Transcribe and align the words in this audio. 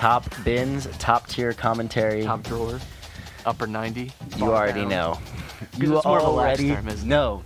top 0.00 0.24
bins, 0.44 0.88
top 0.98 1.26
tier 1.28 1.52
commentary. 1.52 2.22
Top 2.22 2.42
drawer, 2.42 2.80
upper 3.44 3.66
90. 3.66 4.10
you 4.38 4.44
already 4.44 4.86
know. 4.86 5.18
You 5.76 5.88
You 5.88 5.96
it's 5.98 6.06
more 6.06 6.18
of 6.18 6.26
a 6.26 6.30
lax 6.30 6.58
already 6.58 6.74
term, 6.74 6.88
isn't 6.88 7.06
it? 7.06 7.10
know. 7.10 7.42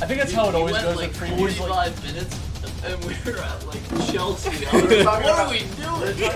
I 0.00 0.06
think 0.06 0.18
that's 0.18 0.32
how 0.32 0.48
it 0.48 0.54
We 0.54 0.60
always 0.60 0.72
went 0.72 0.84
goes 0.86 0.96
like 0.96 1.08
with 1.10 1.20
previews. 1.20 1.68
Like, 1.68 1.92
45 1.92 2.04
minutes, 2.04 2.84
and 2.86 3.04
we 3.04 3.32
were 3.32 3.38
at 3.38 3.66
like 3.66 4.10
Chelsea. 4.10 4.66
I 4.66 4.82
was 4.82 4.84
like, 5.04 5.24
what 5.24 5.38
are 5.38 5.50
we 5.50 5.58
doing? 5.76 6.32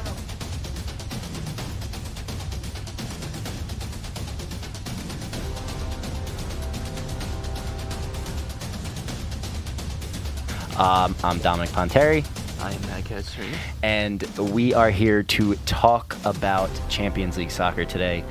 Um, 10.77 11.15
I'm 11.25 11.39
Dominic 11.39 11.71
Ponteri, 11.71 12.23
I 12.61 12.73
am 12.73 12.81
Matt 12.83 13.05
Castorina. 13.05 13.57
and 13.83 14.23
we 14.53 14.75
are 14.75 14.91
here 14.91 15.23
to 15.23 15.55
talk 15.65 16.15
about 16.27 16.69
Champions 16.91 17.39
League 17.39 17.51
soccer 17.51 17.87
today. 17.87 18.23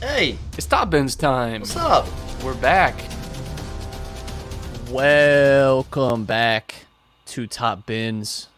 Hey, 0.00 0.38
It's 0.56 0.66
Top 0.66 0.90
Bins 0.90 1.16
time. 1.16 1.60
what's 1.60 1.76
up? 1.76 2.06
We're 2.42 2.54
back. 2.54 2.94
Welcome 4.90 6.24
back 6.24 6.86
to 7.26 7.46
Top 7.46 7.84
Bins, 7.84 8.48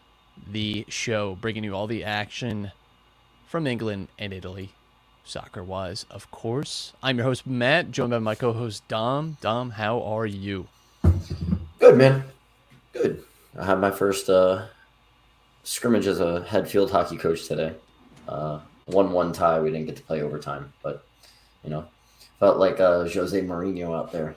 the 0.49 0.85
show 0.87 1.35
bringing 1.35 1.63
you 1.63 1.75
all 1.75 1.87
the 1.87 2.03
action 2.03 2.71
from 3.47 3.67
England 3.67 4.07
and 4.17 4.31
Italy, 4.31 4.71
soccer 5.25 5.63
wise, 5.63 6.05
of 6.09 6.31
course. 6.31 6.93
I'm 7.03 7.17
your 7.17 7.25
host, 7.25 7.45
Matt, 7.45 7.91
joined 7.91 8.11
by 8.11 8.19
my 8.19 8.35
co 8.35 8.53
host, 8.53 8.87
Dom. 8.87 9.37
Dom, 9.41 9.71
how 9.71 10.01
are 10.03 10.25
you? 10.25 10.67
Good 11.79 11.97
man, 11.97 12.23
good. 12.93 13.23
I 13.59 13.65
had 13.65 13.79
my 13.79 13.91
first 13.91 14.29
uh, 14.29 14.67
scrimmage 15.63 16.07
as 16.07 16.21
a 16.21 16.43
head 16.43 16.69
field 16.69 16.91
hockey 16.91 17.17
coach 17.17 17.47
today. 17.47 17.73
Uh, 18.27 18.59
one-one 18.85 19.33
tie. 19.33 19.59
We 19.59 19.71
didn't 19.71 19.87
get 19.87 19.97
to 19.97 20.03
play 20.03 20.21
overtime, 20.21 20.71
but 20.81 21.05
you 21.63 21.69
know, 21.69 21.85
felt 22.39 22.57
like 22.57 22.79
uh, 22.79 23.03
Jose 23.03 23.41
Mourinho 23.41 23.97
out 23.97 24.13
there, 24.13 24.35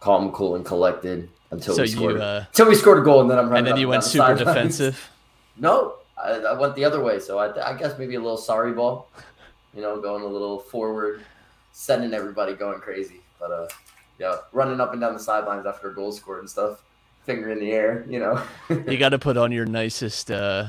calm, 0.00 0.30
cool, 0.32 0.54
and 0.56 0.64
collected 0.64 1.28
until 1.50 1.74
So 1.74 1.82
we 1.82 1.88
you, 1.88 1.94
scored. 1.96 2.20
uh, 2.20 2.44
until 2.48 2.68
we 2.68 2.74
scored 2.74 2.98
a 2.98 3.02
goal, 3.02 3.20
and 3.20 3.30
then 3.30 3.38
I'm 3.38 3.48
running. 3.48 3.58
And 3.58 3.66
then 3.68 3.80
you 3.80 3.88
went 3.88 4.02
the 4.02 4.08
super 4.08 4.34
defensive. 4.34 5.10
No, 5.60 5.94
I, 6.16 6.34
I 6.34 6.52
went 6.52 6.76
the 6.76 6.84
other 6.84 7.02
way. 7.02 7.18
So 7.18 7.38
I, 7.38 7.72
I 7.72 7.76
guess 7.76 7.98
maybe 7.98 8.14
a 8.14 8.20
little 8.20 8.38
Sarri 8.38 8.76
ball. 8.76 9.08
You 9.74 9.82
know, 9.82 10.00
going 10.00 10.22
a 10.22 10.26
little 10.26 10.60
forward, 10.60 11.22
sending 11.72 12.14
everybody 12.14 12.54
going 12.54 12.78
crazy. 12.78 13.20
But 13.40 13.50
uh, 13.50 13.66
yeah, 14.20 14.36
running 14.52 14.80
up 14.80 14.92
and 14.92 15.00
down 15.00 15.14
the 15.14 15.18
sidelines 15.20 15.66
after 15.66 15.90
a 15.90 15.94
goal 15.94 16.12
scored 16.12 16.38
and 16.38 16.48
stuff, 16.48 16.84
finger 17.24 17.50
in 17.50 17.58
the 17.58 17.72
air. 17.72 18.04
You 18.08 18.20
know. 18.20 18.42
You 18.86 18.98
got 18.98 19.08
to 19.08 19.18
put 19.18 19.36
on 19.36 19.50
your 19.50 19.66
nicest 19.66 20.30
uh, 20.30 20.66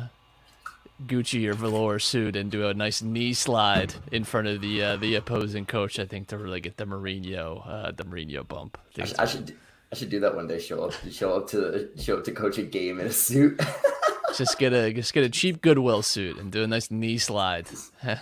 Gucci 1.05 1.47
or 1.47 1.53
velour 1.53 2.00
suit 2.00 2.36
and 2.36 2.52
do 2.52 2.67
a 2.67 2.73
nice 2.73 3.02
knee 3.02 3.33
slide 3.33 3.94
in 4.11 4.24
front 4.24 4.47
of 4.47 4.62
the 4.62 4.84
uh, 4.84 4.96
the 4.97 5.16
opposing 5.16 5.66
coach. 5.66 6.00
I 6.00 6.06
think 6.06 6.28
to 6.28 6.38
really 6.38 6.62
get 6.62 6.78
the 6.78 6.85
Mourinho 6.85 7.68
uh, 7.68 7.91
the 7.91 8.03
Mourinho 8.03 8.47
bump. 8.47 8.78
I 8.97 9.06
should, 9.06 9.19
I 9.19 9.25
should 9.25 9.56
I 9.91 9.96
should 9.96 10.09
do 10.09 10.19
that 10.19 10.35
one 10.35 10.47
day. 10.47 10.59
Show 10.59 10.84
up 10.85 10.94
show 11.12 11.35
up 11.35 11.47
to 11.50 11.90
show 11.97 12.18
up 12.18 12.24
to 12.25 12.31
coach 12.31 12.57
a 12.57 12.63
game 12.63 13.00
in 13.00 13.07
a 13.07 13.12
suit. 13.12 13.59
just 14.35 14.59
get 14.59 14.74
a 14.74 14.94
just 14.94 15.13
get 15.13 15.24
a 15.24 15.29
cheap 15.29 15.62
Goodwill 15.62 16.01
suit 16.01 16.38
and 16.38 16.51
do 16.51 16.63
a 16.63 16.68
nice 16.68 16.91
knee 16.91 17.18
slide. 17.18 17.68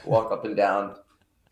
Walk 0.06 0.32
up 0.32 0.46
and 0.46 0.56
down, 0.56 0.96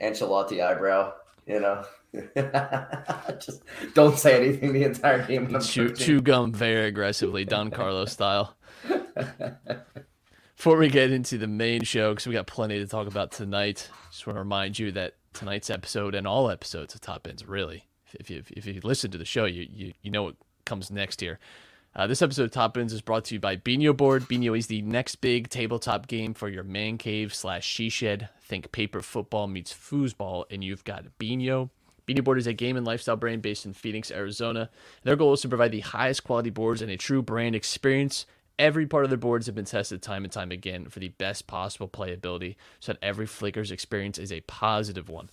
Ancelotti 0.02 0.64
eyebrow. 0.64 1.14
You 1.46 1.60
know. 1.60 1.86
Just 3.40 3.62
don't 3.94 4.18
say 4.18 4.38
anything 4.38 4.72
the 4.72 4.86
entire 4.86 5.28
game. 5.28 5.60
chew, 5.60 5.94
chew 5.94 6.22
gum 6.22 6.54
very 6.54 6.88
aggressively, 6.88 7.44
Don 7.44 7.72
Carlos 7.72 8.12
style. 8.14 8.56
Before 10.56 10.78
we 10.78 10.90
get 10.90 11.12
into 11.12 11.38
the 11.38 11.48
main 11.48 11.84
show, 11.84 12.12
because 12.12 12.28
we 12.28 12.34
got 12.34 12.48
plenty 12.48 12.80
to 12.80 12.88
talk 12.88 13.08
about 13.08 13.32
tonight, 13.32 13.90
just 14.10 14.26
want 14.26 14.36
to 14.36 14.40
remind 14.40 14.80
you 14.80 14.92
that 14.94 15.16
tonight's 15.34 15.70
episode 15.70 16.16
and 16.16 16.26
all 16.26 16.50
episodes 16.50 16.96
of 16.96 17.02
Top 17.02 17.24
Bins, 17.24 17.46
really, 17.46 17.86
if 18.14 18.30
you 18.30 18.42
if 18.50 18.66
you 18.66 18.80
listen 18.84 19.12
to 19.12 19.18
the 19.18 19.26
show, 19.26 19.46
you 19.46 19.68
you, 19.72 19.94
you 20.02 20.10
know 20.10 20.24
what 20.24 20.36
comes 20.66 20.90
next 20.90 21.22
here. 21.22 21.40
Uh, 21.96 22.08
this 22.08 22.22
episode 22.22 22.44
of 22.44 22.52
Top 22.52 22.74
Bins 22.74 22.94
is 22.94 23.02
brought 23.02 23.26
to 23.26 23.36
you 23.36 23.40
by 23.40 23.56
Binho 23.56 23.96
Board. 23.96 24.24
Binho 24.24 24.58
is 24.58 24.68
the 24.68 24.82
next 24.82 25.18
big 25.18 25.50
tabletop 25.50 26.08
game 26.08 26.34
for 26.34 26.50
your 26.50 26.64
man 26.64 26.98
cave 26.98 27.34
slash 27.34 27.66
she 27.66 27.90
shed. 27.90 28.30
Think 28.42 28.72
paper 28.72 29.02
football 29.02 29.48
meets 29.48 29.74
foosball, 29.74 30.46
and 30.50 30.64
you've 30.64 30.84
got 30.84 31.06
Binho. 31.20 31.70
Binho 32.08 32.24
Board 32.24 32.38
is 32.38 32.48
a 32.48 32.54
game 32.54 32.78
and 32.78 32.86
lifestyle 32.86 33.16
brand 33.16 33.42
based 33.42 33.66
in 33.66 33.74
Phoenix, 33.74 34.12
Arizona. 34.12 34.70
Their 35.04 35.16
goal 35.16 35.34
is 35.34 35.42
to 35.42 35.50
provide 35.50 35.72
the 35.72 35.80
highest 35.80 36.24
quality 36.24 36.50
boards 36.50 36.82
and 36.82 36.92
a 36.92 36.98
true 36.98 37.22
brand 37.22 37.56
experience. 37.56 38.26
Every 38.58 38.86
part 38.86 39.04
of 39.04 39.10
their 39.10 39.18
boards 39.18 39.48
have 39.48 39.56
been 39.56 39.66
tested 39.66 40.02
time 40.02 40.24
and 40.24 40.32
time 40.32 40.52
again 40.52 40.90
for 40.90 41.00
the 41.00 41.10
best 41.10 41.46
possible 41.48 41.90
playability 41.90 42.56
so 42.80 42.94
that 42.94 43.04
every 43.04 43.26
Flicker's 43.26 43.72
experience 43.72 44.18
is 44.18 44.32
a 44.32 44.42
positive 44.42 45.10
one. 45.10 45.30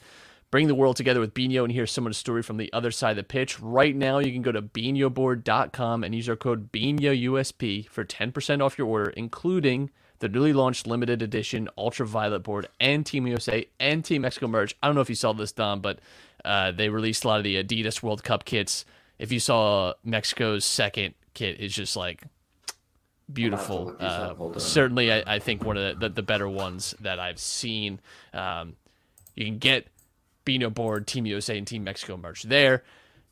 Bring 0.51 0.67
the 0.67 0.75
world 0.75 0.97
together 0.97 1.21
with 1.21 1.33
Binho 1.33 1.63
and 1.65 1.73
hear 1.73 1.87
someone's 1.87 2.19
story 2.19 2.43
from 2.43 2.59
the 2.59 2.71
other 2.75 2.91
side 2.91 3.13
of 3.13 3.17
the 3.17 3.23
pitch. 3.23 3.59
Right 3.59 3.97
now, 3.97 4.19
you 4.19 4.33
can 4.33 4.43
go 4.43 4.53
to 4.53 4.61
BinhoBoard.com 4.61 6.05
and 6.05 6.15
use 6.15 6.29
our 6.29 6.37
code 6.37 6.71
BINHOUSP 6.73 7.89
for 7.89 8.05
10% 8.05 8.61
off 8.63 8.77
your 8.77 8.87
order, 8.87 9.11
including 9.11 9.91
the 10.19 10.29
newly 10.29 10.53
launched 10.53 10.87
limited 10.87 11.23
edition 11.23 11.71
Ultraviolet 11.79 12.43
board 12.43 12.69
and 12.79 13.07
Team 13.07 13.27
USA 13.27 13.67
and 13.81 14.05
Team 14.05 14.23
Mexico 14.23 14.47
merch. 14.47 14.77
I 14.83 14.89
don't 14.89 14.95
know 14.95 15.01
if 15.01 15.09
you 15.09 15.15
saw 15.15 15.33
this, 15.33 15.53
Dom, 15.53 15.81
but 15.81 16.01
uh, 16.45 16.71
they 16.73 16.91
released 16.91 17.25
a 17.25 17.29
lot 17.29 17.39
of 17.39 17.45
the 17.45 17.63
Adidas 17.63 18.03
World 18.03 18.23
Cup 18.23 18.45
kits. 18.45 18.85
If 19.19 19.33
you 19.33 19.41
saw 19.41 19.95
Mexico's 20.05 20.67
second 20.67 21.15
kit, 21.33 21.57
it's 21.61 21.75
just 21.75 21.97
like 21.97 22.25
beautiful. 23.33 23.87
look 23.87 23.99
these 23.99 24.09
up. 24.09 24.41
Uh, 24.41 24.59
certainly, 24.59 25.13
I, 25.13 25.23
I 25.27 25.39
think 25.39 25.65
one 25.65 25.77
of 25.77 25.99
the, 25.99 26.09
the, 26.09 26.15
the 26.15 26.23
better 26.23 26.49
ones 26.49 26.95
that 27.01 27.19
I've 27.19 27.39
seen. 27.39 28.01
Um, 28.33 28.77
you 29.35 29.45
can 29.47 29.59
get 29.59 29.89
Binho 30.45 30.73
Board, 30.73 31.07
Team 31.07 31.27
USA, 31.27 31.57
and 31.57 31.67
Team 31.67 31.85
Mexico 31.85 32.17
merch 32.17 32.43
there. 32.43 32.83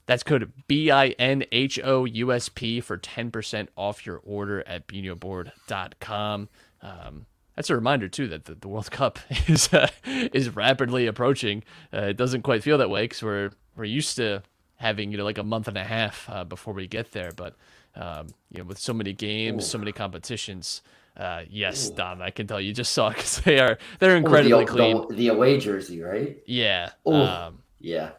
That's 0.07 0.23
code 0.23 0.53
B 0.67 0.91
I 0.91 1.11
N 1.11 1.45
H 1.53 1.79
O 1.85 2.05
U 2.05 2.33
S 2.33 2.49
P 2.49 2.81
for 2.81 2.99
10% 2.99 3.69
off 3.77 4.05
your 4.05 4.21
order 4.25 4.67
at 4.67 4.89
binhoboard.com. 4.89 6.49
Um, 6.83 7.27
that's 7.55 7.71
a 7.71 7.75
reminder 7.75 8.09
too 8.09 8.27
that 8.29 8.47
the, 8.47 8.55
the 8.55 8.69
World 8.69 8.91
Cup 8.91 9.19
is 9.47 9.73
uh, 9.73 9.89
is 10.05 10.57
rapidly 10.57 11.07
approaching. 11.07 11.63
Uh, 11.93 12.07
it 12.07 12.17
doesn't 12.17 12.43
quite 12.43 12.63
feel 12.63 12.79
that 12.79 12.91
way 12.91 13.05
because 13.05 13.23
we're 13.23 13.51
we're 13.77 13.85
used 13.85 14.17
to 14.17 14.43
having 14.77 15.13
you 15.13 15.19
know 15.19 15.25
like 15.25 15.39
a 15.39 15.45
month 15.45 15.69
and 15.69 15.77
a 15.77 15.85
half 15.85 16.29
uh, 16.29 16.43
before 16.43 16.75
we 16.75 16.87
get 16.87 17.13
there, 17.13 17.31
but 17.37 17.55
um, 17.97 18.29
you 18.51 18.59
know 18.59 18.65
with 18.65 18.79
so 18.79 18.93
many 18.93 19.13
games, 19.13 19.67
so 19.67 19.79
many 19.79 19.93
competitions. 19.93 20.83
Uh, 21.17 21.43
yes, 21.51 21.91
Dom, 21.91 22.23
I 22.23 22.31
can 22.31 22.47
tell 22.47 22.61
you 22.61 22.73
just 22.73 22.93
saw 22.93 23.09
because 23.15 23.41
they 23.41 23.59
are 23.59 23.79
they're 23.99 24.13
Oh, 24.15 24.17
incredibly 24.17 24.65
the, 24.65 24.71
clean. 24.71 25.09
The, 25.09 25.15
the 25.15 25.29
away 25.29 25.59
jersey, 25.59 26.01
right? 26.01 26.39
Yeah, 26.47 26.91
um, 27.07 27.63
Yeah. 27.81 28.11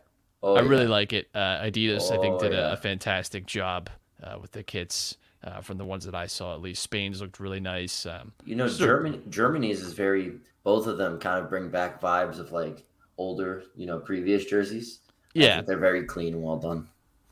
Oh, 0.43 0.55
I 0.55 0.61
yeah. 0.61 0.67
really 0.69 0.87
like 0.87 1.13
it. 1.13 1.29
Uh, 1.35 1.61
Adidas, 1.61 2.11
I 2.11 2.17
think, 2.19 2.35
Oh, 2.35 2.39
did 2.39 2.53
a, 2.53 2.57
yeah. 2.57 2.73
a 2.73 2.77
fantastic 2.77 3.45
job 3.45 3.89
uh, 4.23 4.37
with 4.41 4.51
the 4.51 4.63
kits. 4.63 5.17
Uh, 5.43 5.59
from 5.61 5.77
the 5.79 5.85
ones 5.85 6.05
that 6.05 6.13
I 6.13 6.27
saw, 6.27 6.53
at 6.53 6.61
least 6.61 6.83
Spain's 6.83 7.19
looked 7.19 7.39
really 7.39 7.59
nice. 7.59 8.05
Um, 8.05 8.31
You 8.45 8.55
know, 8.55 8.67
So- 8.67 8.85
Germany 8.85 9.21
Germany's 9.29 9.81
is 9.81 9.93
very 9.93 10.33
both 10.63 10.85
of 10.85 10.99
them 10.99 11.17
kind 11.19 11.43
of 11.43 11.49
bring 11.49 11.69
back 11.69 11.99
vibes 11.99 12.37
of 12.37 12.51
like 12.51 12.83
older, 13.17 13.63
you 13.75 13.87
know, 13.87 13.97
previous 13.97 14.45
jerseys. 14.45 14.99
I 15.09 15.11
yeah, 15.33 15.55
think 15.55 15.65
they're 15.67 15.77
very 15.77 16.03
clean 16.05 16.35
and 16.35 16.43
well 16.43 16.57
done. 16.57 16.87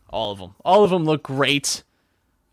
all 0.10 0.32
of 0.32 0.40
them. 0.40 0.56
All 0.66 0.84
of 0.84 0.90
them 0.90 1.04
look 1.06 1.22
great. 1.22 1.84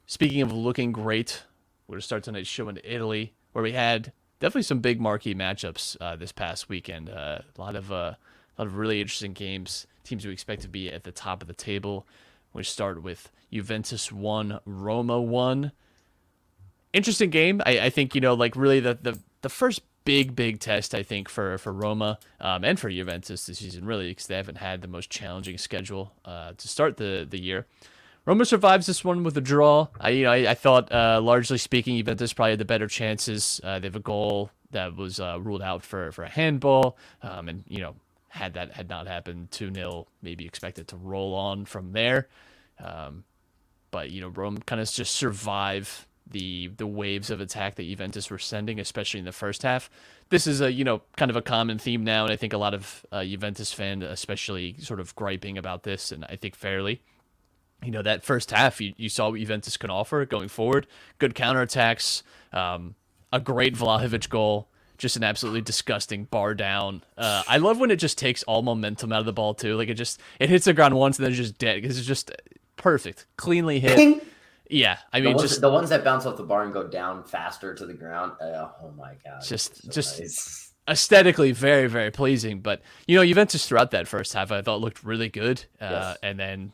Speaking 0.08 0.40
of 0.40 0.52
looking 0.52 0.92
great, 0.92 1.42
we're 1.86 1.94
going 1.94 2.00
to 2.00 2.06
start 2.06 2.22
tonight's 2.22 2.48
show 2.48 2.68
in 2.68 2.78
Italy, 2.84 3.34
where 3.52 3.64
we 3.64 3.72
had 3.72 4.12
definitely 4.38 4.62
some 4.62 4.78
big 4.78 5.00
marquee 5.00 5.34
matchups 5.34 5.96
uh, 6.00 6.14
this 6.14 6.30
past 6.30 6.68
weekend. 6.68 7.10
Uh, 7.10 7.40
a 7.56 7.60
lot 7.60 7.74
of 7.74 7.90
uh, 7.90 8.14
a 8.56 8.56
lot 8.56 8.68
of 8.68 8.76
really 8.76 9.00
interesting 9.00 9.32
games. 9.32 9.88
Teams 10.04 10.24
we 10.24 10.32
expect 10.32 10.62
to 10.62 10.68
be 10.68 10.92
at 10.92 11.02
the 11.02 11.10
top 11.10 11.42
of 11.42 11.48
the 11.48 11.54
table. 11.54 12.06
We 12.52 12.62
start 12.62 13.02
with 13.02 13.32
Juventus 13.52 14.12
one, 14.12 14.60
Roma 14.64 15.20
one. 15.20 15.72
Interesting 16.92 17.30
game. 17.30 17.60
I, 17.66 17.80
I 17.80 17.90
think 17.90 18.14
you 18.14 18.20
know, 18.20 18.34
like 18.34 18.54
really 18.54 18.78
the, 18.78 18.96
the 19.02 19.18
the 19.42 19.48
first 19.48 19.82
big 20.04 20.36
big 20.36 20.60
test 20.60 20.94
I 20.94 21.02
think 21.02 21.28
for 21.28 21.58
for 21.58 21.72
Roma 21.72 22.20
um, 22.40 22.62
and 22.62 22.78
for 22.78 22.88
Juventus 22.88 23.44
this 23.44 23.58
season 23.58 23.84
really 23.84 24.10
because 24.10 24.28
they 24.28 24.36
haven't 24.36 24.58
had 24.58 24.82
the 24.82 24.88
most 24.88 25.10
challenging 25.10 25.58
schedule 25.58 26.12
uh, 26.24 26.52
to 26.56 26.68
start 26.68 26.96
the 26.96 27.26
the 27.28 27.40
year. 27.40 27.66
Roma 28.26 28.44
survives 28.44 28.86
this 28.86 29.04
one 29.04 29.22
with 29.22 29.36
a 29.36 29.40
draw. 29.40 29.88
I 29.98 30.10
you 30.10 30.24
know 30.24 30.32
I, 30.32 30.50
I 30.50 30.54
thought 30.54 30.92
uh, 30.92 31.20
largely 31.22 31.58
speaking 31.58 31.96
Juventus 31.96 32.32
probably 32.32 32.52
had 32.52 32.58
the 32.58 32.64
better 32.66 32.88
chances. 32.88 33.60
Uh, 33.64 33.78
they 33.78 33.86
have 33.86 33.96
a 33.96 34.00
goal 34.00 34.50
that 34.72 34.96
was 34.96 35.20
uh, 35.20 35.38
ruled 35.40 35.62
out 35.62 35.82
for 35.82 36.12
for 36.12 36.24
a 36.24 36.28
handball, 36.28 36.98
um, 37.22 37.48
and 37.48 37.64
you 37.66 37.80
know 37.80 37.94
had 38.36 38.54
that 38.54 38.72
had 38.72 38.88
not 38.88 39.06
happened, 39.06 39.50
2 39.50 39.72
0, 39.72 40.06
maybe 40.22 40.44
expected 40.44 40.86
to 40.88 40.96
roll 40.96 41.34
on 41.34 41.64
from 41.64 41.92
there. 41.92 42.28
Um, 42.78 43.24
but, 43.90 44.10
you 44.10 44.20
know, 44.20 44.28
Rome 44.28 44.58
kind 44.58 44.80
of 44.80 44.90
just 44.90 45.14
survive 45.14 46.06
the 46.28 46.66
the 46.76 46.86
waves 46.86 47.30
of 47.30 47.40
attack 47.40 47.76
that 47.76 47.84
Juventus 47.84 48.30
were 48.30 48.38
sending, 48.38 48.80
especially 48.80 49.20
in 49.20 49.24
the 49.24 49.32
first 49.32 49.62
half. 49.62 49.88
This 50.28 50.48
is 50.48 50.60
a 50.60 50.72
you 50.72 50.82
know 50.82 51.02
kind 51.16 51.30
of 51.30 51.36
a 51.36 51.42
common 51.42 51.78
theme 51.78 52.02
now, 52.02 52.24
and 52.24 52.32
I 52.32 52.36
think 52.36 52.52
a 52.52 52.58
lot 52.58 52.74
of 52.74 53.06
uh, 53.12 53.24
Juventus 53.24 53.72
fans, 53.72 54.02
especially, 54.02 54.76
sort 54.80 54.98
of 54.98 55.14
griping 55.14 55.56
about 55.56 55.84
this, 55.84 56.10
and 56.10 56.24
I 56.24 56.34
think 56.36 56.56
fairly. 56.56 57.00
You 57.84 57.90
know 57.92 58.02
that 58.02 58.24
first 58.24 58.50
half, 58.50 58.80
you, 58.80 58.94
you 58.96 59.08
saw 59.08 59.30
what 59.30 59.38
Juventus 59.38 59.76
can 59.76 59.90
offer 59.90 60.24
going 60.24 60.48
forward. 60.48 60.86
Good 61.18 61.34
counterattacks, 61.34 62.22
um, 62.52 62.94
a 63.32 63.38
great 63.38 63.74
Vlahovic 63.76 64.28
goal, 64.28 64.68
just 64.98 65.16
an 65.16 65.22
absolutely 65.22 65.60
disgusting 65.60 66.24
bar 66.24 66.54
down. 66.54 67.02
Uh, 67.18 67.42
I 67.46 67.58
love 67.58 67.78
when 67.78 67.90
it 67.90 67.96
just 67.96 68.18
takes 68.18 68.42
all 68.44 68.62
momentum 68.62 69.12
out 69.12 69.20
of 69.20 69.26
the 69.26 69.32
ball 69.32 69.54
too. 69.54 69.76
Like 69.76 69.88
it 69.88 69.94
just 69.94 70.20
it 70.40 70.48
hits 70.48 70.64
the 70.64 70.72
ground 70.72 70.94
once 70.96 71.18
and 71.18 71.24
then 71.24 71.32
it's 71.32 71.38
just 71.40 71.58
dead 71.58 71.80
because 71.80 71.98
it's 71.98 72.06
just 72.06 72.32
perfect, 72.76 73.26
cleanly 73.36 73.78
hit. 73.78 73.96
Ping! 73.96 74.20
Yeah, 74.68 74.98
I 75.12 75.20
The 75.20 75.26
mean 75.26 75.36
ones, 75.36 75.48
just 75.48 75.60
the 75.60 75.70
ones 75.70 75.90
that 75.90 76.02
bounce 76.02 76.26
off 76.26 76.36
the 76.36 76.42
bar 76.42 76.64
and 76.64 76.72
go 76.72 76.88
down 76.88 77.22
faster 77.22 77.72
to 77.74 77.86
the 77.86 77.94
ground. 77.94 78.32
Uh, 78.40 78.68
oh 78.82 78.90
my 78.96 79.12
god! 79.24 79.42
Just- 79.46 79.82
so 79.84 79.90
just- 79.92 80.18
nice. 80.18 80.72
aesthetically 80.88 81.50
very 81.50 81.88
very 81.88 82.12
pleasing 82.12 82.60
but 82.60 82.80
you 83.08 83.16
know 83.16 83.24
Juventus 83.26 83.66
throughout 83.66 83.90
that 83.90 84.06
first 84.06 84.32
half 84.34 84.52
I 84.52 84.62
thought 84.62 84.80
looked 84.80 85.02
really 85.02 85.28
good 85.28 85.64
uh, 85.80 85.88
Yes. 85.90 86.18
and 86.22 86.38
then 86.38 86.72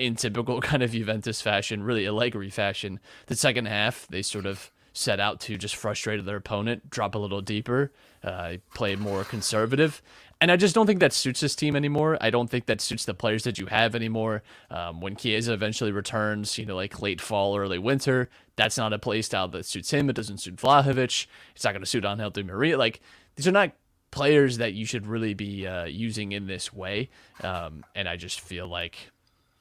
in 0.00 0.16
typical 0.16 0.60
kind 0.70 0.82
of 0.82 0.92
Juventus 0.92 1.40
fashion 1.40 1.82
really 1.82 2.06
Allegri 2.06 2.50
fashion 2.50 3.00
the 3.26 3.36
second 3.36 3.66
half 3.66 4.06
they 4.08 4.22
sort 4.22 4.46
of 4.46 4.70
set 4.92 5.20
out 5.20 5.40
to 5.40 5.56
just 5.56 5.76
frustrate 5.76 6.24
their 6.24 6.36
opponent 6.36 6.90
drop 6.90 7.14
a 7.14 7.18
little 7.18 7.40
deeper 7.40 7.92
uh, 8.24 8.54
play 8.74 8.96
more 8.96 9.24
conservative 9.24 10.02
and 10.40 10.50
I 10.50 10.56
just 10.56 10.74
don't 10.74 10.86
think 10.86 11.00
that 11.00 11.12
suits 11.12 11.40
this 11.40 11.54
team 11.54 11.76
anymore. 11.76 12.16
I 12.20 12.30
don't 12.30 12.48
think 12.48 12.64
that 12.66 12.80
suits 12.80 13.04
the 13.04 13.12
players 13.12 13.44
that 13.44 13.58
you 13.58 13.66
have 13.66 13.94
anymore. 13.94 14.42
Um, 14.70 15.02
when 15.02 15.14
Chiesa 15.14 15.52
eventually 15.52 15.92
returns, 15.92 16.56
you 16.56 16.64
know, 16.64 16.76
like 16.76 17.02
late 17.02 17.20
fall, 17.20 17.58
early 17.58 17.78
winter, 17.78 18.30
that's 18.56 18.78
not 18.78 18.94
a 18.94 18.98
play 18.98 19.20
style 19.20 19.48
that 19.48 19.66
suits 19.66 19.90
him. 19.90 20.08
It 20.08 20.16
doesn't 20.16 20.38
suit 20.38 20.56
Vlahovic. 20.56 21.26
It's 21.54 21.64
not 21.64 21.72
going 21.72 21.82
to 21.82 21.86
suit 21.86 22.06
Angel 22.06 22.30
Di 22.30 22.42
Maria. 22.42 22.78
Like 22.78 23.00
these 23.36 23.46
are 23.46 23.52
not 23.52 23.72
players 24.10 24.56
that 24.56 24.72
you 24.72 24.86
should 24.86 25.06
really 25.06 25.34
be 25.34 25.66
uh, 25.66 25.84
using 25.84 26.32
in 26.32 26.46
this 26.46 26.72
way. 26.72 27.10
Um, 27.42 27.84
and 27.94 28.08
I 28.08 28.16
just 28.16 28.40
feel 28.40 28.66
like 28.66 28.96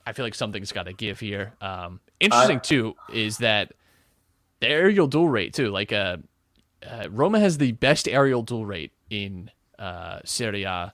I 0.09 0.13
feel 0.13 0.25
like 0.25 0.33
something's 0.33 0.71
got 0.71 0.83
to 0.83 0.93
give 0.93 1.19
here. 1.19 1.53
Um, 1.61 1.99
interesting 2.19 2.59
too 2.61 2.95
is 3.13 3.37
that 3.37 3.73
the 4.59 4.67
aerial 4.67 5.05
duel 5.05 5.29
rate 5.29 5.53
too. 5.53 5.69
Like 5.69 5.93
uh, 5.93 6.17
uh, 6.85 7.07
Roma 7.11 7.39
has 7.39 7.59
the 7.59 7.73
best 7.73 8.07
aerial 8.07 8.41
duel 8.41 8.65
rate 8.65 8.91
in 9.11 9.51
uh, 9.77 10.19
Serie 10.25 10.63
A, 10.63 10.93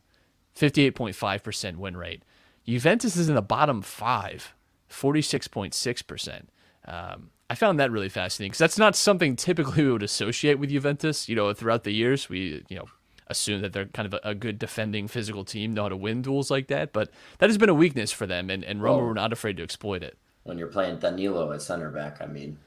fifty-eight 0.53 0.95
point 0.95 1.15
five 1.15 1.43
percent 1.43 1.79
win 1.79 1.95
rate. 1.95 2.23
Juventus 2.67 3.15
is 3.15 3.29
in 3.29 3.35
the 3.35 3.41
bottom 3.41 3.81
five, 3.81 4.53
46.6 4.89 6.07
percent. 6.07 6.49
Um, 6.85 7.29
I 7.49 7.55
found 7.55 7.79
that 7.79 7.91
really 7.91 8.09
fascinating 8.09 8.51
because 8.51 8.59
that's 8.59 8.79
not 8.79 8.95
something 8.95 9.35
typically 9.35 9.83
we 9.83 9.91
would 9.91 10.03
associate 10.03 10.59
with 10.59 10.71
Juventus. 10.71 11.29
You 11.29 11.35
know, 11.35 11.53
throughout 11.53 11.83
the 11.83 11.91
years, 11.91 12.27
we 12.27 12.65
you 12.67 12.75
know 12.75 12.85
assume 13.27 13.61
that 13.61 13.73
they're 13.73 13.85
kind 13.87 14.05
of 14.05 14.13
a, 14.13 14.29
a 14.29 14.35
good 14.35 14.59
defending 14.59 15.07
physical 15.07 15.43
team, 15.43 15.73
know 15.73 15.83
how 15.83 15.89
to 15.89 15.97
win 15.97 16.21
duels 16.21 16.51
like 16.51 16.67
that. 16.67 16.93
But 16.93 17.09
that 17.39 17.49
has 17.49 17.57
been 17.57 17.69
a 17.69 17.73
weakness 17.73 18.11
for 18.11 18.25
them, 18.27 18.49
and, 18.49 18.63
and 18.63 18.81
Roma 18.81 19.01
Oh. 19.03 19.05
were 19.07 19.13
not 19.13 19.33
afraid 19.33 19.57
to 19.57 19.63
exploit 19.63 20.03
it. 20.03 20.17
when 20.43 20.57
you're 20.59 20.67
playing 20.67 20.99
Danilo 20.99 21.51
at 21.53 21.61
center 21.61 21.89
back, 21.89 22.21
I 22.21 22.27
mean, 22.27 22.57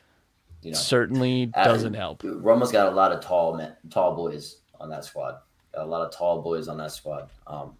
you 0.62 0.72
know, 0.72 0.76
Certainly 0.78 1.52
uh, 1.54 1.64
doesn't 1.64 1.94
help. 1.94 2.22
Roma's 2.24 2.72
got 2.72 2.92
a 2.92 2.96
lot 2.96 3.12
of 3.12 3.20
tall 3.20 3.54
men, 3.56 3.76
tall 3.90 4.16
boys 4.16 4.62
on 4.80 4.90
that 4.90 5.04
squad. 5.04 5.36
Got 5.72 5.84
a 5.84 5.88
lot 5.88 6.04
of 6.04 6.12
tall 6.12 6.42
boys 6.42 6.66
on 6.66 6.76
that 6.78 6.90
squad. 6.90 7.30
Um, 7.46 7.76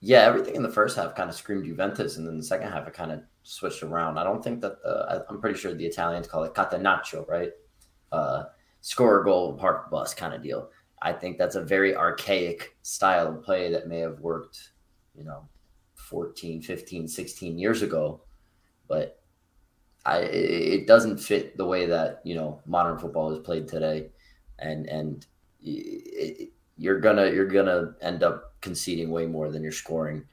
yeah, 0.00 0.20
everything 0.20 0.54
in 0.54 0.62
the 0.62 0.70
first 0.70 0.96
half 0.96 1.14
kind 1.14 1.28
of 1.28 1.34
screamed 1.36 1.64
Juventus, 1.66 2.16
and 2.16 2.26
then 2.26 2.36
the 2.38 2.42
second 2.42 2.70
half 2.72 2.86
it 2.86 2.94
kind 2.94 3.12
of 3.12 3.20
switched 3.42 3.82
around. 3.82 4.16
I 4.16 4.24
don't 4.24 4.42
think 4.42 4.60
that 4.62 4.80
the, 4.82 5.06
I, 5.10 5.20
I'm 5.30 5.40
pretty 5.40 5.58
sure 5.58 5.74
the 5.74 5.84
Italians 5.86 6.26
call 6.28 6.44
it 6.44 6.54
catenaccio, 6.54 7.28
right? 7.28 7.50
Uh, 8.12 8.44
score 8.80 9.20
a 9.20 9.24
goal, 9.24 9.54
park 9.54 9.90
bus 9.90 10.14
kind 10.14 10.32
of 10.32 10.42
deal. 10.42 10.70
I 11.02 11.12
think 11.12 11.38
that's 11.38 11.56
a 11.56 11.62
very 11.64 11.94
archaic 11.96 12.76
style 12.82 13.28
of 13.28 13.42
play 13.42 13.70
that 13.72 13.88
may 13.88 14.00
have 14.00 14.20
worked, 14.20 14.72
you 15.14 15.24
know, 15.24 15.48
14, 15.94 16.62
15, 16.62 17.08
16 17.08 17.58
years 17.58 17.82
ago, 17.82 18.22
but 18.88 19.20
I 20.04 20.18
it 20.20 20.86
doesn't 20.86 21.18
fit 21.18 21.56
the 21.56 21.66
way 21.66 21.86
that 21.86 22.20
you 22.24 22.34
know 22.34 22.60
modern 22.66 22.98
football 22.98 23.32
is 23.32 23.38
played 23.40 23.68
today, 23.68 24.10
and 24.58 24.86
and 24.88 25.26
it, 25.60 26.50
you're 26.76 27.00
gonna 27.00 27.26
you're 27.30 27.46
gonna 27.48 27.94
end 28.00 28.22
up 28.22 28.54
conceding 28.60 29.10
way 29.10 29.26
more 29.26 29.50
than 29.50 29.62
you're 29.62 29.72
scoring. 29.72 30.24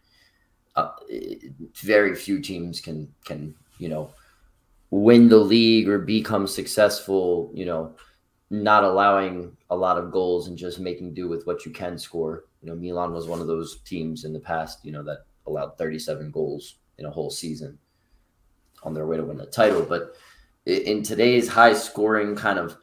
Uh, 0.75 0.91
it- 1.09 1.53
very 1.75 2.15
few 2.15 2.41
teams 2.41 2.81
can 2.81 3.13
can 3.25 3.55
you 3.79 3.89
know 3.89 4.11
win 4.91 5.29
the 5.29 5.37
league 5.37 5.89
or 5.89 5.99
become 5.99 6.47
successful. 6.47 7.51
You 7.53 7.65
know, 7.65 7.95
not 8.49 8.83
allowing 8.83 9.55
a 9.69 9.75
lot 9.75 9.97
of 9.97 10.11
goals 10.11 10.47
and 10.47 10.57
just 10.57 10.79
making 10.79 11.13
do 11.13 11.27
with 11.27 11.45
what 11.47 11.65
you 11.65 11.71
can 11.71 11.97
score. 11.97 12.45
You 12.61 12.69
know, 12.69 12.75
Milan 12.75 13.13
was 13.13 13.27
one 13.27 13.41
of 13.41 13.47
those 13.47 13.79
teams 13.81 14.23
in 14.23 14.33
the 14.33 14.39
past. 14.39 14.83
You 14.83 14.91
know 14.91 15.03
that 15.03 15.25
allowed 15.47 15.77
37 15.77 16.31
goals 16.31 16.75
in 16.97 17.05
a 17.05 17.11
whole 17.11 17.29
season 17.29 17.77
on 18.83 18.93
their 18.93 19.05
way 19.05 19.17
to 19.17 19.23
win 19.23 19.37
the 19.37 19.45
title. 19.45 19.81
But 19.81 20.15
in 20.65 21.03
today's 21.03 21.47
high 21.47 21.73
scoring 21.73 22.35
kind 22.35 22.59
of 22.59 22.77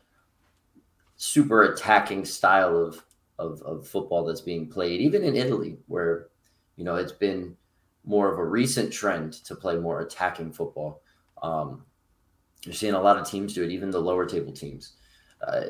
super 1.16 1.62
attacking 1.62 2.24
style 2.24 2.76
of, 2.76 3.04
of, 3.38 3.62
of 3.62 3.86
football 3.86 4.24
that's 4.24 4.40
being 4.40 4.68
played, 4.68 5.00
even 5.00 5.22
in 5.22 5.36
Italy, 5.36 5.78
where, 5.86 6.28
you 6.76 6.84
know, 6.84 6.96
it's 6.96 7.12
been 7.12 7.56
more 8.04 8.32
of 8.32 8.38
a 8.38 8.44
recent 8.44 8.92
trend 8.92 9.32
to 9.32 9.54
play 9.54 9.76
more 9.76 10.00
attacking 10.00 10.52
football. 10.52 11.02
Um, 11.42 11.84
you're 12.64 12.74
seeing 12.74 12.94
a 12.94 13.00
lot 13.00 13.18
of 13.18 13.28
teams 13.28 13.54
do 13.54 13.62
it, 13.62 13.70
even 13.70 13.90
the 13.90 14.00
lower 14.00 14.26
table 14.26 14.52
teams. 14.52 14.94
Uh, 15.46 15.62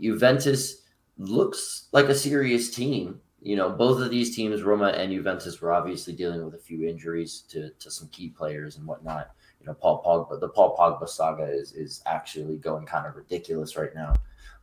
Juventus 0.00 0.82
looks 1.18 1.88
like 1.92 2.06
a 2.06 2.14
serious 2.14 2.70
team. 2.70 3.20
You 3.40 3.56
know, 3.56 3.70
both 3.70 4.00
of 4.00 4.10
these 4.10 4.36
teams, 4.36 4.62
Roma 4.62 4.88
and 4.88 5.12
Juventus, 5.12 5.60
were 5.60 5.72
obviously 5.72 6.12
dealing 6.12 6.44
with 6.44 6.54
a 6.54 6.58
few 6.58 6.86
injuries 6.86 7.42
to, 7.48 7.70
to 7.70 7.90
some 7.90 8.08
key 8.08 8.28
players 8.28 8.76
and 8.76 8.86
whatnot. 8.86 9.30
You 9.60 9.66
know, 9.66 9.74
Paul 9.74 10.02
Pogba, 10.04 10.40
the 10.40 10.48
Paul 10.48 10.76
Pogba 10.76 11.08
saga 11.08 11.44
is 11.44 11.72
is 11.72 12.02
actually 12.06 12.58
going 12.58 12.86
kind 12.86 13.06
of 13.06 13.16
ridiculous 13.16 13.76
right 13.76 13.94
now. 13.94 14.14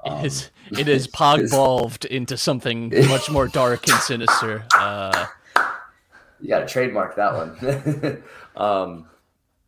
Um, 0.05 0.19
It 0.19 0.25
is 0.25 0.51
it 0.71 0.87
is 0.87 1.07
pogvolved 1.21 2.05
into 2.05 2.37
something 2.37 2.89
much 3.07 3.29
more 3.29 3.47
dark 3.47 3.87
and 3.87 3.99
sinister. 3.99 4.65
Uh, 4.73 5.27
You 6.41 6.47
got 6.47 6.59
to 6.59 6.67
trademark 6.67 7.15
that 7.17 7.33
one. 7.33 8.23
um, 8.55 9.07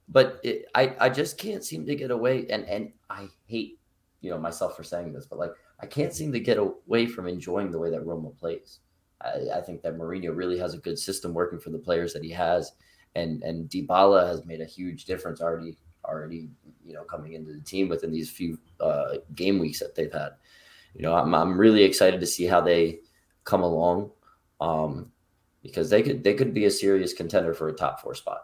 but 0.08 0.39
it, 0.43 0.65
I, 0.75 0.96
I 1.00 1.10
just 1.10 1.38
can't 1.38 1.63
seem 1.63 1.86
to 1.86 1.96
get 1.96 2.12
away. 2.12 2.48
And, 2.50 2.65
and 2.65 2.93
I 3.10 3.27
hate, 3.46 3.79
you 4.22 4.30
know, 4.30 4.40
myself 4.40 4.78
for 4.78 4.84
saying 4.84 5.13
this, 5.13 5.25
but 5.25 5.40
like, 5.40 5.51
I 5.80 5.86
can't 5.86 6.13
seem 6.13 6.32
to 6.32 6.40
get 6.40 6.58
away 6.58 7.08
from 7.08 7.28
enjoying 7.28 7.72
the 7.72 7.80
way 7.80 7.90
that 7.90 8.06
Roma 8.06 8.30
plays. 8.30 8.80
I, 9.22 9.58
I 9.58 9.62
think 9.62 9.82
that 9.82 9.98
Mourinho 9.98 10.36
really 10.36 10.58
has 10.60 10.74
a 10.74 10.80
good 10.80 10.98
system 10.98 11.34
working 11.34 11.60
for 11.60 11.72
the 11.72 11.80
players 11.80 12.13
that 12.13 12.24
he 12.24 12.32
has. 12.32 12.72
And, 13.16 13.44
and 13.44 13.70
Dybala 13.70 14.28
has 14.28 14.46
made 14.46 14.62
a 14.62 14.66
huge 14.66 15.06
difference 15.06 15.42
already, 15.42 15.78
already, 16.06 16.50
you 16.86 16.94
know, 16.94 17.04
coming 17.04 17.34
into 17.34 17.51
the 17.51 17.62
team 17.62 17.90
within 17.90 18.12
these 18.12 18.30
few 18.30 18.58
uh, 18.80 19.16
game 19.36 19.60
weeks 19.60 19.80
that 19.80 19.96
they've 19.96 20.13
had. 20.13 20.32
You 20.94 21.01
know, 21.01 21.16
I'm, 21.16 21.34
I'm 21.34 21.58
really 21.58 21.84
excited 21.84 22.20
to 22.20 22.28
see 22.28 22.46
how 22.46 22.62
they 22.62 23.00
come 23.44 23.63
along. 23.63 24.12
Um, 24.60 25.12
because 25.63 25.90
they 25.90 26.01
could 26.01 26.24
they 26.24 26.34
could 26.34 26.54
be 26.54 26.66
a 26.66 26.72
serious 26.72 27.13
contender 27.13 27.54
for 27.54 27.70
a 27.70 27.74
top 27.74 28.01
four 28.01 28.16
spot. 28.16 28.42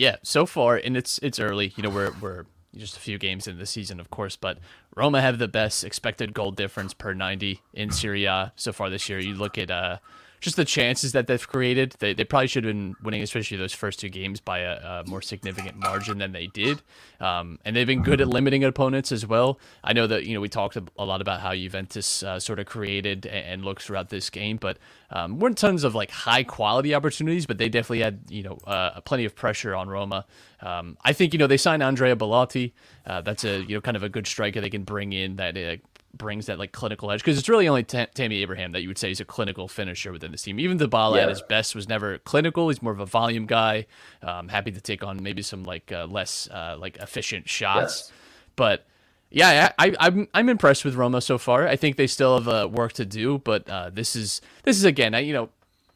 yeah, 0.00 0.16
so 0.22 0.46
far, 0.46 0.76
and 0.76 0.96
it's 0.96 1.18
it's 1.18 1.38
early. 1.38 1.74
You 1.76 1.82
know, 1.82 1.90
we're 1.90 2.12
we're 2.20 2.46
just 2.76 2.96
a 2.96 3.00
few 3.00 3.18
games 3.18 3.46
in 3.46 3.58
the 3.58 3.66
season, 3.66 4.00
of 4.00 4.10
course, 4.10 4.36
but 4.36 4.58
Roma 4.94 5.20
have 5.20 5.38
the 5.38 5.48
best 5.48 5.84
expected 5.84 6.34
goal 6.34 6.50
difference 6.50 6.94
per 6.94 7.14
ninety 7.14 7.60
in 7.74 7.90
Serie 7.90 8.26
A 8.26 8.52
so 8.56 8.72
far 8.72 8.90
this 8.90 9.08
year. 9.08 9.18
You 9.18 9.34
look 9.34 9.58
at 9.58 9.70
uh, 9.70 9.98
just 10.40 10.56
the 10.56 10.64
chances 10.64 11.12
that 11.12 11.26
they've 11.26 11.46
created. 11.46 11.94
They, 11.98 12.14
they 12.14 12.24
probably 12.24 12.46
should 12.46 12.64
have 12.64 12.74
been 12.74 12.96
winning, 13.02 13.22
especially 13.22 13.56
those 13.56 13.72
first 13.72 14.00
two 14.00 14.08
games, 14.08 14.40
by 14.40 14.60
a, 14.60 15.00
a 15.00 15.04
more 15.06 15.22
significant 15.22 15.76
margin 15.76 16.18
than 16.18 16.32
they 16.32 16.46
did. 16.46 16.82
Um, 17.20 17.58
and 17.64 17.76
they've 17.76 17.86
been 17.86 18.02
good 18.02 18.20
at 18.20 18.28
limiting 18.28 18.64
opponents 18.64 19.12
as 19.12 19.26
well. 19.26 19.58
I 19.84 19.92
know 19.92 20.06
that 20.06 20.24
you 20.24 20.34
know 20.34 20.40
we 20.40 20.48
talked 20.48 20.76
a 20.76 21.04
lot 21.04 21.20
about 21.20 21.40
how 21.40 21.54
Juventus 21.54 22.22
uh, 22.22 22.40
sort 22.40 22.58
of 22.58 22.66
created 22.66 23.26
and, 23.26 23.46
and 23.46 23.64
looked 23.64 23.82
throughout 23.82 24.08
this 24.08 24.30
game, 24.30 24.56
but 24.56 24.78
um, 25.10 25.38
weren't 25.38 25.58
tons 25.58 25.84
of 25.84 25.94
like 25.94 26.10
high 26.10 26.44
quality 26.44 26.94
opportunities, 26.94 27.46
but 27.46 27.58
they 27.58 27.68
definitely 27.68 28.00
had 28.00 28.20
you 28.28 28.42
know 28.42 28.58
uh, 28.66 29.00
plenty 29.02 29.24
of 29.24 29.34
pressure 29.34 29.74
on 29.74 29.88
Roma. 29.88 30.24
Um, 30.62 30.96
I 31.04 31.12
think 31.12 31.32
you 31.32 31.38
know 31.38 31.46
they 31.46 31.56
signed 31.56 31.82
Andrea 31.82 32.16
Bellotti. 32.16 32.72
Uh, 33.06 33.20
that's 33.20 33.44
a 33.44 33.60
you 33.62 33.76
know 33.76 33.80
kind 33.80 33.96
of 33.96 34.02
a 34.02 34.08
good 34.08 34.26
striker 34.26 34.60
they 34.60 34.70
can 34.70 34.84
bring 34.84 35.12
in 35.12 35.36
that 35.36 35.56
uh, 35.56 35.76
brings 36.16 36.46
that 36.46 36.58
like 36.58 36.72
clinical 36.72 37.10
edge 37.10 37.20
because 37.20 37.38
it's 37.38 37.48
really 37.48 37.68
only 37.68 37.82
Ta- 37.84 38.06
Tammy 38.14 38.42
Abraham 38.42 38.72
that 38.72 38.82
you 38.82 38.88
would 38.88 38.98
say 38.98 39.10
is 39.10 39.20
a 39.20 39.24
clinical 39.24 39.68
finisher 39.68 40.12
within 40.12 40.32
this 40.32 40.42
team. 40.42 40.58
Even 40.60 40.78
Dybala 40.78 41.16
Yeah. 41.16 41.22
at 41.22 41.28
his 41.28 41.42
best 41.42 41.74
was 41.74 41.88
never 41.88 42.18
clinical. 42.18 42.68
He's 42.68 42.82
more 42.82 42.92
of 42.92 43.00
a 43.00 43.06
volume 43.06 43.46
guy. 43.46 43.86
Um, 44.22 44.48
happy 44.48 44.70
to 44.72 44.80
take 44.80 45.02
on 45.04 45.22
maybe 45.22 45.42
some 45.42 45.62
like 45.64 45.92
uh, 45.92 46.06
less 46.06 46.48
uh, 46.50 46.76
like 46.78 46.96
efficient 46.98 47.48
shots, 47.48 48.10
Yes. 48.10 48.12
but 48.56 48.86
Yeah, 49.30 49.72
I, 49.78 49.88
I, 49.90 49.96
I'm 50.00 50.28
I'm 50.34 50.48
impressed 50.48 50.84
with 50.84 50.94
Roma 50.96 51.20
so 51.20 51.38
far. 51.38 51.68
I 51.68 51.76
think 51.76 51.96
they 51.96 52.08
still 52.08 52.36
have 52.38 52.48
uh, 52.48 52.68
work 52.68 52.92
to 52.94 53.04
do, 53.06 53.38
but 53.38 53.68
uh, 53.70 53.90
this 53.90 54.16
is 54.16 54.40
this 54.64 54.76
is 54.76 54.84
again, 54.84 55.14
I, 55.14 55.20
you 55.20 55.32
know, 55.32 55.50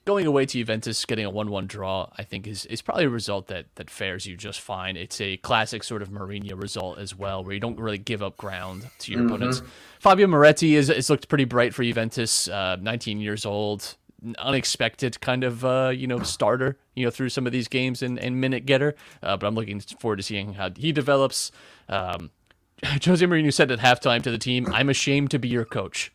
going 0.05 0.27
away 0.27 0.47
to 0.47 0.59
Juventus, 0.59 1.05
getting 1.05 1.25
a 1.25 1.31
one-one 1.31 1.67
draw, 1.67 2.11
I 2.17 2.25
think 2.25 2.47
is 2.47 2.67
is 2.67 2.83
probably 2.83 3.05
a 3.05 3.11
result 3.11 3.47
that 3.49 3.67
that 3.77 3.91
fares 3.91 4.27
you 4.27 4.37
just 4.37 4.61
fine. 4.61 4.97
It's 4.97 5.21
a 5.21 5.37
classic 5.39 5.83
sort 5.85 6.03
of 6.03 6.11
Mourinho 6.11 6.61
result 6.61 6.99
as 6.99 7.15
well, 7.15 7.43
where 7.43 7.55
you 7.55 7.61
don't 7.61 7.79
really 7.79 7.99
give 7.99 8.23
up 8.23 8.37
ground 8.37 8.89
to 9.01 9.13
your 9.13 9.27
opponents. 9.27 9.63
Fabio 10.01 10.27
Miretti 10.27 10.73
is 10.73 10.91
it's 10.91 11.11
looked 11.11 11.29
pretty 11.29 11.45
bright 11.45 11.75
for 11.75 11.83
Juventus. 11.83 12.49
Uh, 12.49 12.77
19 12.81 13.21
years 13.21 13.47
old, 13.47 13.97
unexpected 14.39 15.21
kind 15.21 15.45
of 15.45 15.65
uh, 15.65 15.93
you 15.95 16.07
know 16.07 16.21
starter, 16.21 16.77
you 16.95 17.05
know 17.05 17.11
through 17.11 17.29
some 17.31 17.47
of 17.47 17.53
these 17.53 17.69
games 17.69 18.03
and, 18.03 18.19
and 18.19 18.41
minute 18.41 18.67
getter. 18.67 18.95
Uh, 19.23 19.37
but 19.37 19.47
I'm 19.47 19.55
looking 19.55 19.81
forward 19.81 20.17
to 20.17 20.23
seeing 20.23 20.55
how 20.55 20.71
he 20.75 20.93
develops. 20.93 21.51
Um, 21.89 22.31
Jose 22.85 23.25
Mourinho 23.25 23.53
said 23.53 23.71
at 23.71 23.79
halftime 23.79 24.23
to 24.23 24.31
the 24.31 24.39
team, 24.39 24.69
"I'm 24.73 24.91
ashamed 24.91 25.31
to 25.31 25.39
be 25.39 25.49
your 25.49 25.65
coach," 25.65 26.13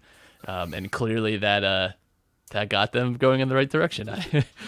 um, 0.48 0.74
and 0.74 0.92
clearly 0.92 1.38
that 1.38 1.64
uh, 1.64 1.90
that 2.52 2.70
got 2.70 2.92
them 2.92 3.14
going 3.16 3.40
in 3.42 3.50
the 3.50 3.56
right 3.56 3.70
direction. 3.70 4.10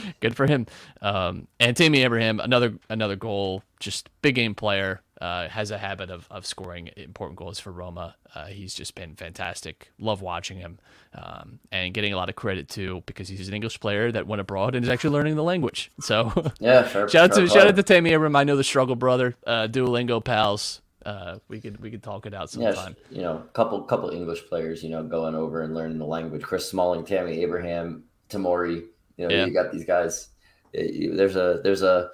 Good 0.19 0.35
for 0.35 0.47
him. 0.47 0.67
Um, 1.01 1.47
and 1.59 1.75
Tammy 1.75 2.03
Abraham, 2.03 2.39
another 2.39 2.75
another 2.89 3.15
goal, 3.15 3.63
just 3.79 4.09
big 4.21 4.35
game 4.35 4.55
player. 4.55 5.01
Uh, 5.19 5.47
has 5.49 5.69
a 5.69 5.77
habit 5.77 6.09
of, 6.09 6.27
of 6.31 6.47
scoring 6.47 6.89
important 6.97 7.37
goals 7.37 7.59
for 7.59 7.71
Roma. 7.71 8.15
Uh, 8.33 8.45
he's 8.47 8.73
just 8.73 8.95
been 8.95 9.13
fantastic. 9.13 9.91
Love 9.99 10.23
watching 10.23 10.57
him 10.57 10.79
um, 11.13 11.59
and 11.71 11.93
getting 11.93 12.11
a 12.11 12.15
lot 12.17 12.27
of 12.27 12.35
credit 12.35 12.67
too 12.67 13.03
because 13.05 13.27
he's 13.29 13.47
an 13.47 13.53
English 13.53 13.79
player 13.79 14.11
that 14.11 14.25
went 14.25 14.39
abroad 14.41 14.73
and 14.73 14.83
is 14.83 14.89
actually 14.89 15.11
learning 15.11 15.35
the 15.35 15.43
language. 15.43 15.91
So 15.99 16.31
Yeah, 16.59 16.81
fair. 16.81 17.07
shout 17.07 17.25
out 17.25 17.33
to 17.35 17.41
play. 17.41 17.47
shout 17.47 17.67
out 17.67 17.75
to 17.75 17.83
Tammy 17.83 18.13
Abraham. 18.13 18.35
I 18.35 18.43
know 18.45 18.55
the 18.55 18.63
struggle, 18.63 18.95
brother. 18.95 19.35
Uh, 19.45 19.67
Duolingo 19.67 20.25
pals. 20.25 20.80
Uh, 21.05 21.39
we 21.47 21.59
could 21.59 21.79
we 21.81 21.89
could 21.89 22.03
talk 22.03 22.25
it 22.25 22.33
out 22.33 22.53
Yes, 22.55 22.75
sometime. 22.75 22.95
you 23.09 23.21
know, 23.21 23.43
couple 23.53 23.81
couple 23.83 24.09
English 24.11 24.45
players, 24.47 24.83
you 24.83 24.89
know, 24.89 25.03
going 25.03 25.35
over 25.35 25.61
and 25.63 25.73
learning 25.73 25.97
the 25.97 26.05
language. 26.05 26.41
Chris 26.43 26.69
Smalling, 26.69 27.05
Tammy 27.05 27.41
Abraham, 27.41 28.03
Tamori. 28.29 28.83
You 29.17 29.27
know, 29.27 29.33
Yeah. 29.35 29.45
you 29.45 29.53
got 29.53 29.71
these 29.71 29.85
guys. 29.85 30.29
There's 30.73 31.35
a 31.35 31.59
there's 31.63 31.81
a 31.81 32.11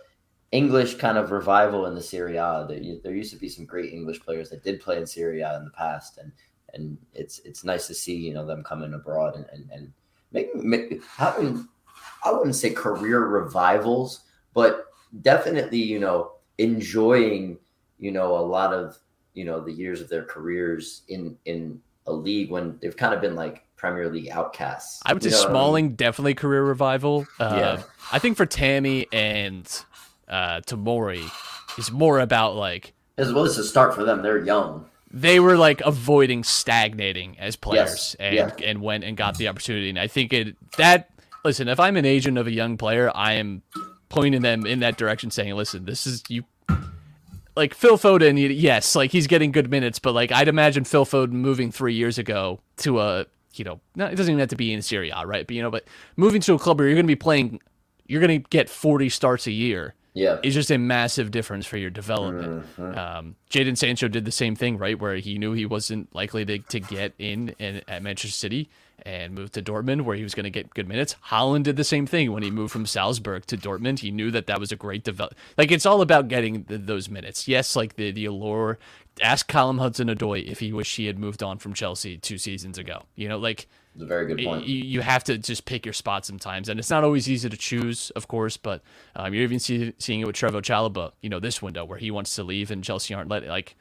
English 0.52 0.96
kind 0.96 1.18
of 1.18 1.32
revival 1.32 1.86
in 1.88 1.96
the 1.96 2.02
Serie 2.02 2.38
A. 2.38 2.66
There, 2.68 2.80
there 3.04 3.14
used 3.14 3.34
to 3.34 3.40
be 3.40 3.50
some 3.50 3.66
great 3.66 3.92
English 3.94 4.22
players 4.22 4.50
that 4.50 4.64
did 4.64 4.80
play 4.80 4.98
in 4.98 5.06
Serie 5.06 5.42
A 5.42 5.58
in 5.58 5.66
the 5.66 5.72
past, 5.72 6.18
and 6.18 6.32
and 6.74 6.98
it's 7.14 7.40
it's 7.40 7.64
nice 7.66 7.88
to 7.88 7.94
see 7.94 8.16
you 8.16 8.34
know 8.34 8.46
them 8.46 8.64
coming 8.64 8.94
abroad 8.94 9.36
and 9.36 9.46
and, 9.52 9.70
and 9.72 9.94
making 10.32 10.68
make, 10.70 11.04
having 11.06 11.68
I 12.24 12.32
wouldn't 12.32 12.56
say 12.56 12.70
career 12.72 13.26
revivals, 13.28 14.22
but 14.54 14.86
definitely 15.22 15.80
you 15.84 16.00
know 16.00 16.34
enjoying 16.58 17.58
you 18.00 18.12
know 18.12 18.38
a 18.38 18.46
lot 18.46 18.74
of 18.74 18.98
you 19.34 19.46
know 19.46 19.60
the 19.60 19.72
years 19.72 20.02
of 20.02 20.10
their 20.10 20.24
careers 20.24 21.02
in 21.08 21.38
in 21.46 21.82
a 22.06 22.12
league 22.14 22.50
when 22.52 22.78
they've 22.82 22.96
kind 22.98 23.14
of 23.14 23.22
been 23.22 23.36
like 23.36 23.64
Premier 23.76 24.10
League 24.10 24.30
outcasts. 24.30 25.02
I 25.06 25.14
would 25.14 25.22
say 25.22 25.30
You 25.30 25.36
know 25.36 25.38
what 25.40 25.46
I 25.46 25.50
mean? 25.50 25.54
Smalling 25.54 25.90
definitely 25.96 26.34
career 26.34 26.64
revival. 26.64 27.28
Uh, 27.40 27.56
Yeah. 27.78 27.84
I 28.12 28.20
think 28.20 28.38
for 28.38 28.46
Tammy 28.46 29.06
and 29.12 29.66
uh, 30.28 30.62
Tamori, 30.62 31.30
it's 31.78 31.92
more 31.92 32.20
about 32.20 32.56
like 32.56 32.94
as 33.18 33.32
well 33.34 33.44
as 33.44 33.58
a 33.58 33.64
start 33.64 33.94
for 33.94 34.04
them. 34.04 34.22
They're 34.22 34.44
young. 34.44 34.86
they 35.12 35.40
were 35.40 35.58
like 35.58 35.82
avoiding 35.82 36.44
stagnating 36.44 37.38
as 37.40 37.56
players 37.56 37.90
Yes, 37.90 38.16
and 38.20 38.36
yeah. 38.36 38.52
and 38.66 38.82
went 38.82 39.04
and 39.04 39.16
got 39.18 39.38
the 39.38 39.48
opportunity. 39.48 39.90
And 39.90 40.00
I 40.00 40.08
think 40.08 40.34
it 40.34 40.56
that 40.78 41.10
listen, 41.46 41.68
if 41.68 41.80
I'm 41.80 41.98
an 41.98 42.06
agent 42.06 42.38
of 42.38 42.48
a 42.48 42.52
young 42.52 42.78
player, 42.78 43.12
I 43.14 43.34
am 43.34 43.62
pointing 44.10 44.42
them 44.42 44.66
in 44.66 44.80
that 44.80 44.98
direction, 44.98 45.30
saying, 45.32 45.54
"Listen, 45.56 45.86
this 45.86 46.08
is 46.08 46.24
you." 46.30 46.44
Like 47.58 47.74
Phil 47.74 47.98
Foden, 47.98 48.38
yes, 48.56 48.96
like 48.96 49.12
he's 49.12 49.28
getting 49.28 49.52
good 49.52 49.70
minutes, 49.70 50.00
but 50.00 50.14
like 50.14 50.32
I'd 50.32 50.48
imagine 50.48 50.84
Phil 50.84 51.06
Foden 51.06 51.32
moving 51.32 51.72
three 51.72 51.96
years 51.96 52.18
ago 52.18 52.62
to 52.78 53.00
a, 53.02 53.26
you 53.56 53.66
know, 53.66 53.82
no, 53.96 54.06
it 54.06 54.16
doesn't 54.16 54.32
even 54.32 54.40
have 54.40 54.50
to 54.50 54.56
be 54.56 54.72
in 54.72 54.82
Serie 54.82 55.10
A, 55.10 55.26
right? 55.26 55.46
But 55.46 55.56
you 55.56 55.64
know, 55.64 55.72
but 55.72 55.86
moving 56.16 56.40
to 56.42 56.54
a 56.54 56.60
club 56.60 56.80
where 56.80 56.88
you're 56.88 56.96
going 56.96 57.08
to 57.08 57.12
be 57.12 57.16
playing, 57.16 57.60
you're 58.06 58.22
going 58.22 58.42
to 58.42 58.50
get 58.50 58.70
40 58.70 59.10
starts 59.10 59.48
a 59.48 59.52
year 59.52 59.96
Yeah, 60.14 60.38
is 60.44 60.54
just 60.54 60.70
a 60.72 60.78
massive 60.78 61.32
difference 61.32 61.66
for 61.66 61.78
your 61.78 61.90
development. 61.90 62.66
Um, 62.78 63.36
Jadon 63.50 63.76
Sancho 63.78 64.08
did 64.08 64.26
the 64.26 64.32
same 64.32 64.56
thing, 64.56 64.78
right? 64.78 65.00
Where 65.00 65.16
he 65.16 65.38
knew 65.40 65.54
he 65.54 65.66
wasn't 65.66 66.14
likely 66.16 66.46
to, 66.46 66.60
to 66.60 66.80
get 66.80 67.14
in, 67.18 67.50
in 67.60 67.82
at 67.88 68.04
Manchester 68.04 68.38
City 68.38 68.70
and 69.06 69.34
moved 69.34 69.54
to 69.54 69.62
Dortmund, 69.62 70.02
where 70.02 70.16
he 70.16 70.24
was 70.24 70.36
going 70.36 70.46
to 70.46 70.50
get 70.50 70.74
good 70.74 70.88
minutes. 70.88 71.16
Haaland 71.28 71.64
did 71.64 71.76
the 71.76 71.84
same 71.84 72.06
thing 72.06 72.32
when 72.32 72.44
he 72.44 72.52
moved 72.52 72.72
from 72.72 72.86
Salzburg 72.86 73.46
to 73.48 73.58
Dortmund. 73.58 74.00
He 74.00 74.12
knew 74.12 74.32
that 74.32 74.48
that 74.48 74.60
was 74.60 74.72
a 74.72 74.76
great 74.76 75.04
develop. 75.04 75.36
Like 75.58 75.72
it's 75.72 75.86
all 75.86 76.02
about 76.02 76.28
getting 76.28 76.64
the, 76.64 76.78
those 76.78 77.10
minutes. 77.10 77.48
Yes, 77.48 77.76
like 77.76 77.96
the 77.96 78.12
the 78.12 78.26
allure. 78.26 78.80
Ask 79.22 79.48
Callum 79.48 79.80
Hudson 79.80 80.10
Odoi 80.10 80.46
if 80.46 80.60
he 80.60 80.72
wished 80.72 80.96
he 80.98 81.08
had 81.08 81.18
moved 81.18 81.42
on 81.42 81.58
from 81.58 81.74
Chelsea 81.74 82.18
two 82.18 82.38
seasons 82.38 82.78
ago. 82.78 83.04
You 83.16 83.28
know, 83.30 83.40
like 83.40 83.68
it's 83.98 84.04
a 84.04 84.06
very 84.06 84.28
good 84.28 84.40
you, 84.40 84.46
point. 84.46 84.68
you 84.68 85.02
have 85.02 85.24
to 85.24 85.40
just 85.40 85.66
pick 85.66 85.84
your 85.84 85.94
spot 85.94 86.24
sometimes, 86.24 86.70
and 86.70 86.80
it's 86.80 86.92
not 86.92 87.04
always 87.04 87.28
easy 87.28 87.50
to 87.50 87.58
choose, 87.58 88.12
of 88.12 88.28
course. 88.28 88.56
But 88.56 88.84
um, 89.16 89.34
you're 89.34 89.44
even 89.44 89.58
see, 89.58 89.94
seeing 89.98 90.20
it 90.20 90.28
with 90.28 90.36
Trevoh 90.36 90.62
Chalobah, 90.62 91.14
you 91.22 91.30
know, 91.30 91.40
this 91.40 91.64
window 91.64 91.84
where 91.84 91.98
he 91.98 92.12
wants 92.12 92.36
to 92.36 92.44
leave 92.44 92.70
and 92.70 92.84
Chelsea 92.84 93.16
aren't 93.16 93.30
letting. 93.30 93.50
Like 93.50 93.76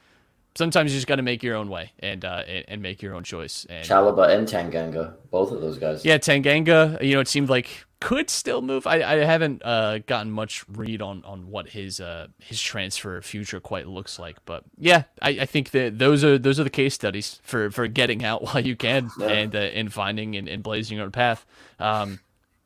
sometimes 0.56 0.92
you 0.92 0.96
just 0.96 1.06
got 1.06 1.16
to 1.16 1.22
make 1.22 1.42
your 1.42 1.54
own 1.56 1.68
way 1.68 1.92
and 2.00 2.24
uh, 2.24 2.42
and, 2.68 2.82
make 2.82 3.02
your 3.02 3.14
own 3.14 3.24
choice. 3.24 3.66
And 3.68 3.84
Chalobah 3.86 4.28
and 4.36 4.46
Tanganga, 4.48 5.14
both 5.30 5.52
of 5.52 5.60
those 5.60 5.78
guys. 5.78 6.04
yeah, 6.04 6.18
Tanganga, 6.18 7.02
you 7.02 7.14
know, 7.14 7.20
it 7.20 7.28
seemed 7.28 7.48
like 7.48 7.84
could 7.98 8.28
still 8.28 8.60
move. 8.60 8.86
I, 8.86 8.96
I 9.02 9.24
haven't 9.24 9.62
uh, 9.64 9.98
gotten 10.00 10.30
much 10.30 10.64
read 10.68 11.00
on 11.00 11.24
on 11.24 11.50
what 11.50 11.68
his 11.70 12.00
uh, 12.00 12.26
his 12.38 12.60
transfer 12.60 13.20
future 13.22 13.60
quite 13.60 13.86
looks 13.86 14.18
like, 14.18 14.36
but 14.44 14.64
yeah, 14.78 15.04
I, 15.22 15.30
I 15.30 15.46
think 15.46 15.70
that 15.70 15.98
those 15.98 16.22
are 16.24 16.38
those 16.38 16.60
are 16.60 16.64
the 16.64 16.70
case 16.70 16.94
studies 16.94 17.40
for 17.42 17.70
for 17.70 17.86
getting 17.88 18.24
out 18.24 18.42
while 18.44 18.60
you 18.60 18.76
can 18.76 19.10
Yeah. 19.18 19.28
and 19.28 19.54
uh, 19.56 19.58
and 19.58 19.92
finding 19.92 20.36
and, 20.36 20.48
and 20.48 20.62
blazing 20.62 20.96
your 20.98 21.06
own 21.06 21.12
path. 21.12 21.46
Um, 21.78 22.20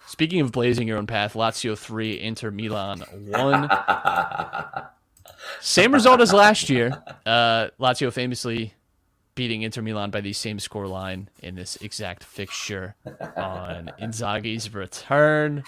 speaking 0.06 0.40
of 0.40 0.50
blazing 0.52 0.88
your 0.88 0.98
own 0.98 1.06
path, 1.06 1.34
Lazio 1.34 1.78
three, 1.78 2.18
Inter 2.20 2.50
Milan 2.50 3.00
one. 3.28 3.68
Same 5.60 5.92
result 5.92 6.20
as 6.20 6.32
last 6.32 6.70
year. 6.70 7.02
Uh, 7.26 7.68
Lazio 7.78 8.12
famously 8.12 8.74
beating 9.36 9.62
Inter 9.62 9.82
Milan 9.82 10.10
by 10.10 10.20
the 10.20 10.32
same 10.32 10.58
score 10.58 10.86
line 10.88 11.28
in 11.42 11.54
this 11.54 11.76
exact 11.76 12.24
fixture 12.24 12.96
on 13.36 13.92
Inzaghi's 14.00 14.74
return. 14.74 15.62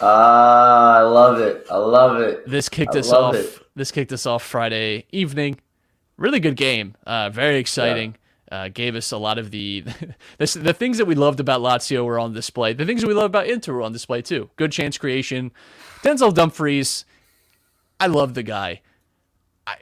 Ah, 0.00 0.98
I 0.98 1.02
love 1.02 1.38
it. 1.40 1.66
I 1.70 1.76
love 1.76 2.20
it. 2.20 2.46
This 2.46 2.68
kicked 2.68 2.96
I 2.96 2.98
us 2.98 3.12
off. 3.12 3.34
it. 3.36 3.58
This 3.74 3.90
kicked 3.90 4.12
us 4.12 4.26
off 4.26 4.42
Friday 4.42 5.06
evening. 5.12 5.60
Really 6.16 6.40
good 6.40 6.56
game. 6.56 6.96
Uh, 7.06 7.30
very 7.30 7.56
exciting. 7.58 8.16
Uh, 8.50 8.68
gave 8.68 8.96
us 8.96 9.12
a 9.12 9.16
lot 9.18 9.38
of 9.38 9.50
the 9.52 9.84
this, 10.38 10.54
the 10.54 10.74
things 10.74 10.98
that 10.98 11.06
we 11.06 11.14
loved 11.14 11.38
about 11.40 11.60
Lazio 11.60 12.04
were 12.04 12.18
on 12.18 12.32
display. 12.34 12.72
The 12.72 12.84
things 12.84 13.00
that 13.02 13.08
we 13.08 13.14
love 13.14 13.26
about 13.26 13.46
Inter 13.46 13.72
were 13.74 13.82
on 13.82 13.92
display 13.92 14.20
too. 14.20 14.50
Good 14.56 14.72
chance 14.72 14.98
creation. 14.98 15.52
Denzel 16.02 16.34
Dumfries. 16.34 17.04
I 18.00 18.06
love 18.06 18.34
the 18.34 18.42
guy. 18.42 18.80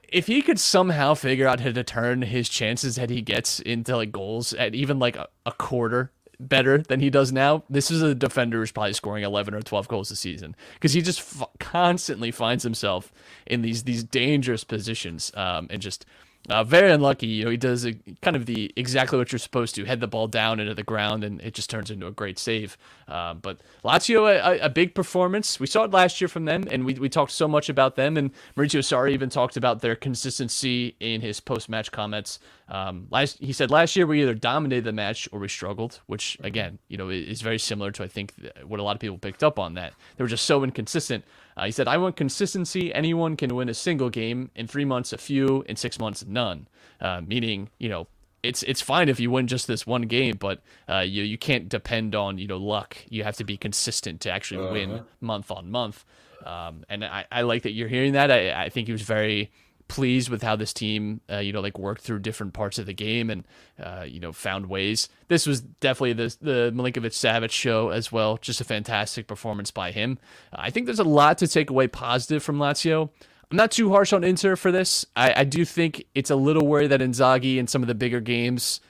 If 0.09 0.27
he 0.27 0.43
could 0.43 0.61
somehow 0.61 1.15
figure 1.15 1.47
out 1.47 1.61
how 1.61 1.71
to 1.71 1.85
turn 1.85 2.23
his 2.23 2.49
chances 2.49 2.97
that 2.97 3.09
he 3.09 3.23
gets 3.23 3.61
into 3.61 3.97
like 3.97 4.13
goals 4.13 4.53
at 4.53 4.75
even 4.75 4.99
like 4.99 5.17
a, 5.17 5.29
a 5.47 5.53
quarter 5.53 6.13
better 6.39 6.79
than 6.79 7.01
he 7.01 7.09
does 7.11 7.33
now, 7.33 7.65
this 7.71 7.91
is 7.91 8.03
a 8.03 8.15
defender 8.15 8.59
who's 8.59 8.73
probably 8.73 8.93
scoring 8.93 9.25
11 9.25 9.55
or 9.55 9.63
12 9.63 9.89
goals 9.89 10.11
a 10.11 10.17
season 10.17 10.55
because 10.75 10.93
he 10.93 11.01
just 11.01 11.21
f- 11.21 11.49
constantly 11.59 12.31
finds 12.31 12.65
himself 12.65 13.13
in 13.47 13.63
these 13.63 13.85
these 13.85 14.05
dangerous 14.05 14.63
positions 14.63 15.33
um, 15.35 15.69
and 15.71 15.81
just 15.81 16.05
uh, 16.49 16.65
very 16.65 16.91
unlucky. 16.91 17.27
You 17.27 17.45
know, 17.45 17.51
he 17.51 17.57
does 17.57 17.85
a, 17.85 17.95
kind 18.23 18.37
of 18.37 18.47
the 18.47 18.73
exactly 18.77 19.19
what 19.19 19.33
you're 19.33 19.39
supposed 19.39 19.75
to 19.75 19.85
head 19.85 20.01
the 20.01 20.07
ball 20.07 20.29
down 20.29 20.61
into 20.61 20.75
the 20.75 20.83
ground, 20.83 21.25
and 21.25 21.41
it 21.43 21.55
just 21.55 21.69
turns 21.69 21.91
into 21.91 22.07
a 22.07 22.11
great 22.11 22.39
save. 22.39 22.77
Uh, 23.07 23.35
but 23.35 23.59
Lazio, 23.85 24.27
a, 24.29 24.65
a- 24.65 24.69
big 24.71 24.95
performance. 24.95 25.61
We 25.61 25.67
saw 25.67 25.85
it 25.85 25.91
last 25.91 26.21
year 26.21 26.29
from 26.29 26.45
them, 26.47 26.65
and 26.71 26.85
we, 26.85 26.95
we 26.95 27.09
talked 27.09 27.33
so 27.33 27.49
much 27.49 27.69
about 27.69 27.97
them. 27.97 28.17
And 28.17 28.31
Maurizio 28.57 28.81
Sarri 28.81 29.13
even 29.13 29.29
talked 29.29 29.57
about 29.57 29.81
their 29.81 29.97
consistency 29.97 30.95
in 31.01 31.21
his 31.21 31.41
post 31.41 31.69
match 31.69 31.91
comments. 31.93 32.39
Um, 32.71 33.07
last 33.11 33.39
he 33.41 33.53
said 33.53 33.71
last 33.71 33.97
year 33.97 34.07
we 34.07 34.21
either 34.23 34.35
dominated 34.35 34.85
the 34.85 34.93
match 34.93 35.29
or 35.33 35.41
we 35.41 35.49
struggled, 35.49 36.01
which 36.07 36.37
again, 36.43 36.79
you 36.89 36.97
know, 36.97 37.09
is 37.09 37.41
very 37.41 37.59
similar 37.59 37.91
to 37.93 38.05
I 38.05 38.09
think 38.09 38.35
what 38.67 38.79
a 38.79 38.83
lot 38.83 38.95
of 38.95 39.01
people 39.01 39.19
picked 39.19 39.43
up 39.43 39.59
on 39.59 39.75
that 39.75 39.95
they 40.17 40.25
were 40.25 40.29
just 40.29 40.45
so 40.45 40.63
inconsistent. 40.63 41.25
Uh, 41.57 41.65
he 41.65 41.73
said, 41.73 41.89
"I 41.89 41.97
want 41.97 42.17
consistency. 42.17 42.93
Anyone 42.95 43.37
can 43.37 43.55
win 43.55 43.69
a 43.69 43.75
single 43.75 44.11
game 44.11 44.51
in 44.55 44.67
three 44.67 44.85
months, 44.85 45.13
a 45.13 45.19
few 45.19 45.63
in 45.63 45.77
six 45.77 45.99
months, 45.99 46.25
none." 46.27 46.69
Uh, 47.01 47.23
meaning, 47.27 47.71
you 47.79 47.89
know, 47.89 48.07
it's 48.43 48.63
it's 48.65 48.81
fine 48.81 49.09
if 49.09 49.19
you 49.19 49.31
win 49.31 49.47
just 49.47 49.67
this 49.67 49.87
one 49.87 50.03
game, 50.03 50.37
but 50.39 50.63
uh, 50.89 50.99
you 51.01 51.23
you 51.23 51.39
can't 51.39 51.69
depend 51.69 52.15
on 52.15 52.39
you 52.39 52.47
know 52.47 52.59
luck. 52.59 52.99
You 53.09 53.25
have 53.25 53.37
to 53.37 53.45
be 53.45 53.57
consistent 53.57 54.21
to 54.23 54.31
actually 54.31 54.71
win 54.73 55.03
month 55.21 55.51
on 55.51 55.71
month. 55.71 56.05
Um, 56.47 56.85
and 56.89 57.05
I, 57.05 57.25
I 57.33 57.43
like 57.43 57.63
that 57.63 57.73
you're 57.73 57.89
hearing 57.89 58.13
that. 58.13 58.31
I, 58.31 58.65
I 58.65 58.69
think 58.69 58.87
he 58.87 58.93
was 58.93 59.03
very 59.03 59.51
pleased 59.89 60.29
with 60.29 60.43
how 60.43 60.55
this 60.55 60.73
team, 60.73 61.21
uh, 61.31 61.39
you 61.39 61.53
know, 61.53 61.61
like 61.61 61.79
worked 61.79 62.03
through 62.03 62.21
different 62.21 62.53
parts 62.53 62.79
of 62.79 62.87
the 62.87 62.95
game 62.95 63.31
and, 63.31 63.45
uh, 63.83 64.05
you 64.07 64.21
know, 64.21 64.33
found 64.33 64.67
ways. 64.67 65.09
This 65.29 65.47
was 65.47 65.61
definitely 65.61 66.13
the 66.13 66.37
the 66.41 66.73
Milinkovic 66.75 67.13
Savic 67.13 67.51
show 67.51 67.89
as 67.89 68.13
well. 68.13 68.37
Just 68.37 68.61
a 68.61 68.65
fantastic 68.65 69.27
performance 69.27 69.71
by 69.71 69.91
him. 69.91 70.19
I 70.53 70.71
think 70.71 70.87
there's 70.87 70.99
a 70.99 71.05
lot 71.05 71.39
to 71.39 71.49
take 71.49 71.71
away 71.71 71.89
positive 71.89 72.43
from 72.43 72.59
Lazio. 72.59 73.11
I'm 73.51 73.57
not 73.57 73.71
too 73.71 73.91
harsh 73.91 74.13
on 74.13 74.25
Inter 74.25 74.57
for 74.57 74.71
this. 74.71 75.07
I, 75.17 75.41
I 75.41 75.45
do 75.45 75.65
think 75.65 76.05
it's 76.15 76.31
a 76.31 76.37
little 76.37 76.67
worried 76.67 76.89
that 76.89 77.01
Inzaghi 77.01 77.57
in 77.57 77.67
some 77.67 77.83
of 77.83 77.89
the 77.89 77.95
bigger 77.95 78.21
games 78.21 78.81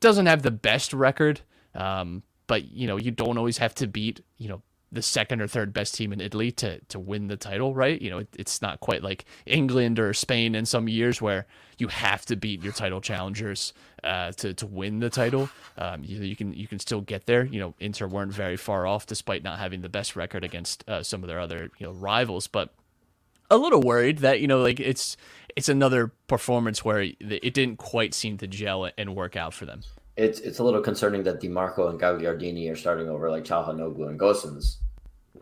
doesn't 0.00 0.26
have 0.26 0.42
the 0.42 0.50
best 0.50 0.94
record. 0.94 1.42
Um, 1.74 2.22
but 2.46 2.70
you 2.72 2.86
know, 2.86 2.96
you 2.96 3.10
don't 3.10 3.36
always 3.36 3.58
have 3.58 3.74
to 3.76 3.86
beat 3.86 4.22
you 4.38 4.48
know 4.48 4.62
the 4.90 5.02
second 5.02 5.40
or 5.40 5.46
third 5.46 5.72
best 5.72 5.94
team 5.94 6.12
in 6.12 6.20
Italy 6.20 6.50
to 6.52 6.80
to 6.80 6.98
win 6.98 7.28
the 7.28 7.36
title, 7.36 7.74
right? 7.74 8.00
You 8.00 8.10
know, 8.10 8.18
it, 8.18 8.28
it's 8.38 8.62
not 8.62 8.80
quite 8.80 9.02
like 9.02 9.24
England 9.46 9.98
or 9.98 10.14
Spain 10.14 10.54
in 10.54 10.64
some 10.66 10.88
years 10.88 11.20
where 11.20 11.46
you 11.78 11.88
have 11.88 12.24
to 12.26 12.36
beat 12.36 12.62
your 12.62 12.72
title 12.72 13.00
challengers 13.00 13.72
uh, 14.02 14.32
to 14.32 14.54
to 14.54 14.66
win 14.66 15.00
the 15.00 15.10
title. 15.10 15.50
Um, 15.76 16.02
you, 16.04 16.20
you 16.20 16.36
can 16.36 16.54
you 16.54 16.66
can 16.66 16.78
still 16.78 17.00
get 17.00 17.26
there. 17.26 17.44
You 17.44 17.60
know, 17.60 17.74
Inter 17.80 18.06
weren't 18.06 18.32
very 18.32 18.56
far 18.56 18.86
off 18.86 19.06
despite 19.06 19.42
not 19.42 19.58
having 19.58 19.82
the 19.82 19.88
best 19.88 20.16
record 20.16 20.44
against 20.44 20.88
uh, 20.88 21.02
some 21.02 21.22
of 21.22 21.28
their 21.28 21.40
other 21.40 21.70
you 21.78 21.86
know 21.86 21.92
rivals, 21.92 22.46
but 22.46 22.72
a 23.50 23.56
little 23.56 23.80
worried 23.80 24.18
that 24.18 24.40
you 24.40 24.46
know 24.46 24.60
like 24.60 24.80
it's 24.80 25.16
it's 25.56 25.68
another 25.68 26.12
performance 26.28 26.84
where 26.84 27.00
it 27.00 27.54
didn't 27.54 27.76
quite 27.76 28.14
seem 28.14 28.38
to 28.38 28.46
gel 28.46 28.90
and 28.96 29.14
work 29.14 29.36
out 29.36 29.52
for 29.52 29.66
them. 29.66 29.82
It's 30.18 30.40
it's 30.40 30.58
a 30.58 30.64
little 30.64 30.80
concerning 30.80 31.22
that 31.22 31.40
Dimarco 31.40 31.88
and 31.88 32.00
Gagliardini 32.00 32.70
are 32.72 32.76
starting 32.76 33.08
over 33.08 33.30
like 33.30 33.44
Calhanoglu 33.44 34.08
and 34.08 34.18
Gosens. 34.18 34.78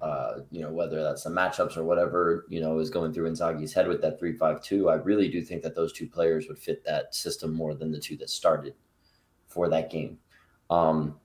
Uh, 0.02 0.40
you 0.50 0.60
know, 0.60 0.70
whether 0.70 1.02
that's 1.02 1.24
the 1.24 1.30
matchups 1.30 1.78
or 1.78 1.84
whatever, 1.84 2.44
you 2.50 2.60
know, 2.60 2.78
is 2.78 2.90
going 2.90 3.14
through 3.14 3.30
Inzaghi's 3.30 3.72
head 3.72 3.88
with 3.88 4.02
that 4.02 4.18
three-five-two. 4.18 4.90
I 4.90 4.96
really 4.96 5.30
do 5.30 5.40
think 5.40 5.62
that 5.62 5.74
those 5.74 5.94
two 5.94 6.06
players 6.06 6.46
would 6.48 6.58
fit 6.58 6.84
that 6.84 7.14
system 7.14 7.54
more 7.54 7.74
than 7.74 7.90
the 7.90 7.98
two 7.98 8.18
that 8.18 8.28
started 8.28 8.74
for 9.46 9.70
that 9.70 9.90
game. 9.90 10.18
Um, 10.68 11.18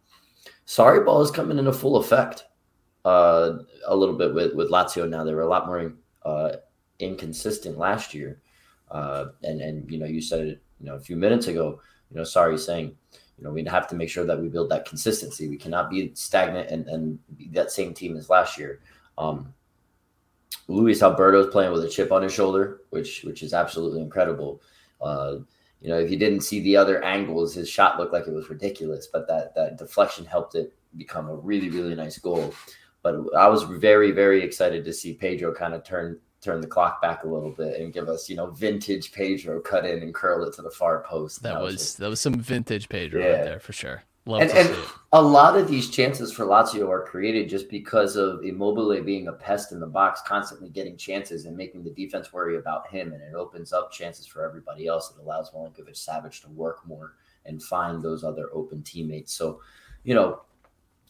Sarri 0.65 1.03
ball 1.05 1.21
is 1.21 1.31
coming 1.31 1.59
into 1.59 1.73
full 1.73 1.97
effect 1.97 2.45
uh, 3.03 3.57
a 3.85 3.93
little 3.93 4.15
bit 4.15 4.33
with, 4.33 4.55
with 4.55 4.71
Lazio 4.71 5.09
now. 5.09 5.25
They 5.25 5.33
were 5.33 5.41
a 5.41 5.49
lot 5.49 5.67
more 5.67 5.91
uh, 6.23 6.51
inconsistent 6.99 7.77
last 7.77 8.13
year. 8.13 8.39
Uh, 8.89 9.25
and, 9.43 9.59
and, 9.59 9.91
you 9.91 9.99
know, 9.99 10.05
you 10.05 10.21
said 10.21 10.47
it, 10.47 10.61
you 10.79 10.85
know, 10.85 10.95
a 10.95 10.99
few 11.01 11.17
minutes 11.17 11.47
ago, 11.47 11.81
you 12.09 12.15
know, 12.15 12.23
Sarri 12.23 12.57
saying, 12.57 12.95
you 13.41 13.47
know, 13.47 13.53
we 13.53 13.63
have 13.63 13.87
to 13.87 13.95
make 13.95 14.09
sure 14.09 14.23
that 14.23 14.39
we 14.39 14.49
build 14.49 14.69
that 14.69 14.85
consistency. 14.85 15.49
We 15.49 15.57
cannot 15.57 15.89
be 15.89 16.11
stagnant 16.13 16.69
and, 16.69 16.87
and 16.87 17.37
be 17.37 17.47
that 17.53 17.71
same 17.71 17.91
team 17.91 18.15
as 18.15 18.29
last 18.29 18.55
year. 18.55 18.81
Um, 19.17 19.51
Luis 20.67 21.01
Alberto 21.01 21.39
is 21.39 21.51
playing 21.51 21.71
with 21.71 21.83
a 21.83 21.89
chip 21.89 22.11
on 22.11 22.21
his 22.21 22.33
shoulder, 22.33 22.81
which 22.91 23.23
which 23.23 23.41
is 23.41 23.55
absolutely 23.55 23.99
incredible. 23.99 24.61
Uh, 25.01 25.37
you 25.81 25.89
know, 25.89 25.97
if 25.97 26.11
you 26.11 26.17
didn't 26.17 26.41
see 26.41 26.61
the 26.61 26.77
other 26.77 27.03
angles, 27.03 27.55
his 27.55 27.67
shot 27.67 27.97
looked 27.97 28.13
like 28.13 28.27
it 28.27 28.33
was 28.33 28.51
ridiculous, 28.51 29.07
but 29.07 29.27
that 29.27 29.55
that 29.55 29.79
deflection 29.79 30.23
helped 30.23 30.53
it 30.53 30.75
become 30.95 31.27
a 31.27 31.35
really 31.35 31.69
really 31.69 31.95
nice 31.95 32.19
goal. 32.19 32.53
But 33.01 33.15
I 33.35 33.47
was 33.47 33.63
very 33.63 34.11
very 34.11 34.43
excited 34.43 34.85
to 34.85 34.93
see 34.93 35.15
Pedro 35.15 35.51
kind 35.51 35.73
of 35.73 35.83
turn 35.83 36.19
turn 36.41 36.59
the 36.59 36.67
clock 36.67 37.01
back 37.01 37.23
a 37.23 37.27
little 37.27 37.51
bit 37.51 37.79
and 37.79 37.93
give 37.93 38.09
us, 38.09 38.29
you 38.29 38.35
know, 38.35 38.47
vintage 38.47 39.11
Pedro 39.11 39.59
cut 39.61 39.85
in 39.85 40.01
and 40.01 40.13
curl 40.13 40.43
it 40.47 40.53
to 40.55 40.61
the 40.61 40.71
far 40.71 41.03
post. 41.03 41.43
That, 41.43 41.53
that 41.53 41.61
was, 41.61 41.73
was 41.73 41.95
that 41.95 42.09
was 42.09 42.19
some 42.19 42.33
vintage 42.33 42.89
Pedro 42.89 43.21
yeah. 43.21 43.27
right 43.27 43.43
there 43.43 43.59
for 43.59 43.73
sure. 43.73 44.03
Love 44.25 44.41
and, 44.41 44.51
and 44.51 44.75
a 45.13 45.21
lot 45.21 45.57
of 45.57 45.67
these 45.67 45.89
chances 45.89 46.31
for 46.31 46.45
Lazio 46.45 46.87
are 46.89 47.03
created 47.03 47.49
just 47.49 47.69
because 47.69 48.15
of 48.15 48.43
Immobile 48.43 49.01
being 49.03 49.27
a 49.27 49.33
pest 49.33 49.71
in 49.71 49.79
the 49.79 49.87
box, 49.87 50.21
constantly 50.27 50.69
getting 50.69 50.95
chances 50.95 51.45
and 51.45 51.57
making 51.57 51.83
the 51.83 51.89
defense 51.89 52.31
worry 52.31 52.57
about 52.57 52.87
him. 52.87 53.13
And 53.13 53.21
it 53.21 53.33
opens 53.33 53.73
up 53.73 53.91
chances 53.91 54.27
for 54.27 54.45
everybody 54.45 54.85
else. 54.85 55.11
It 55.11 55.21
allows 55.21 55.49
Milinkovic 55.51 55.95
Savic 55.95 56.39
to 56.41 56.49
work 56.49 56.85
more 56.87 57.15
and 57.47 57.63
find 57.63 58.01
those 58.01 58.23
other 58.23 58.49
open 58.53 58.83
teammates. 58.83 59.33
So, 59.33 59.59
you 60.03 60.13
know, 60.13 60.41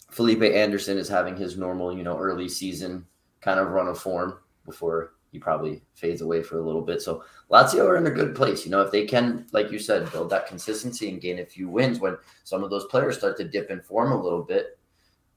Felipe 0.09 0.43
Anderson 0.43 0.97
is 0.97 1.09
having 1.09 1.35
his 1.35 1.57
normal, 1.57 1.95
you 1.95 2.03
know, 2.03 2.17
early 2.17 2.47
season 2.47 3.05
kind 3.41 3.59
of 3.59 3.69
run 3.69 3.88
of 3.88 4.00
form 4.00 4.38
before 4.65 5.15
he 5.31 5.39
probably 5.39 5.81
fades 5.93 6.21
away 6.21 6.43
for 6.43 6.59
a 6.59 6.65
little 6.65 6.81
bit. 6.81 7.01
So 7.01 7.23
Lazio 7.50 7.88
are 7.88 7.95
in 7.95 8.07
a 8.07 8.11
good 8.11 8.35
place. 8.35 8.65
You 8.65 8.71
know, 8.71 8.81
if 8.81 8.91
they 8.91 9.05
can, 9.05 9.47
like 9.53 9.71
you 9.71 9.79
said, 9.79 10.11
build 10.11 10.29
that 10.29 10.47
consistency 10.47 11.09
and 11.09 11.21
gain 11.21 11.39
a 11.39 11.45
few 11.45 11.69
wins 11.69 12.00
when 12.00 12.17
some 12.44 12.63
of 12.63 12.70
those 12.70 12.85
players 12.85 13.17
start 13.17 13.37
to 13.37 13.46
dip 13.46 13.72
in 13.72 13.81
form 13.81 14.11
a 14.11 14.22
little 14.22 14.44
bit, 14.44 14.77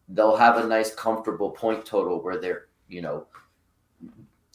they'll 0.08 0.36
have 0.36 0.58
a 0.58 0.66
nice, 0.66 0.92
comfortable 0.94 1.50
point 1.50 1.86
total 1.86 2.20
where 2.20 2.40
they're, 2.40 2.66
you 2.88 3.02
know, 3.02 3.26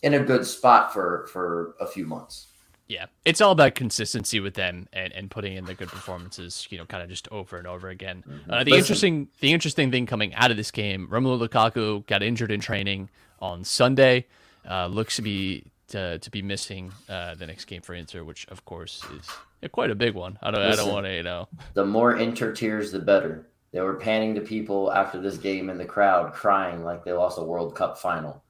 in 0.04 0.16
a 0.16 0.20
good 0.20 0.46
spot 0.46 0.94
for 0.94 1.28
for 1.32 1.76
a 1.80 1.88
few 1.88 2.06
months. 2.06 2.48
Yeah, 2.88 3.06
it's 3.24 3.40
all 3.40 3.52
about 3.52 3.76
consistency 3.76 4.40
with 4.40 4.56
them 4.56 4.88
and, 4.94 5.14
and 5.14 5.30
putting 5.30 5.56
in 5.56 5.66
the 5.66 5.76
good 5.76 5.90
performances, 5.90 6.68
you 6.72 6.78
know, 6.78 6.86
kind 6.86 7.04
of 7.04 7.10
just 7.10 7.28
over 7.30 7.58
and 7.58 7.68
over 7.68 7.90
again. 7.90 8.24
Mm-hmm. 8.28 8.52
Uh, 8.52 8.64
the 8.64 8.72
Listen. 8.72 8.80
interesting 8.80 9.28
the 9.40 9.54
interesting 9.54 9.92
thing 9.92 10.06
coming 10.06 10.34
out 10.36 10.52
of 10.52 10.58
this 10.58 10.72
game, 10.72 11.08
Romelu 11.10 11.48
Lukaku 11.48 12.06
got 12.08 12.24
injured 12.24 12.52
in 12.52 12.60
training 12.60 13.10
on 13.40 13.64
Sunday 13.64 14.26
uh, 14.70 14.88
looks 14.88 15.16
to 15.18 15.22
be 15.22 15.66
to, 15.90 16.20
to 16.20 16.30
be 16.30 16.42
missing 16.42 16.92
uh, 17.10 17.36
the 17.36 17.48
next 17.48 17.66
game 17.66 17.82
for 17.82 17.94
Inter, 17.94 18.24
which 18.24 18.48
of 18.50 18.64
course 18.66 19.04
is 19.18 19.72
quite 19.72 19.92
a 19.92 19.96
big 19.96 20.14
one. 20.14 20.38
I 20.42 20.52
don't 20.52 20.62
Listen, 20.62 20.80
I 20.80 20.84
don't 20.84 20.94
want 20.94 21.06
to 21.08 21.16
you 21.16 21.24
know. 21.24 21.48
The 21.74 21.86
more 21.86 22.18
Inter 22.18 22.54
tears, 22.54 22.92
the 22.92 23.00
better. 23.00 23.48
They 23.72 23.82
were 23.82 23.96
panning 23.96 24.34
to 24.36 24.42
people 24.42 24.92
after 24.92 25.22
this 25.22 25.38
game 25.38 25.70
in 25.70 25.78
the 25.78 25.86
crowd, 25.86 26.34
crying 26.34 26.84
like 26.84 27.04
they 27.04 27.14
lost 27.14 27.38
a 27.38 27.44
World 27.44 27.76
Cup 27.76 28.00
final. 28.00 28.44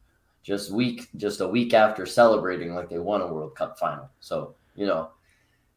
Just 0.43 0.71
week, 0.71 1.09
just 1.17 1.41
a 1.41 1.47
week 1.47 1.73
after 1.73 2.05
celebrating 2.05 2.73
like 2.73 2.89
they 2.89 2.99
won 2.99 3.21
a 3.21 3.27
World 3.27 3.55
Cup 3.55 3.77
final. 3.77 4.09
So 4.19 4.55
you 4.75 4.85
know, 4.85 5.09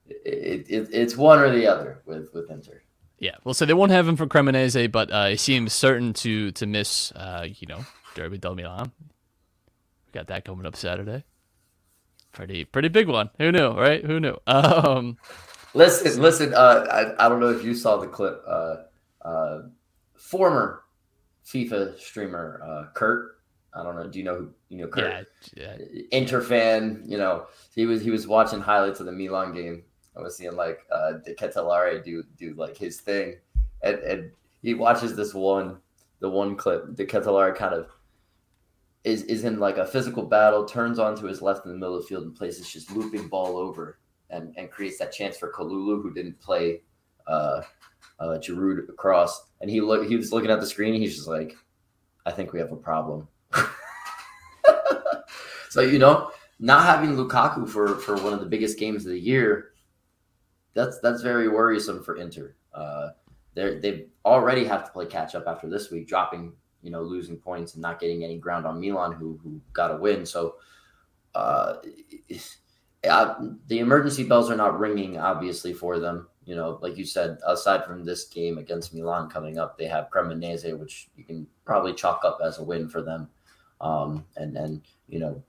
it, 0.07 0.67
it, 0.69 0.89
it's 0.93 1.17
one 1.17 1.39
or 1.39 1.51
the 1.51 1.67
other 1.67 2.03
with 2.07 2.33
with 2.35 2.51
Inter. 2.51 2.83
Yeah, 3.19 3.37
well, 3.45 3.55
so 3.55 3.65
they 3.65 3.75
won't 3.75 3.93
have 3.93 4.09
him 4.09 4.17
for 4.17 4.27
Cremonese, 4.27 4.91
but 4.91 5.13
uh, 5.13 5.29
he 5.29 5.37
seems 5.37 5.73
certain 5.73 6.13
to 6.15 6.51
to 6.53 6.67
miss, 6.67 7.13
uh, 7.13 7.47
you 7.49 7.69
know, 7.69 7.85
Derby 8.15 8.39
del 8.39 8.57
Milan. 8.57 8.91
Got 10.13 10.27
that 10.29 10.45
coming 10.45 10.67
up 10.67 10.77
Saturday. 10.77 11.25
Pretty 12.33 12.65
pretty 12.65 12.89
big 12.89 13.09
one. 13.09 13.31
Who 13.39 13.53
knew, 13.53 13.71
right? 13.71 14.05
Who 14.05 14.21
knew? 14.21 14.37
Um, 14.47 15.19
listen, 15.75 16.21
listen. 16.21 16.55
Uh, 16.55 16.87
I 16.91 17.27
I 17.27 17.29
don't 17.29 17.41
know 17.41 17.51
if 17.51 17.65
you 17.65 17.75
saw 17.75 17.97
the 17.97 18.07
clip. 18.07 18.43
Uh, 18.47 18.77
uh, 19.23 19.63
former 20.15 20.83
FIFA 21.47 21.99
streamer 21.99 22.63
uh, 22.65 22.93
Kurt. 22.95 23.37
I 23.75 23.83
don't 23.83 23.97
know. 23.97 24.07
Do 24.07 24.19
you 24.19 24.25
know 24.25 24.37
who 24.37 24.51
you 24.69 24.79
know? 24.79 24.89
Kurt, 24.89 25.27
yeah, 25.55 25.77
yeah. 25.79 26.05
Inter 26.11 26.41
fan. 26.41 27.03
You 27.07 27.19
know, 27.19 27.47
he 27.75 27.87
was 27.87 28.03
he 28.03 28.11
was 28.11 28.27
watching 28.27 28.61
highlights 28.61 29.01
of 29.01 29.07
the 29.07 29.13
Milan 29.13 29.55
game. 29.55 29.83
I 30.17 30.21
was 30.21 30.37
seeing 30.37 30.57
like 30.57 30.81
uh, 30.91 31.13
De 31.25 31.35
Ketelaere 31.35 32.05
do 32.05 32.23
do 32.37 32.55
like 32.55 32.77
his 32.77 33.01
thing, 33.01 33.37
and 33.83 33.99
and 33.99 34.31
he 34.63 34.75
watches 34.75 35.17
this 35.17 35.35
one 35.35 35.79
the 36.21 36.31
one 36.31 36.57
clip. 36.57 36.95
De 36.95 37.05
Ketelaere 37.05 37.55
kind 37.55 37.75
of 37.75 37.89
is 39.05 39.23
is 39.25 39.45
in 39.45 39.59
like 39.59 39.79
a 39.79 39.87
physical 39.87 40.23
battle, 40.25 40.65
turns 40.65 40.99
onto 40.99 41.27
his 41.27 41.43
left 41.43 41.65
in 41.67 41.73
the 41.73 41.79
middle 41.79 41.97
of 41.97 42.03
the 42.03 42.09
field 42.09 42.25
and 42.25 42.35
plays 42.35 42.59
this 42.59 42.73
just 42.73 42.91
looping 42.93 43.29
ball 43.29 43.57
over 43.57 43.99
and, 44.31 44.55
and 44.57 44.71
creates 44.71 44.99
that 44.99 45.13
chance 45.13 45.37
for 45.37 45.53
Kalulu, 45.53 46.03
who 46.03 46.13
didn't 46.13 46.41
play 46.41 46.83
uh, 47.27 47.63
uh, 48.19 48.39
Giroud 48.39 48.89
across. 48.89 49.49
And 49.61 49.71
he 49.71 49.81
look 49.81 50.07
he 50.07 50.17
was 50.17 50.33
looking 50.33 50.51
at 50.51 50.61
the 50.61 50.67
screen. 50.67 50.95
he's 50.95 51.17
just 51.17 51.29
like, 51.29 51.55
I 52.27 52.33
think 52.33 52.53
we 52.53 52.61
have 52.61 52.73
a 52.73 52.77
problem. 52.77 53.29
so 55.69 55.81
you 55.81 55.99
know, 55.99 56.31
not 56.61 56.85
having 56.87 57.17
Lukaku 57.17 57.69
for 57.69 57.97
for 57.97 58.17
one 58.17 58.33
of 58.33 58.41
the 58.41 58.47
biggest 58.47 58.79
games 58.79 59.05
of 59.05 59.13
the 59.13 59.19
year, 59.19 59.73
that's 60.75 61.01
that's 61.01 61.23
very 61.23 61.49
worrisome 61.49 62.03
for 62.03 62.17
Inter. 62.17 62.55
Uh, 62.73 63.11
they 63.55 63.79
they 63.79 64.07
already 64.25 64.65
have 64.65 64.85
to 64.85 64.93
play 64.93 65.07
catch 65.07 65.35
up 65.35 65.45
after 65.47 65.69
this 65.69 65.91
week, 65.91 66.07
dropping 66.07 66.53
you 66.83 66.91
know, 66.91 67.03
losing 67.03 67.37
points 67.37 67.75
and 67.75 67.83
not 67.83 68.01
getting 68.01 68.25
any 68.25 68.39
ground 68.39 68.67
on 68.67 68.81
Milan, 68.81 69.13
who 69.13 69.39
who 69.43 69.61
got 69.73 69.93
a 69.93 69.97
win. 69.97 70.27
So 70.27 70.57
uh, 71.35 71.75
the 73.03 73.79
emergency 73.79 74.25
bells 74.25 74.51
are 74.51 74.57
not 74.57 74.79
ringing, 74.79 75.19
obviously, 75.19 75.73
for 75.73 75.99
them. 75.99 76.29
You 76.45 76.57
know, 76.57 76.79
like 76.83 76.97
you 76.97 77.05
said, 77.05 77.39
aside 77.47 77.85
from 77.85 78.05
this 78.05 78.25
game 78.25 78.59
against 78.59 78.93
Milan 78.93 79.31
coming 79.31 79.59
up, 79.59 79.79
they 79.79 79.87
have 79.87 80.11
Cremonese, 80.11 80.77
which 80.77 81.09
you 81.17 81.25
can 81.25 81.47
probably 81.65 81.95
chalk 81.95 82.23
up 82.25 82.41
as 82.45 82.59
a 82.59 82.65
win 82.65 82.89
for 82.89 83.03
them. 83.03 83.29
Um, 83.81 84.25
and 84.37 84.57
and 84.57 84.83
you 85.09 85.19
know, 85.21 85.43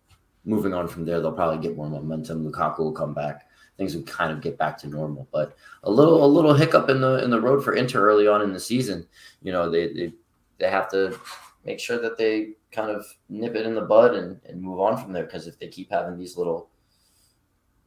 moving 0.46 0.74
on 0.74 0.88
from 0.88 1.06
there, 1.06 1.20
they'll 1.20 1.32
probably 1.32 1.66
get 1.66 1.78
more 1.78 1.90
momentum. 1.90 2.50
Lukaku 2.50 2.80
will 2.80 2.92
come 2.92 3.14
back. 3.14 3.48
Things 3.78 3.96
will 3.96 4.04
kind 4.04 4.32
of 4.32 4.42
get 4.42 4.58
back 4.58 4.78
to 4.80 4.88
normal. 4.88 5.28
But 5.32 5.58
a 5.84 5.90
little 5.92 6.24
a 6.24 6.28
little 6.28 6.54
hiccup 6.54 6.90
in 6.90 7.02
the 7.02 7.24
in 7.24 7.32
the 7.32 7.42
road 7.42 7.64
for 7.64 7.74
Inter 7.74 8.08
early 8.08 8.28
on 8.28 8.42
in 8.42 8.54
the 8.54 8.60
season. 8.60 9.08
You 9.42 9.52
know, 9.52 9.70
they, 9.70 9.94
they 9.94 10.14
they 10.60 10.70
have 10.70 10.90
to 10.92 11.20
make 11.66 11.80
sure 11.80 12.00
that 12.00 12.18
they 12.18 12.52
kind 12.72 12.90
of 12.90 13.06
nip 13.30 13.56
it 13.56 13.66
in 13.66 13.76
the 13.76 13.82
bud 13.82 14.16
and, 14.16 14.40
and 14.46 14.62
move 14.62 14.80
on 14.80 14.98
from 14.98 15.14
there. 15.14 15.26
Because 15.26 15.48
if 15.48 15.60
they 15.60 15.68
keep 15.68 15.92
having 15.92 16.18
these 16.18 16.38
little 16.38 16.70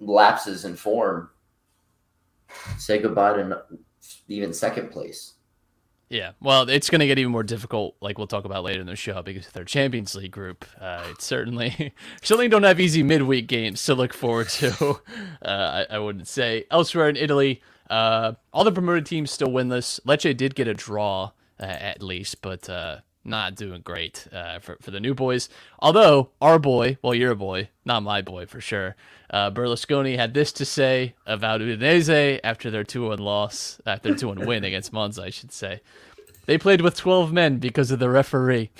lapses 0.00 0.64
in 0.64 0.76
form, 0.76 1.30
say 2.78 2.98
goodbye 2.98 3.34
to 3.34 3.62
even 4.28 4.52
second 4.52 4.90
place. 4.90 5.34
Yeah, 6.08 6.32
well, 6.40 6.68
it's 6.68 6.88
going 6.88 7.00
to 7.00 7.06
get 7.06 7.18
even 7.18 7.32
more 7.32 7.42
difficult, 7.42 7.96
like 8.00 8.16
we'll 8.16 8.28
talk 8.28 8.44
about 8.44 8.62
later 8.62 8.80
in 8.80 8.86
the 8.86 8.94
show, 8.94 9.22
because 9.22 9.48
their 9.48 9.64
Champions 9.64 10.14
League 10.14 10.30
group, 10.30 10.64
uh, 10.80 11.04
it's 11.10 11.24
certainly 11.24 11.92
certainly 12.22 12.46
don't 12.46 12.62
have 12.62 12.78
easy 12.78 13.02
midweek 13.02 13.48
games 13.48 13.82
to 13.84 13.94
look 13.94 14.14
forward 14.14 14.48
to. 14.50 15.00
Uh, 15.44 15.86
I, 15.90 15.96
I, 15.96 15.98
wouldn't 15.98 16.26
say 16.26 16.64
elsewhere 16.70 17.08
in 17.08 17.14
Italy, 17.14 17.62
uh, 17.88 18.32
all 18.52 18.64
the 18.64 18.72
promoted 18.72 19.06
teams 19.06 19.30
still 19.30 19.48
winless. 19.48 20.00
Lecce 20.00 20.36
did 20.36 20.56
get 20.56 20.66
a 20.66 20.74
draw 20.74 21.30
uh, 21.60 21.64
at 21.64 22.02
least, 22.02 22.42
but 22.42 22.68
uh, 22.68 22.98
not 23.24 23.54
doing 23.56 23.80
great 23.80 24.26
uh, 24.32 24.58
for 24.60 24.76
for 24.80 24.90
the 24.90 25.00
new 25.00 25.14
boys. 25.14 25.48
Although 25.80 26.30
our 26.40 26.58
boy, 26.58 26.98
well, 27.02 27.14
your 27.14 27.34
boy, 27.34 27.68
not 27.84 28.02
my 28.02 28.22
boy 28.22 28.46
for 28.46 28.60
sure. 28.60 28.96
Uh, 29.28 29.50
Berlusconi 29.50 30.16
had 30.16 30.34
this 30.34 30.52
to 30.52 30.64
say 30.64 31.14
about 31.26 31.60
Udinese 31.60 32.38
after 32.44 32.70
their 32.70 32.84
two 32.84 33.08
one 33.08 33.18
loss, 33.18 33.80
after 33.84 34.10
their 34.10 34.18
two 34.18 34.28
one 34.28 34.46
win 34.46 34.64
against 34.64 34.92
Monza, 34.92 35.22
I 35.22 35.30
should 35.30 35.52
say. 35.52 35.80
They 36.46 36.58
played 36.58 36.80
with 36.80 36.96
twelve 36.96 37.32
men 37.32 37.58
because 37.58 37.90
of 37.90 37.98
the 37.98 38.08
referee. 38.08 38.70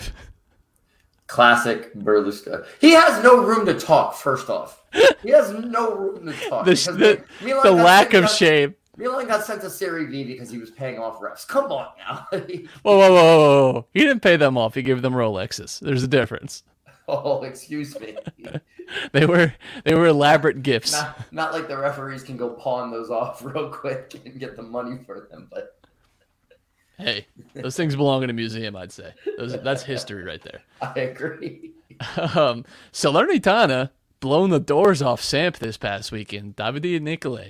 Classic 1.27 1.93
Berlusconi. 1.95 2.65
He 2.81 2.93
has 2.93 3.25
no 3.25 3.43
room 3.43 3.67
to 3.67 3.75
talk. 3.75 4.15
First 4.15 4.49
off, 4.49 4.81
he 5.25 5.31
has 5.31 5.51
no 5.53 5.93
room 5.97 6.27
to 6.27 6.49
talk. 6.49 6.65
The, 6.65 7.25
the, 7.41 7.61
the 7.65 7.73
lack 7.73 8.15
of 8.15 8.31
shame. 8.31 8.77
Milan 8.97 9.27
got 9.27 9.45
sent 9.45 9.61
to 9.61 9.71
Serie 9.71 10.07
B 10.07 10.25
because 10.25 10.51
he 10.51 10.59
was 10.59 10.71
paying 10.71 10.99
off 10.99 11.21
refs. 11.21 11.47
Come 11.47 11.71
on 11.71 11.89
now. 11.99 12.27
Whoa, 12.33 12.97
whoa, 12.99 13.13
whoa, 13.13 13.73
whoa! 13.73 13.87
He 13.93 14.01
didn't 14.01 14.21
pay 14.21 14.37
them 14.37 14.57
off. 14.57 14.75
He 14.75 14.83
gave 14.83 15.03
them 15.03 15.13
Rolexes. 15.13 15.81
There's 15.81 16.03
a 16.03 16.09
difference. 16.09 16.63
oh, 17.09 17.43
excuse 17.43 17.99
me. 18.01 18.17
They 19.11 19.27
were 19.27 19.53
they 19.83 19.97
were 19.97 20.07
elaborate 20.07 20.63
gifts. 20.63 20.93
not, 20.93 21.33
not 21.33 21.53
like 21.53 21.67
the 21.67 21.77
referees 21.77 22.23
can 22.23 22.37
go 22.37 22.51
pawn 22.51 22.93
those 22.93 23.11
off 23.11 23.45
real 23.45 23.69
quick 23.69 24.15
and 24.25 24.39
get 24.39 24.55
the 24.55 24.63
money 24.63 25.01
for 25.05 25.27
them, 25.29 25.49
but 25.51 25.77
Hey, 26.97 27.27
those 27.53 27.77
things 27.77 27.97
belong 27.97 28.23
in 28.23 28.31
a 28.31 28.33
museum. 28.33 28.77
I'd 28.77 28.93
say 28.93 29.13
those, 29.37 29.61
that's 29.61 29.83
history 29.83 30.23
right 30.23 30.41
there. 30.41 30.63
I 30.81 31.01
agree. 31.01 31.73
Um, 32.17 32.65
Salernitana 32.93 33.91
blown 34.21 34.51
the 34.51 34.61
doors 34.61 35.03
off 35.03 35.21
Samp 35.23 35.59
this 35.59 35.77
past 35.77 36.13
weekend. 36.13 36.57
Davide 36.57 37.01
Nicola. 37.01 37.47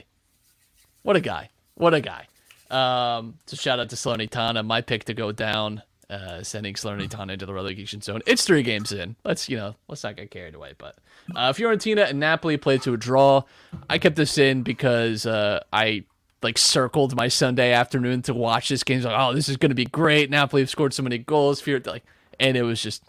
What 1.06 1.14
a 1.14 1.20
guy. 1.20 1.50
What 1.76 1.94
a 1.94 2.00
guy. 2.00 2.26
Um, 2.68 3.38
so 3.46 3.56
shout 3.56 3.78
out 3.78 3.90
to 3.90 3.96
Salernitana. 3.96 4.66
My 4.66 4.80
pick 4.80 5.04
to 5.04 5.14
go 5.14 5.30
down, 5.30 5.82
uh, 6.10 6.42
sending 6.42 6.74
Salernitana 6.74 7.30
into 7.34 7.46
the 7.46 7.54
relegation 7.54 8.00
zone. 8.00 8.22
It's 8.26 8.44
three 8.44 8.64
games 8.64 8.90
in. 8.90 9.14
Let's, 9.24 9.48
you 9.48 9.56
know, 9.56 9.76
let's 9.86 10.02
not 10.02 10.16
get 10.16 10.32
carried 10.32 10.56
away. 10.56 10.72
But 10.76 10.96
uh, 11.36 11.52
Fiorentina 11.52 12.10
and 12.10 12.18
Napoli 12.18 12.56
played 12.56 12.82
to 12.82 12.92
a 12.92 12.96
draw. 12.96 13.42
I 13.88 13.98
kept 13.98 14.16
this 14.16 14.36
in 14.36 14.64
because 14.64 15.26
uh, 15.26 15.62
I 15.72 16.02
like 16.42 16.58
circled 16.58 17.14
my 17.14 17.28
Sunday 17.28 17.72
afternoon 17.72 18.22
to 18.22 18.34
watch 18.34 18.68
this 18.68 18.82
game. 18.82 19.00
Like, 19.02 19.14
oh, 19.16 19.32
this 19.32 19.48
is 19.48 19.56
going 19.58 19.70
to 19.70 19.76
be 19.76 19.84
great. 19.86 20.28
Napoli 20.28 20.62
have 20.62 20.70
scored 20.70 20.92
so 20.92 21.04
many 21.04 21.18
goals. 21.18 21.60
Fior- 21.60 21.82
like, 21.86 22.02
and 22.40 22.56
it 22.56 22.62
was 22.62 22.82
just 22.82 23.04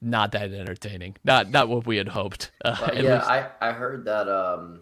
not 0.00 0.32
that 0.32 0.50
entertaining. 0.52 1.16
Not 1.24 1.50
not 1.50 1.68
what 1.68 1.86
we 1.86 1.98
had 1.98 2.08
hoped. 2.08 2.52
Uh, 2.64 2.74
But 2.80 3.02
yeah, 3.02 3.16
least- 3.16 3.28
I, 3.28 3.50
I 3.60 3.72
heard 3.72 4.06
that 4.06 4.28
um 4.28 4.80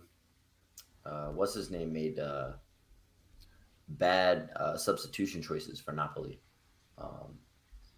uh 1.07 1.29
what's 1.29 1.55
his 1.55 1.71
name 1.71 1.93
made 1.93 2.19
uh 2.19 2.53
bad 3.89 4.51
uh 4.57 4.77
substitution 4.77 5.43
choices 5.43 5.81
for 5.81 5.93
Napoli. 5.93 6.41
Um 6.99 7.39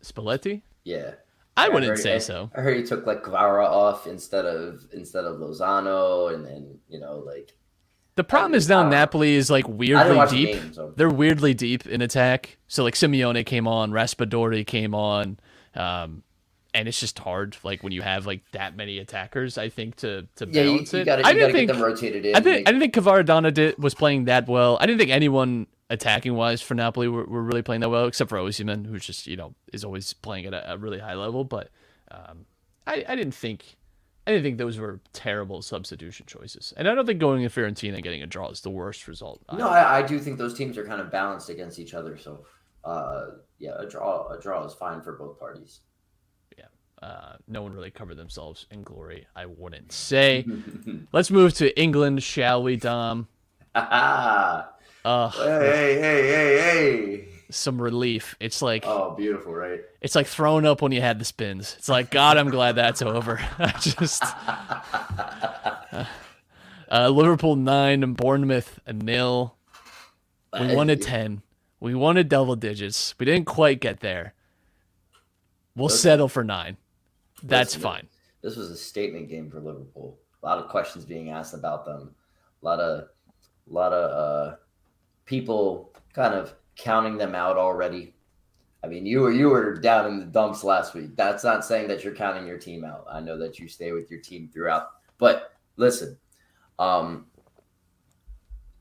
Spalletti. 0.02 0.62
yeah. 0.84 1.12
I 1.56 1.66
I 1.66 1.68
wouldn't 1.70 1.90
heard- 1.90 1.98
say 1.98 2.14
I- 2.16 2.18
so. 2.18 2.50
I 2.54 2.60
heard 2.60 2.76
he 2.76 2.84
took 2.84 3.04
like 3.06 3.22
Kvara 3.24 3.64
off 3.66 4.06
instead 4.06 4.44
of 4.44 4.86
instead 4.92 5.24
of 5.24 5.38
Lozano 5.38 6.32
and 6.34 6.44
then, 6.44 6.78
you 6.88 7.00
know, 7.00 7.18
like 7.18 7.56
The 8.14 8.22
problem 8.24 8.54
is 8.54 8.68
now 8.68 8.80
I 8.80 8.82
know. 8.84 8.90
Napoli 8.90 9.34
is 9.34 9.50
like 9.50 9.66
weirdly 9.68 10.14
the 10.14 10.26
deep. 10.26 10.52
game, 10.62 10.72
so 10.72 10.92
They're 10.96 11.08
weirdly 11.10 11.54
deep 11.54 11.86
in 11.86 12.00
attack. 12.02 12.58
So 12.68 12.84
like 12.84 12.94
Simeone 12.94 13.44
came 13.44 13.66
on, 13.66 13.90
Raspadori 13.90 14.64
came 14.66 14.94
on, 14.94 15.38
um, 15.74 16.22
and 16.74 16.86
it's 16.88 17.00
just 17.00 17.18
hard. 17.18 17.56
Like 17.62 17.82
when 17.82 17.92
you 17.92 18.02
have 18.02 18.26
like 18.26 18.42
that 18.52 18.76
many 18.76 18.98
attackers, 18.98 19.58
I 19.58 19.68
think 19.68 19.96
to 19.96 20.26
to 20.36 20.46
yeah, 20.50 20.62
you, 20.62 20.70
balance 20.72 20.92
you 20.92 20.98
it. 21.00 21.04
gotta, 21.04 21.26
I 21.26 21.30
you 21.30 21.34
didn't 21.34 21.40
gotta 21.48 21.52
think 21.52 21.66
get 21.68 21.72
them 21.74 21.82
rotated 21.82 22.26
in. 22.26 22.36
I 22.36 22.40
think 22.40 22.56
make- 22.56 22.68
I 22.68 22.72
didn't 22.72 22.80
think 22.80 22.94
Cavaradonna 22.94 23.52
did 23.54 23.82
was 23.82 23.94
playing 23.94 24.24
that 24.26 24.48
well. 24.48 24.78
I 24.80 24.86
didn't 24.86 24.98
think 24.98 25.10
anyone 25.10 25.66
attacking 25.90 26.34
wise 26.34 26.60
for 26.60 26.74
Napoli 26.74 27.08
were, 27.08 27.24
were 27.24 27.42
really 27.42 27.62
playing 27.62 27.80
that 27.80 27.88
well, 27.88 28.06
except 28.06 28.28
for 28.28 28.36
Osimhen, 28.38 28.86
who's 28.86 29.04
just 29.06 29.26
you 29.26 29.36
know 29.36 29.54
is 29.72 29.84
always 29.84 30.12
playing 30.12 30.46
at 30.46 30.54
a, 30.54 30.74
a 30.74 30.78
really 30.78 30.98
high 30.98 31.14
level. 31.14 31.44
But 31.44 31.70
um, 32.10 32.46
I 32.86 33.04
I 33.08 33.16
didn't 33.16 33.34
think 33.34 33.76
I 34.26 34.32
didn't 34.32 34.44
think 34.44 34.58
those 34.58 34.78
were 34.78 35.00
terrible 35.14 35.62
substitution 35.62 36.26
choices, 36.26 36.74
and 36.76 36.86
I 36.86 36.94
don't 36.94 37.06
think 37.06 37.18
going 37.18 37.42
to 37.42 37.48
Fiorentina 37.48 37.94
and 37.94 38.02
getting 38.02 38.22
a 38.22 38.26
draw 38.26 38.50
is 38.50 38.60
the 38.60 38.70
worst 38.70 39.08
result. 39.08 39.40
No, 39.54 39.68
I, 39.68 40.00
I 40.00 40.02
do 40.02 40.18
think 40.18 40.36
those 40.36 40.52
teams 40.52 40.76
are 40.76 40.84
kind 40.84 41.00
of 41.00 41.10
balanced 41.10 41.48
against 41.48 41.78
each 41.78 41.94
other. 41.94 42.18
So, 42.18 42.44
uh, 42.84 43.26
yeah, 43.58 43.72
a 43.78 43.88
draw 43.88 44.28
a 44.28 44.38
draw 44.38 44.64
is 44.66 44.74
fine 44.74 45.00
for 45.00 45.12
both 45.16 45.38
parties. 45.38 45.80
Uh, 47.02 47.36
no 47.46 47.62
one 47.62 47.72
really 47.72 47.90
covered 47.90 48.16
themselves 48.16 48.66
in 48.70 48.82
glory. 48.82 49.26
I 49.36 49.46
wouldn't 49.46 49.92
say. 49.92 50.44
Let's 51.12 51.30
move 51.30 51.54
to 51.54 51.78
England, 51.80 52.22
shall 52.22 52.62
we, 52.62 52.76
Dom? 52.76 53.28
Ah, 53.74 54.70
Uh, 55.04 55.28
hey, 55.30 55.94
hey, 56.00 56.22
hey, 56.28 56.58
hey! 56.58 57.24
some 57.50 57.80
relief. 57.80 58.34
It's 58.40 58.60
like 58.60 58.84
Oh, 58.86 59.14
beautiful, 59.16 59.54
right? 59.54 59.80
it's 60.00 60.14
like 60.14 60.26
throwing 60.26 60.66
up 60.66 60.82
when 60.82 60.92
you 60.92 61.00
had 61.00 61.18
the 61.18 61.24
spins. 61.24 61.76
It's 61.78 61.88
like 61.88 62.10
God, 62.10 62.36
I'm 62.36 62.50
glad 62.50 62.72
that's 62.76 63.00
over. 63.02 63.38
I 63.58 63.70
just 63.78 64.22
uh, 66.90 67.08
Liverpool 67.08 67.56
nine 67.56 68.02
and 68.02 68.16
Bournemouth 68.16 68.80
a 68.86 68.92
nil. 68.92 69.54
We 70.58 70.74
won 70.74 70.90
at 70.90 71.02
ten. 71.02 71.42
We 71.80 71.94
won 71.94 72.16
at 72.18 72.28
double 72.28 72.56
digits. 72.56 73.14
We 73.18 73.26
didn't 73.26 73.46
quite 73.46 73.80
get 73.80 74.00
there. 74.00 74.34
We'll 75.76 75.88
settle 75.90 76.28
for 76.28 76.42
nine. 76.42 76.76
That's 77.42 77.74
fine. 77.74 78.08
This 78.42 78.56
was 78.56 78.70
a 78.70 78.76
statement 78.76 79.28
game 79.28 79.50
for 79.50 79.60
Liverpool. 79.60 80.18
A 80.42 80.46
lot 80.46 80.58
of 80.58 80.68
questions 80.68 81.04
being 81.04 81.30
asked 81.30 81.54
about 81.54 81.84
them. 81.84 82.14
A 82.62 82.64
lot 82.64 82.80
of, 82.80 83.08
a 83.70 83.72
lot 83.72 83.92
of 83.92 84.52
uh, 84.52 84.56
people 85.24 85.92
kind 86.12 86.34
of 86.34 86.54
counting 86.76 87.16
them 87.16 87.34
out 87.34 87.56
already. 87.56 88.14
I 88.84 88.86
mean, 88.86 89.04
you 89.04 89.20
were 89.20 89.32
you 89.32 89.48
were 89.48 89.74
down 89.74 90.06
in 90.06 90.20
the 90.20 90.26
dumps 90.26 90.62
last 90.62 90.94
week. 90.94 91.16
That's 91.16 91.42
not 91.42 91.64
saying 91.64 91.88
that 91.88 92.04
you're 92.04 92.14
counting 92.14 92.46
your 92.46 92.58
team 92.58 92.84
out. 92.84 93.04
I 93.10 93.20
know 93.20 93.36
that 93.38 93.58
you 93.58 93.68
stay 93.68 93.92
with 93.92 94.10
your 94.10 94.20
team 94.20 94.48
throughout. 94.52 94.90
But 95.18 95.54
listen, 95.76 96.16
um, 96.78 97.26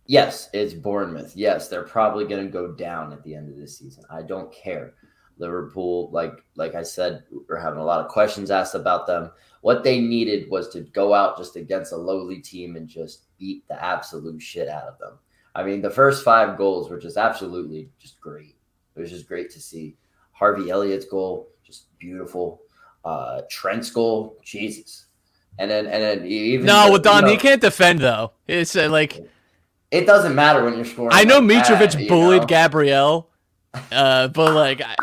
yes, 0.06 0.50
it's 0.54 0.74
Bournemouth. 0.74 1.36
Yes, 1.36 1.68
they're 1.68 1.84
probably 1.84 2.26
going 2.26 2.46
to 2.46 2.52
go 2.52 2.74
down 2.74 3.12
at 3.12 3.24
the 3.24 3.34
end 3.34 3.50
of 3.50 3.58
this 3.58 3.78
season. 3.78 4.04
I 4.10 4.22
don't 4.22 4.54
care. 4.54 4.94
Liverpool, 5.40 6.10
like 6.12 6.44
like 6.56 6.76
I 6.76 6.84
said, 6.84 7.24
we're 7.48 7.60
having 7.60 7.80
a 7.80 7.86
lot 7.86 8.04
of 8.04 8.12
questions 8.12 8.52
asked 8.52 8.76
about 8.76 9.08
them. 9.08 9.32
What 9.62 9.84
they 9.84 10.00
needed 10.00 10.50
was 10.50 10.70
to 10.70 10.82
go 10.82 11.14
out 11.14 11.38
just 11.38 11.56
against 11.56 11.92
a 11.92 11.98
lowly 11.98 12.40
team 12.40 12.76
and 12.76 12.88
just 12.88 13.24
beat 13.38 13.68
the 13.68 13.84
absolute 13.84 14.42
shit 14.42 14.68
out 14.68 14.84
of 14.84 14.98
them. 15.00 15.20
I 15.56 15.64
mean, 15.64 15.82
the 15.82 15.90
first 15.90 16.24
five 16.24 16.58
goals 16.58 16.90
were 16.90 17.00
just 17.00 17.18
absolutely 17.18 17.90
just 17.98 18.22
great. 18.22 18.56
It 18.96 19.00
was 19.00 19.10
just 19.10 19.28
great 19.28 19.50
to 19.52 19.60
see. 19.60 19.98
Harvey 20.32 20.70
Elliott's 20.70 21.06
goal, 21.06 21.50
just 21.64 21.98
beautiful. 21.98 22.62
Uh, 23.04 23.42
Trent's 23.50 23.90
goal, 23.90 24.38
Jesus. 24.44 25.06
And 25.60 25.72
then 25.72 25.88
and 25.88 26.04
then 26.04 26.26
even 26.28 26.68
No, 26.68 26.90
well, 26.92 27.00
Dom, 27.00 27.16
you 27.16 27.22
know, 27.22 27.28
he 27.30 27.38
can't 27.38 27.62
defend 27.62 28.00
though. 28.00 28.34
It's 28.48 28.76
uh, 28.76 28.90
like 28.90 29.20
It 29.90 30.06
doesn't 30.06 30.36
matter 30.36 30.64
when 30.64 30.76
you're 30.76 30.86
scoring. 30.86 31.12
I 31.12 31.24
know 31.24 31.40
like 31.40 31.66
that, 31.66 31.80
Mitrovic 31.80 32.02
you 32.04 32.08
bullied 32.08 32.42
know? 32.42 32.48
Gabriel, 32.48 33.30
uh, 33.92 34.28
but 34.28 34.54
like, 34.54 34.82
I, 34.82 34.96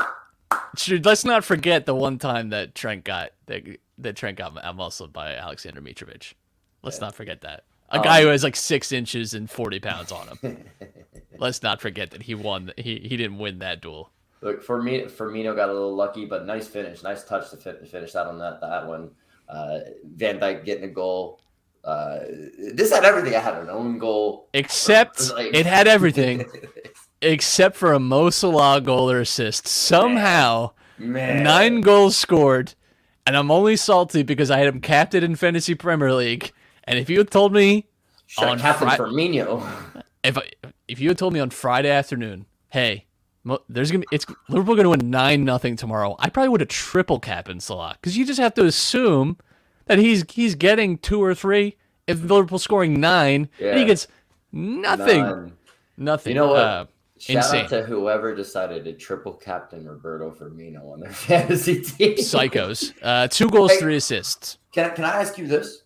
let's 1.04 1.24
not 1.24 1.44
forget 1.44 1.86
the 1.86 1.94
one 1.94 2.18
time 2.18 2.50
that 2.50 2.74
Trent 2.74 3.04
got 3.04 3.30
that, 3.46 3.62
that 3.98 4.16
Trent 4.16 4.38
got 4.38 4.54
muscled 4.76 5.12
by 5.12 5.34
Alexander 5.34 5.80
Mitrovic. 5.80 6.34
Let's 6.82 7.00
not 7.00 7.14
forget 7.14 7.40
that. 7.42 7.64
A 7.90 7.96
Um, 7.98 8.02
guy 8.02 8.22
who 8.22 8.28
has 8.28 8.42
like 8.42 8.56
six 8.56 8.92
inches 8.92 9.34
and 9.34 9.50
forty 9.50 9.78
pounds 9.80 10.10
on 10.12 10.28
him. 10.28 10.64
let's 11.38 11.62
not 11.62 11.80
forget 11.80 12.10
that 12.12 12.22
he 12.22 12.34
won. 12.34 12.72
He 12.76 12.98
he 12.98 13.16
didn't 13.16 13.38
win 13.38 13.58
that 13.60 13.80
duel. 13.82 14.10
Look, 14.40 14.62
for 14.62 14.82
me, 14.82 15.00
Firmino 15.02 15.54
got 15.56 15.68
a 15.70 15.72
little 15.72 15.94
lucky, 15.94 16.26
but 16.26 16.44
nice 16.46 16.66
finish, 16.68 17.02
nice 17.02 17.24
touch 17.24 17.50
to 17.50 17.56
fin- 17.56 17.84
finish 17.86 18.14
out 18.14 18.26
on 18.26 18.38
that 18.38 18.60
that 18.60 18.86
one. 18.86 19.10
Uh, 19.48 19.78
Van 20.16 20.38
Dijk 20.38 20.64
getting 20.64 20.84
a 20.84 20.88
goal. 20.88 21.40
Uh, 21.84 22.20
this 22.72 22.90
had 22.90 23.04
everything. 23.04 23.34
I 23.36 23.40
had 23.40 23.54
an 23.58 23.68
own 23.68 23.98
goal. 23.98 24.48
Except 24.54 25.30
Like- 25.32 25.54
it 25.54 25.66
had 25.66 25.86
everything 25.86 26.46
except 27.24 27.76
for 27.76 27.92
a 27.92 27.98
Mo 28.00 28.30
Salah 28.30 28.80
goal 28.80 29.10
or 29.10 29.20
assist. 29.20 29.66
Somehow. 29.66 30.72
Man, 30.98 31.42
Nine 31.42 31.80
goals 31.80 32.16
scored, 32.16 32.74
and 33.26 33.36
I'm 33.36 33.50
only 33.50 33.74
salty 33.76 34.22
because 34.22 34.50
I 34.50 34.58
had 34.58 34.68
him 34.68 34.80
captain 34.80 35.24
in 35.24 35.34
fantasy 35.34 35.74
Premier 35.74 36.12
League. 36.14 36.52
And 36.84 36.98
if 36.98 37.10
you 37.10 37.18
had 37.18 37.30
told 37.32 37.52
me, 37.52 37.88
Should 38.26 38.44
on 38.44 38.58
Captain 38.60 38.88
Fri- 38.88 38.98
Firmino. 38.98 39.66
if 40.22 40.38
I, 40.38 40.42
if 40.86 41.00
you 41.00 41.08
had 41.08 41.18
told 41.18 41.32
me 41.32 41.40
on 41.40 41.50
Friday 41.50 41.90
afternoon, 41.90 42.46
hey, 42.70 43.06
Mo- 43.42 43.58
there's 43.68 43.90
gonna 43.90 44.00
be 44.00 44.06
it's 44.12 44.24
Liverpool 44.48 44.76
gonna 44.76 44.88
win 44.88 45.10
nine 45.10 45.44
nothing 45.44 45.74
tomorrow, 45.74 46.14
I 46.20 46.28
probably 46.28 46.50
would 46.50 46.60
have 46.60 46.68
triple 46.68 47.18
captained 47.18 47.62
Salah 47.62 47.96
because 48.00 48.16
you 48.16 48.24
just 48.24 48.38
have 48.38 48.54
to 48.54 48.64
assume 48.64 49.36
that 49.86 49.98
he's 49.98 50.24
he's 50.30 50.54
getting 50.54 50.96
two 50.98 51.20
or 51.22 51.34
three. 51.34 51.76
If 52.06 52.22
Liverpool's 52.22 52.62
scoring 52.62 53.00
nine, 53.00 53.48
and 53.58 53.74
he 53.74 53.80
Yeah. 53.80 53.84
gets 53.84 54.06
nothing, 54.52 55.22
None. 55.22 55.52
nothing. 55.96 56.30
You 56.30 56.38
know 56.38 56.48
what? 56.48 56.56
Uh, 56.60 56.84
Shout 57.18 57.36
insane. 57.36 57.64
out 57.64 57.68
to 57.70 57.82
whoever 57.84 58.34
decided 58.34 58.84
to 58.84 58.92
triple 58.94 59.32
captain 59.34 59.86
Roberto 59.86 60.30
Firmino 60.32 60.92
on 60.92 61.00
their 61.00 61.10
fantasy 61.12 61.80
team. 61.80 62.16
psychos. 62.16 62.92
Uh, 63.02 63.28
two 63.28 63.48
goals, 63.48 63.70
Hey. 63.72 63.78
three 63.78 63.96
assists. 63.96 64.58
Can, 64.72 64.90
I- 64.90 64.94
can 64.94 65.04
I 65.04 65.20
ask 65.20 65.38
you 65.38 65.46
this? 65.46 65.82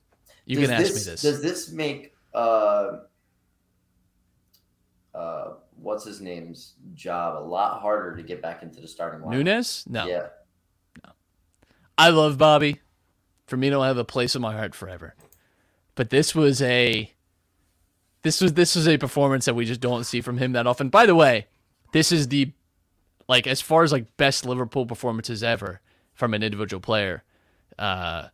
You 0.46 0.56
Does 0.56 0.66
can 0.68 0.74
ask 0.80 0.92
this, 0.94 1.06
me 1.06 1.12
this. 1.12 1.22
Does 1.22 1.42
this 1.42 1.70
make 1.72 2.14
uh, 2.34 3.00
uh, 5.14 5.54
what's 5.76 6.04
his 6.04 6.20
name's 6.20 6.74
job 6.94 7.36
a 7.36 7.44
lot 7.44 7.80
harder 7.80 8.16
to 8.16 8.22
get 8.22 8.40
back 8.40 8.62
into 8.62 8.80
the 8.80 8.88
starting 8.88 9.20
line? 9.20 9.36
Nunez? 9.36 9.84
No. 9.88 10.06
Yeah. 10.06 10.28
No. 11.04 11.12
I 11.96 12.08
love 12.10 12.38
Bobby. 12.38 12.80
Firmino 13.46 13.72
will 13.76 13.82
have 13.84 13.98
a 13.98 14.04
place 14.04 14.34
in 14.34 14.42
my 14.42 14.54
heart 14.54 14.74
forever. 14.74 15.14
But 15.94 16.10
this 16.10 16.34
was 16.34 16.62
a 16.62 17.12
this 18.28 18.42
was 18.42 18.52
this 18.52 18.76
was 18.76 18.86
a 18.86 18.98
performance 18.98 19.46
that 19.46 19.54
we 19.54 19.64
just 19.64 19.80
don't 19.80 20.04
see 20.04 20.20
from 20.20 20.36
him 20.36 20.52
that 20.52 20.66
often. 20.66 20.90
By 20.90 21.06
the 21.06 21.14
way, 21.14 21.46
this 21.94 22.12
is 22.12 22.28
the 22.28 22.52
like 23.26 23.46
as 23.46 23.62
far 23.62 23.84
as 23.84 23.90
like 23.90 24.18
best 24.18 24.44
Liverpool 24.44 24.84
performances 24.84 25.42
ever 25.42 25.80
from 26.12 26.34
an 26.34 26.42
individual 26.42 26.82
player. 26.82 27.24
Uh, 27.78 28.28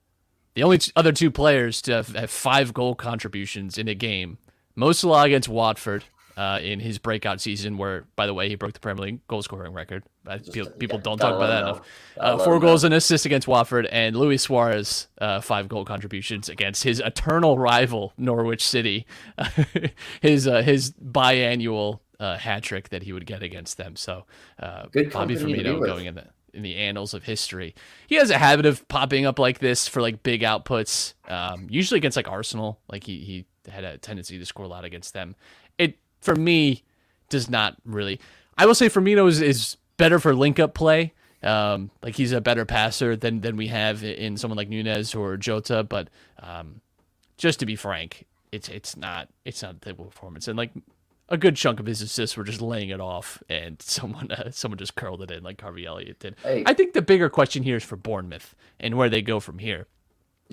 the 0.55 0.65
only 0.65 0.79
t- 0.79 0.91
other 0.97 1.13
two 1.13 1.31
players 1.31 1.81
to 1.83 1.93
have, 1.93 2.09
have 2.09 2.31
five 2.31 2.75
goal 2.75 2.97
contributions 2.97 3.79
in 3.79 3.87
a 3.87 3.95
game, 3.95 4.39
Mo 4.75 4.91
Salah 4.91 5.23
against 5.23 5.49
Watford 5.49 6.03
uh, 6.37 6.59
in 6.61 6.81
his 6.81 6.99
breakout 6.99 7.41
season, 7.41 7.79
where 7.79 8.05
by 8.17 8.27
the 8.27 8.35
way 8.35 8.49
he 8.49 8.57
broke 8.57 8.73
the 8.73 8.81
Premier 8.81 9.05
League 9.05 9.27
goal 9.29 9.43
scoring 9.43 9.73
record. 9.73 10.03
I 10.27 10.39
feel 10.39 10.71
people 10.71 10.99
yeah, 10.99 11.03
don't 11.03 11.19
talk 11.19 11.35
about 11.35 11.49
that 11.49 11.63
him 11.63 11.69
enough. 11.69 11.81
Uh, 12.17 12.39
four 12.39 12.59
goals 12.59 12.83
know. 12.83 12.89
and 12.89 12.95
assists 12.95 13.27
against 13.27 13.47
Watford, 13.47 13.87
and 13.87 14.17
Luis 14.17 14.43
Suarez 14.43 15.09
uh, 15.21 15.41
five 15.41 15.69
goal 15.69 15.85
contributions 15.85 16.49
against 16.49 16.85
his 16.85 17.01
eternal 17.01 17.59
rival 17.59 18.13
Norwich 18.17 18.65
City, 18.65 19.07
his 20.21 20.49
uh, 20.49 20.63
his 20.63 20.93
biannual 20.93 22.01
uh, 22.21 22.39
hat 22.39 22.63
trick 22.63 22.89
that 22.89 23.03
he 23.03 23.13
would 23.13 23.27
get 23.27 23.43
against 23.43 23.77
them. 23.77 23.97
So 23.97 24.25
uh, 24.59 24.87
Good 24.91 25.13
Bobby 25.13 25.37
Firmino 25.37 25.85
going 25.85 26.07
in 26.07 26.15
the 26.15 26.27
in 26.55 26.63
the 26.63 26.77
annals 26.77 27.15
of 27.15 27.25
history. 27.25 27.75
He 28.07 28.15
has 28.15 28.31
a 28.31 28.39
habit 28.39 28.65
of 28.65 28.87
popping 28.89 29.27
up 29.27 29.39
like 29.39 29.59
this 29.59 29.89
for 29.89 30.01
like 30.01 30.23
big 30.23 30.43
outputs, 30.43 31.15
um, 31.29 31.67
usually 31.69 31.99
against 31.99 32.17
like 32.17 32.29
Arsenal. 32.29 32.81
Like 32.89 33.05
he 33.05 33.19
he 33.19 33.47
had 33.71 33.85
a 33.85 33.99
tendency 33.99 34.39
to 34.39 34.47
score 34.47 34.65
a 34.65 34.69
lot 34.69 34.85
against 34.85 35.15
them. 35.15 35.35
It 35.79 35.99
for 36.21 36.35
me 36.35 36.83
does 37.29 37.51
not 37.51 37.77
really. 37.85 38.21
I 38.57 38.67
will 38.67 38.75
say 38.75 38.89
Firmino 38.89 39.29
is, 39.29 39.41
is 39.41 39.77
better 39.97 40.19
for 40.19 40.35
link 40.35 40.59
up 40.59 40.75
play. 40.75 41.13
Um, 41.43 41.91
like 42.03 42.17
he's 42.17 42.33
a 42.33 42.41
better 42.41 42.65
passer 42.65 43.17
than 43.17 43.41
than 43.41 43.57
we 43.57 43.67
have 43.69 44.03
in 44.03 44.37
someone 44.37 44.57
like 44.57 44.69
Nunez 44.69 45.15
or 45.15 45.37
Jota. 45.37 45.85
But 45.85 46.09
um, 46.41 46.81
just 47.37 47.61
to 47.61 47.67
be 47.67 47.77
frank, 47.77 48.27
it's 48.51 48.69
it's 48.69 48.97
not 48.97 49.29
it's 49.45 49.63
not 49.63 49.77
a 49.77 49.79
typical 49.79 50.07
performance. 50.07 50.49
And 50.49 50.57
like 50.57 50.71
a 51.29 51.37
good 51.37 51.57
chunk 51.57 51.81
of 51.81 51.87
his 51.87 52.03
assists 52.03 52.37
were 52.37 52.45
just 52.45 52.61
laying 52.61 52.91
it 52.91 53.01
off, 53.01 53.43
and 53.49 53.81
someone 53.83 54.31
uh, 54.31 54.51
someone 54.51 54.79
just 54.79 54.95
curled 54.95 55.23
it 55.23 55.31
in 55.31 55.43
like 55.43 55.61
Harvey 55.61 55.87
Elliott 55.87 56.21
did. 56.21 56.37
Hey. 56.43 56.63
I 56.67 56.75
think 56.75 56.95
the 56.95 57.03
bigger 57.03 57.29
question 57.29 57.63
here 57.63 57.77
is 57.77 57.85
for 57.85 57.97
Bournemouth 57.97 58.55
and 58.81 58.97
where 58.97 59.09
they 59.09 59.23
go 59.23 59.41
from 59.41 59.59
here, 59.59 59.87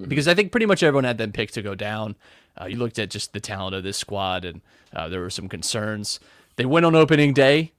because 0.07 0.27
I 0.27 0.33
think 0.33 0.51
pretty 0.51 0.65
much 0.65 0.83
everyone 0.83 1.03
had 1.03 1.17
them 1.17 1.31
picked 1.31 1.53
to 1.55 1.61
go 1.61 1.75
down. 1.75 2.15
Uh, 2.59 2.65
you 2.65 2.75
looked 2.75 2.99
at 2.99 3.09
just 3.09 3.33
the 3.33 3.39
talent 3.39 3.75
of 3.75 3.83
this 3.83 3.97
squad, 3.97 4.45
and 4.45 4.61
uh, 4.93 5.07
there 5.07 5.21
were 5.21 5.29
some 5.29 5.47
concerns. 5.47 6.19
They 6.57 6.65
went 6.65 6.85
on 6.85 6.95
opening 6.95 7.33
day, 7.33 7.71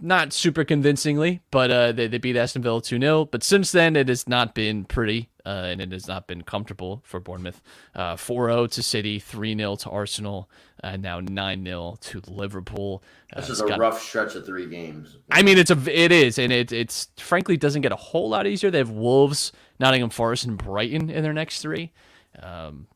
not 0.00 0.32
super 0.32 0.64
convincingly, 0.64 1.40
but 1.50 1.70
uh, 1.70 1.92
they, 1.92 2.06
they 2.08 2.18
beat 2.18 2.36
Aston 2.36 2.62
Villa 2.62 2.82
2 2.82 2.98
0. 2.98 3.24
But 3.26 3.42
since 3.42 3.72
then, 3.72 3.96
it 3.96 4.08
has 4.08 4.28
not 4.28 4.54
been 4.54 4.84
pretty 4.84 5.28
uh, 5.46 5.48
and 5.70 5.80
it 5.80 5.90
has 5.92 6.06
not 6.06 6.26
been 6.26 6.42
comfortable 6.42 7.00
for 7.04 7.18
Bournemouth. 7.20 7.62
4 7.94 8.16
0 8.50 8.66
to 8.66 8.82
City, 8.82 9.18
3 9.18 9.56
0 9.56 9.76
to 9.76 9.90
Arsenal, 9.90 10.50
and 10.82 11.02
now 11.02 11.20
9 11.20 11.64
0 11.64 11.96
to 12.00 12.22
Liverpool. 12.28 13.02
Uh, 13.34 13.40
This 13.40 13.50
is 13.50 13.60
a 13.60 13.66
got- 13.68 13.78
rough 13.78 14.02
stretch 14.02 14.34
of 14.34 14.44
three 14.46 14.66
games. 14.66 15.16
I 15.30 15.42
mean, 15.42 15.58
it's 15.58 15.70
a 15.70 15.78
it 15.88 16.12
is, 16.12 16.38
and 16.38 16.52
it 16.52 16.72
it's 16.72 17.08
frankly 17.18 17.56
doesn't 17.56 17.82
get 17.82 17.92
a 17.92 17.96
whole 17.96 18.28
lot 18.28 18.46
easier. 18.46 18.70
They 18.70 18.78
have 18.78 18.90
Wolves, 18.90 19.52
Nottingham 19.78 20.10
Forest, 20.10 20.44
and 20.46 20.58
Brighton 20.58 21.08
in 21.10 21.22
their 21.22 21.32
next 21.34 21.62
three. 21.62 21.92
Um, 22.40 22.86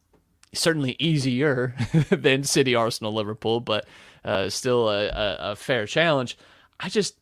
certainly 0.52 0.96
easier 0.98 1.74
than 2.10 2.44
City, 2.44 2.74
Arsenal, 2.74 3.12
Liverpool, 3.12 3.60
but 3.60 3.86
uh, 4.24 4.48
still 4.48 4.88
a, 4.88 5.06
a, 5.06 5.36
a 5.52 5.56
fair 5.56 5.86
challenge. 5.86 6.36
I 6.80 6.88
just 6.88 7.16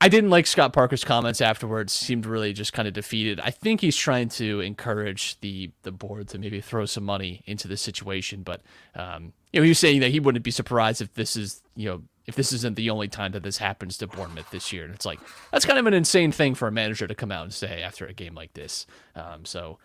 I 0.00 0.08
didn't 0.08 0.30
like 0.30 0.46
Scott 0.46 0.72
Parker's 0.72 1.04
comments 1.04 1.40
afterwards. 1.40 1.92
Seemed 1.92 2.26
really 2.26 2.52
just 2.52 2.72
kind 2.72 2.86
of 2.86 2.94
defeated. 2.94 3.40
I 3.40 3.50
think 3.50 3.80
he's 3.80 3.96
trying 3.96 4.28
to 4.30 4.60
encourage 4.60 5.40
the 5.40 5.70
the 5.82 5.92
board 5.92 6.28
to 6.28 6.38
maybe 6.38 6.60
throw 6.60 6.84
some 6.84 7.04
money 7.04 7.42
into 7.46 7.66
the 7.66 7.76
situation. 7.76 8.42
But 8.42 8.62
um, 8.94 9.32
you 9.52 9.60
know, 9.60 9.64
he 9.64 9.70
was 9.70 9.78
saying 9.78 10.00
that 10.00 10.10
he 10.10 10.20
wouldn't 10.20 10.44
be 10.44 10.50
surprised 10.50 11.00
if 11.00 11.14
this 11.14 11.34
is 11.34 11.62
you 11.74 11.88
know 11.88 12.02
if 12.26 12.34
this 12.34 12.52
isn't 12.52 12.76
the 12.76 12.90
only 12.90 13.08
time 13.08 13.32
that 13.32 13.42
this 13.42 13.58
happens 13.58 13.96
to 13.98 14.06
Bournemouth 14.06 14.50
this 14.50 14.72
year. 14.72 14.84
And 14.84 14.94
it's 14.94 15.06
like 15.06 15.20
that's 15.50 15.64
kind 15.64 15.78
of 15.78 15.86
an 15.86 15.94
insane 15.94 16.30
thing 16.30 16.54
for 16.54 16.68
a 16.68 16.72
manager 16.72 17.06
to 17.06 17.14
come 17.14 17.32
out 17.32 17.44
and 17.44 17.54
say 17.54 17.82
after 17.82 18.04
a 18.06 18.12
game 18.12 18.34
like 18.34 18.52
this. 18.52 18.86
Um, 19.14 19.46
so 19.46 19.78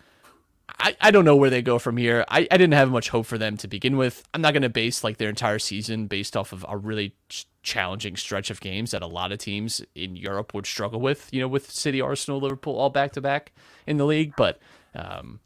I, 0.80 0.96
I 1.00 1.12
don't 1.12 1.26
know 1.26 1.36
where 1.36 1.50
they 1.50 1.62
go 1.62 1.80
from 1.80 1.98
here. 1.98 2.26
I, 2.30 2.48
I 2.52 2.58
didn't 2.58 2.74
have 2.74 2.92
much 2.92 3.10
hope 3.10 3.26
for 3.26 3.38
them 3.38 3.58
to 3.58 3.68
begin 3.68 3.98
with. 3.98 4.24
I'm 4.34 4.42
not 4.42 4.54
going 4.54 4.64
to 4.64 4.70
base 4.70 5.04
like 5.04 5.18
their 5.18 5.30
entire 5.30 5.60
season 5.60 6.08
based 6.08 6.36
off 6.36 6.54
of 6.54 6.66
a 6.68 6.78
really 6.78 7.16
ch- 7.30 7.48
challenging 7.64 8.16
stretch 8.16 8.50
of 8.50 8.62
games 8.62 8.92
that 8.92 9.02
a 9.02 9.08
lot 9.08 9.32
of 9.32 9.40
teams 9.40 9.82
in 9.96 10.16
Europe 10.16 10.54
would 10.54 10.66
struggle 10.66 11.00
with, 11.00 11.30
you 11.32 11.42
know, 11.42 11.48
with 11.48 11.70
City, 11.72 12.02
Arsenal, 12.02 12.40
Liverpool 12.40 12.76
all 12.76 12.90
back 12.90 13.14
to 13.14 13.22
back 13.22 13.52
in 13.86 13.98
the 13.98 14.06
league. 14.06 14.34
But 14.36 14.60
um, 14.96 15.40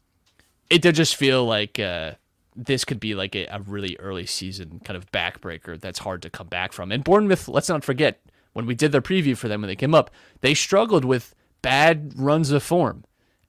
it 0.70 0.82
did 0.82 0.94
just 0.94 1.16
feel 1.16 1.44
like 1.44 1.78
uh, 1.78 2.12
this 2.54 2.84
could 2.84 3.00
be 3.00 3.14
like 3.14 3.34
a, 3.34 3.46
a 3.46 3.60
really 3.60 3.96
early 3.98 4.26
season 4.26 4.80
kind 4.84 4.96
of 4.96 5.10
backbreaker 5.12 5.80
that's 5.80 6.00
hard 6.00 6.22
to 6.22 6.30
come 6.30 6.48
back 6.48 6.72
from. 6.72 6.90
And 6.90 7.04
Bournemouth, 7.04 7.48
let's 7.48 7.68
not 7.68 7.84
forget, 7.84 8.20
when 8.52 8.66
we 8.66 8.74
did 8.74 8.90
their 8.90 9.02
preview 9.02 9.36
for 9.36 9.48
them 9.48 9.60
when 9.60 9.68
they 9.68 9.76
came 9.76 9.94
up, 9.94 10.10
they 10.40 10.54
struggled 10.54 11.04
with 11.04 11.34
bad 11.60 12.12
runs 12.16 12.50
of 12.50 12.62
form. 12.62 13.04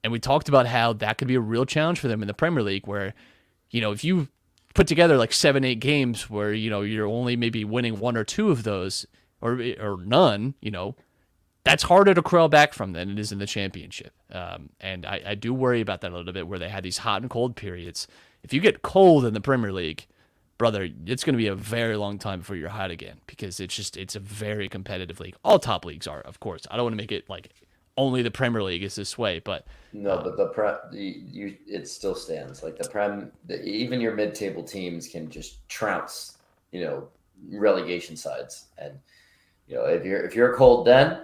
And 0.07 0.13
we 0.13 0.19
talked 0.19 0.47
about 0.47 0.67
how 0.67 0.93
that 0.93 1.17
could 1.17 1.27
be 1.27 1.35
a 1.35 1.41
real 1.41 1.65
challenge 1.65 1.99
for 1.99 2.07
them 2.07 2.21
in 2.21 2.29
the 2.29 2.33
Premier 2.33 2.63
League, 2.63 2.87
where, 2.87 3.13
you 3.69 3.81
know, 3.81 3.91
if 3.91 4.05
you 4.05 4.29
put 4.73 4.87
together 4.87 5.17
like 5.17 5.33
seven, 5.33 5.65
eight 5.65 5.81
games 5.81 6.29
where, 6.29 6.53
you 6.53 6.69
know, 6.69 6.79
you're 6.79 7.05
only 7.05 7.35
maybe 7.35 7.65
winning 7.65 7.99
one 7.99 8.15
or 8.15 8.23
two 8.23 8.49
of 8.49 8.63
those 8.63 9.05
or, 9.41 9.61
or 9.77 9.97
none, 10.05 10.53
you 10.61 10.71
know, 10.71 10.95
that's 11.65 11.83
harder 11.83 12.13
to 12.13 12.21
crawl 12.21 12.47
back 12.47 12.73
from 12.73 12.93
than 12.93 13.09
it 13.09 13.19
is 13.19 13.33
in 13.33 13.39
the 13.39 13.45
championship. 13.45 14.13
Um, 14.31 14.69
and 14.79 15.05
I, 15.05 15.21
I 15.25 15.35
do 15.35 15.53
worry 15.53 15.81
about 15.81 15.99
that 15.99 16.13
a 16.13 16.15
little 16.15 16.31
bit 16.31 16.47
where 16.47 16.57
they 16.57 16.69
had 16.69 16.85
these 16.85 16.99
hot 16.99 17.21
and 17.21 17.29
cold 17.29 17.57
periods. 17.57 18.07
If 18.43 18.53
you 18.53 18.61
get 18.61 18.83
cold 18.83 19.25
in 19.25 19.33
the 19.33 19.41
Premier 19.41 19.73
League, 19.73 20.07
brother, 20.57 20.87
it's 21.05 21.25
going 21.25 21.33
to 21.33 21.37
be 21.37 21.47
a 21.47 21.55
very 21.55 21.97
long 21.97 22.17
time 22.17 22.39
before 22.39 22.55
you're 22.55 22.69
hot 22.69 22.91
again 22.91 23.19
because 23.27 23.59
it's 23.59 23.75
just, 23.75 23.97
it's 23.97 24.15
a 24.15 24.21
very 24.21 24.69
competitive 24.69 25.19
league. 25.19 25.35
All 25.43 25.59
top 25.59 25.83
leagues 25.83 26.07
are, 26.07 26.21
of 26.21 26.39
course. 26.39 26.65
I 26.71 26.77
don't 26.77 26.85
want 26.85 26.93
to 26.93 27.03
make 27.03 27.11
it 27.11 27.29
like 27.29 27.49
only 27.97 28.21
the 28.21 28.31
Premier 28.31 28.63
League 28.63 28.83
is 28.83 28.95
this 28.95 29.17
way, 29.17 29.39
but 29.39 29.65
No, 29.93 30.21
but 30.23 30.37
the 30.37 30.45
um, 30.47 30.53
pre 30.53 30.71
you, 30.99 31.21
you 31.31 31.57
it 31.67 31.87
still 31.87 32.15
stands. 32.15 32.63
Like 32.63 32.77
the 32.77 32.87
prem, 32.89 33.31
the, 33.45 33.61
even 33.63 33.99
your 33.99 34.13
mid-table 34.15 34.63
teams 34.63 35.07
can 35.07 35.29
just 35.29 35.67
trounce, 35.67 36.37
you 36.71 36.81
know, 36.83 37.07
relegation 37.49 38.15
sides. 38.15 38.65
And 38.77 38.93
you 39.67 39.75
know, 39.75 39.85
if 39.85 40.05
you're 40.05 40.21
if 40.21 40.35
you're 40.35 40.55
cold, 40.55 40.85
then 40.85 41.23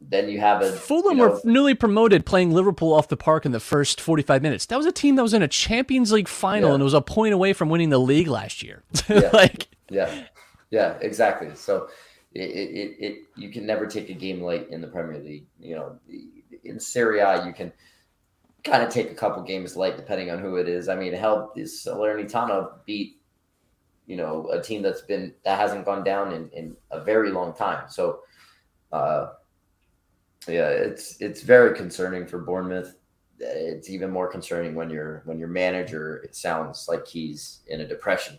then 0.00 0.28
you 0.28 0.38
have 0.40 0.60
a 0.62 0.72
Fulham 0.72 1.16
you 1.16 1.24
know, 1.24 1.30
were 1.30 1.40
newly 1.44 1.74
promoted 1.74 2.26
playing 2.26 2.52
Liverpool 2.52 2.92
off 2.92 3.08
the 3.08 3.16
park 3.16 3.46
in 3.46 3.52
the 3.52 3.60
first 3.60 4.00
45 4.00 4.42
minutes. 4.42 4.66
That 4.66 4.76
was 4.76 4.86
a 4.86 4.92
team 4.92 5.16
that 5.16 5.22
was 5.22 5.32
in 5.34 5.42
a 5.42 5.48
Champions 5.48 6.12
League 6.12 6.28
final 6.28 6.70
Yeah. 6.70 6.74
and 6.74 6.84
was 6.84 6.94
a 6.94 7.00
point 7.00 7.32
away 7.32 7.52
from 7.52 7.68
winning 7.70 7.90
the 7.90 7.98
league 7.98 8.28
last 8.28 8.62
year. 8.62 8.82
Yeah. 9.08 9.30
like, 9.32 9.68
Yeah, 9.90 10.24
yeah, 10.70 10.98
exactly. 11.00 11.54
So 11.54 11.88
it, 12.34 12.40
it, 12.40 12.96
it, 12.98 13.18
you 13.36 13.48
can 13.50 13.64
never 13.64 13.86
take 13.86 14.10
a 14.10 14.14
game 14.14 14.42
late 14.42 14.68
in 14.70 14.80
the 14.80 14.88
Premier 14.88 15.20
League. 15.20 15.46
You 15.60 15.76
know, 15.76 15.98
in 16.64 16.80
Serie 16.80 17.20
A, 17.20 17.46
you 17.46 17.52
can 17.52 17.72
kind 18.64 18.82
of 18.82 18.88
take 18.88 19.10
a 19.10 19.14
couple 19.14 19.42
games 19.42 19.76
late 19.76 19.96
depending 19.96 20.30
on 20.30 20.40
who 20.40 20.56
it 20.56 20.68
is. 20.68 20.88
I 20.88 20.96
mean, 20.96 21.12
hell, 21.12 21.52
this 21.54 21.84
Salernitana 21.84 22.70
beat 22.84 23.20
you 24.06 24.16
know 24.16 24.48
a 24.50 24.60
team 24.60 24.82
that's 24.82 25.02
been 25.02 25.32
that 25.44 25.58
hasn't 25.58 25.84
gone 25.84 26.04
down 26.04 26.32
in, 26.32 26.50
in 26.50 26.76
a 26.90 27.00
very 27.00 27.30
long 27.30 27.54
time. 27.54 27.84
So, 27.88 28.20
uh, 28.92 29.30
yeah, 30.48 30.68
it's 30.68 31.20
it's 31.20 31.42
very 31.42 31.76
concerning 31.76 32.26
for 32.26 32.38
Bournemouth. 32.38 32.96
It's 33.38 33.90
even 33.90 34.10
more 34.10 34.28
concerning 34.28 34.74
when 34.74 34.90
your 34.90 35.22
when 35.24 35.38
your 35.38 35.48
manager 35.48 36.16
it 36.18 36.34
sounds 36.34 36.86
like 36.88 37.06
he's 37.06 37.60
in 37.68 37.80
a 37.80 37.86
depression. 37.86 38.38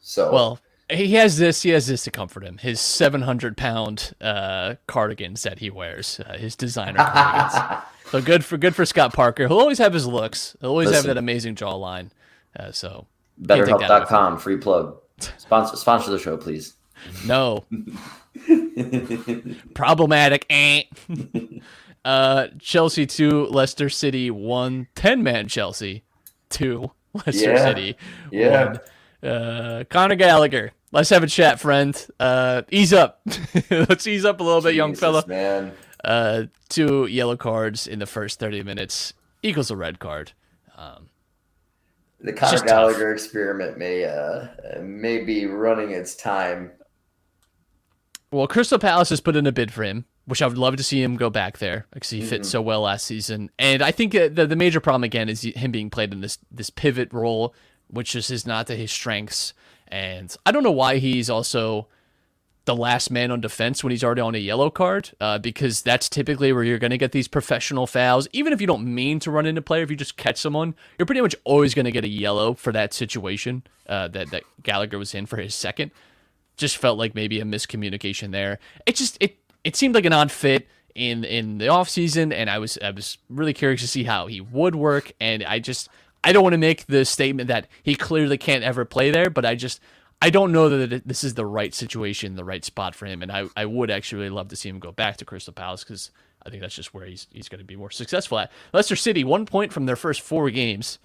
So 0.00 0.32
well, 0.32 0.60
he 0.92 1.14
has 1.14 1.38
this. 1.38 1.62
He 1.62 1.70
has 1.70 1.86
this 1.86 2.04
to 2.04 2.10
comfort 2.10 2.44
him. 2.44 2.58
His 2.58 2.80
700 2.80 3.56
pound 3.56 4.12
uh, 4.20 4.74
cardigans 4.86 5.42
that 5.42 5.58
he 5.58 5.70
wears, 5.70 6.20
uh, 6.20 6.36
his 6.38 6.56
designer 6.56 6.98
cardigans. 7.04 7.82
so 8.10 8.20
good 8.20 8.44
for 8.44 8.56
good 8.56 8.74
for 8.74 8.84
Scott 8.86 9.12
Parker. 9.14 9.48
He'll 9.48 9.58
always 9.60 9.78
have 9.78 9.92
his 9.92 10.06
looks. 10.06 10.56
He'll 10.60 10.70
always 10.70 10.90
have 10.90 11.04
that 11.04 11.16
amazing 11.18 11.54
jawline. 11.56 12.10
Uh, 12.58 12.70
so 12.72 13.06
Can't 13.46 13.66
take 13.66 13.78
that 13.78 13.90
away 13.90 14.04
BetterHelp.com, 14.04 14.38
free 14.38 14.56
plug. 14.58 14.96
Sponsor 15.38 15.76
sponsor 15.76 16.10
the 16.10 16.18
show, 16.18 16.36
please. 16.36 16.74
no 17.26 17.64
problematic. 19.74 20.46
Eh. 20.50 20.82
uh, 22.04 22.48
Chelsea 22.58 23.06
two, 23.06 23.46
Leicester 23.46 23.88
City 23.88 24.30
one. 24.30 24.88
Ten 24.94 25.22
man 25.22 25.48
Chelsea 25.48 26.04
two, 26.48 26.90
Leicester 27.14 27.52
Yeah. 27.52 27.64
City 27.64 27.96
Yeah. 28.30 28.64
one. 28.66 28.80
Uh, 29.30 29.84
Conor 29.88 30.16
Gallagher. 30.16 30.72
Let's 30.92 31.08
have 31.10 31.22
a 31.22 31.26
chat, 31.26 31.58
friend. 31.58 31.94
Uh, 32.20 32.62
ease 32.70 32.92
up. 32.92 33.22
Let's 33.70 34.06
ease 34.06 34.24
up 34.24 34.40
a 34.40 34.42
little 34.42 34.60
bit, 34.60 34.74
young 34.74 34.94
fella. 34.94 35.24
man. 35.26 35.72
Uh, 36.04 36.44
two 36.68 37.06
yellow 37.06 37.36
cards 37.36 37.86
in 37.86 37.98
the 37.98 38.06
first 38.06 38.38
30 38.40 38.62
minutes 38.62 39.14
equals 39.42 39.70
a 39.70 39.76
red 39.76 39.98
card. 39.98 40.32
Um, 40.76 41.08
The 42.20 42.32
Conor 42.32 42.60
Gallagher 42.64 43.12
experiment 43.12 43.78
may 43.78 44.04
uh 44.04 44.48
may 44.80 45.24
be 45.24 45.46
running 45.46 45.90
its 45.92 46.14
time. 46.16 46.72
well, 48.30 48.46
Crystal 48.46 48.78
Palace 48.78 49.10
has 49.10 49.20
put 49.20 49.36
in 49.36 49.46
a 49.46 49.52
bid 49.52 49.72
for 49.72 49.84
him. 49.84 50.04
which 50.26 50.42
I 50.42 50.46
would 50.46 50.58
love 50.58 50.76
to 50.76 50.82
see 50.82 51.02
him 51.02 51.16
go 51.16 51.30
back 51.30 51.58
there 51.58 51.86
because 51.92 52.10
he 52.10 52.20
fit 52.22 52.44
so 52.46 52.60
well 52.60 52.82
last 52.82 53.06
season. 53.06 53.50
And 53.58 53.80
I 53.82 53.92
think 53.92 54.14
uh, 54.14 54.28
the 54.28 54.46
the 54.46 54.56
major 54.56 54.80
problem 54.80 55.04
again 55.04 55.28
is 55.28 55.42
him 55.42 55.70
being 55.70 55.88
played 55.90 56.12
in 56.12 56.20
this 56.20 56.38
this 56.50 56.68
pivot 56.70 57.12
role, 57.12 57.54
which 57.88 58.12
just 58.12 58.30
is 58.30 58.44
not 58.46 58.66
to 58.66 58.76
his 58.76 58.90
strengths. 58.90 59.54
And 59.92 60.34
I 60.46 60.52
don't 60.52 60.62
know 60.62 60.72
why 60.72 60.96
he's 60.96 61.28
also 61.28 61.86
the 62.64 62.74
last 62.74 63.10
man 63.10 63.30
on 63.30 63.40
defense 63.40 63.84
when 63.84 63.90
he's 63.90 64.02
already 64.02 64.22
on 64.22 64.34
a 64.34 64.38
yellow 64.38 64.70
card, 64.70 65.10
uh, 65.20 65.38
because 65.38 65.82
that's 65.82 66.08
typically 66.08 66.50
where 66.52 66.64
you're 66.64 66.78
going 66.78 66.92
to 66.92 66.98
get 66.98 67.12
these 67.12 67.28
professional 67.28 67.86
fouls. 67.86 68.26
Even 68.32 68.54
if 68.54 68.60
you 68.60 68.66
don't 68.66 68.86
mean 68.86 69.18
to 69.18 69.30
run 69.30 69.44
into 69.44 69.60
player, 69.60 69.82
if 69.82 69.90
you 69.90 69.96
just 69.96 70.16
catch 70.16 70.38
someone, 70.38 70.74
you're 70.98 71.04
pretty 71.04 71.20
much 71.20 71.36
always 71.44 71.74
going 71.74 71.84
to 71.84 71.90
get 71.92 72.04
a 72.04 72.08
yellow 72.08 72.54
for 72.54 72.72
that 72.72 72.94
situation 72.94 73.64
uh, 73.86 74.08
that 74.08 74.30
that 74.30 74.44
Gallagher 74.62 74.98
was 74.98 75.14
in 75.14 75.26
for 75.26 75.36
his 75.36 75.54
second. 75.54 75.90
Just 76.56 76.78
felt 76.78 76.98
like 76.98 77.14
maybe 77.14 77.38
a 77.40 77.44
miscommunication 77.44 78.30
there. 78.30 78.60
It 78.86 78.96
just 78.96 79.18
it 79.20 79.36
it 79.62 79.76
seemed 79.76 79.94
like 79.94 80.06
an 80.06 80.14
odd 80.14 80.32
fit 80.32 80.68
in 80.94 81.24
in 81.24 81.58
the 81.58 81.66
offseason, 81.66 82.32
and 82.32 82.48
I 82.48 82.58
was 82.58 82.78
I 82.82 82.92
was 82.92 83.18
really 83.28 83.52
curious 83.52 83.82
to 83.82 83.88
see 83.88 84.04
how 84.04 84.26
he 84.26 84.40
would 84.40 84.74
work. 84.74 85.12
And 85.20 85.42
I 85.42 85.58
just 85.58 85.90
I 86.24 86.32
don't 86.32 86.42
want 86.42 86.52
to 86.54 86.58
make 86.58 86.86
the 86.86 87.04
statement 87.04 87.48
that 87.48 87.66
he 87.82 87.94
clearly 87.94 88.38
can't 88.38 88.62
ever 88.64 88.84
play 88.84 89.10
there, 89.10 89.30
but 89.30 89.44
I 89.44 89.54
just 89.54 89.80
I 90.22 90.30
don't 90.30 90.52
know 90.52 90.68
that 90.68 91.06
this 91.06 91.24
is 91.24 91.34
the 91.34 91.44
right 91.44 91.74
situation, 91.74 92.36
the 92.36 92.44
right 92.44 92.64
spot 92.64 92.94
for 92.94 93.06
him, 93.06 93.22
and 93.22 93.32
I, 93.32 93.46
I 93.56 93.66
would 93.66 93.90
actually 93.90 94.22
really 94.22 94.30
love 94.30 94.48
to 94.48 94.56
see 94.56 94.68
him 94.68 94.78
go 94.78 94.92
back 94.92 95.16
to 95.16 95.24
Crystal 95.24 95.52
Palace 95.52 95.82
because 95.82 96.12
I 96.46 96.50
think 96.50 96.62
that's 96.62 96.76
just 96.76 96.94
where 96.94 97.06
he's 97.06 97.26
he's 97.32 97.48
going 97.48 97.58
to 97.58 97.64
be 97.64 97.74
more 97.74 97.90
successful 97.90 98.38
at. 98.38 98.52
Leicester 98.72 98.94
City, 98.94 99.24
one 99.24 99.46
point 99.46 99.72
from 99.72 99.86
their 99.86 99.96
first 99.96 100.20
four 100.20 100.48
games. 100.50 101.00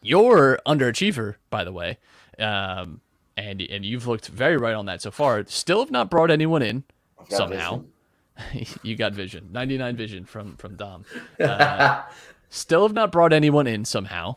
You're 0.00 0.58
underachiever, 0.66 1.34
by 1.50 1.64
the 1.64 1.72
way, 1.72 1.98
um, 2.38 3.02
and 3.36 3.60
and 3.60 3.84
you've 3.84 4.06
looked 4.06 4.28
very 4.28 4.56
right 4.56 4.74
on 4.74 4.86
that 4.86 5.02
so 5.02 5.10
far. 5.10 5.44
Still 5.46 5.80
have 5.80 5.90
not 5.90 6.08
brought 6.08 6.30
anyone 6.30 6.62
in 6.62 6.84
somehow. 7.28 7.84
you 8.82 8.96
got 8.96 9.12
vision, 9.12 9.50
ninety 9.52 9.76
nine 9.76 9.94
vision 9.94 10.24
from 10.24 10.56
from 10.56 10.76
Dom. 10.76 11.04
Uh, 11.40 12.02
still 12.50 12.82
have 12.82 12.92
not 12.92 13.12
brought 13.12 13.32
anyone 13.32 13.66
in 13.66 13.84
somehow. 13.84 14.36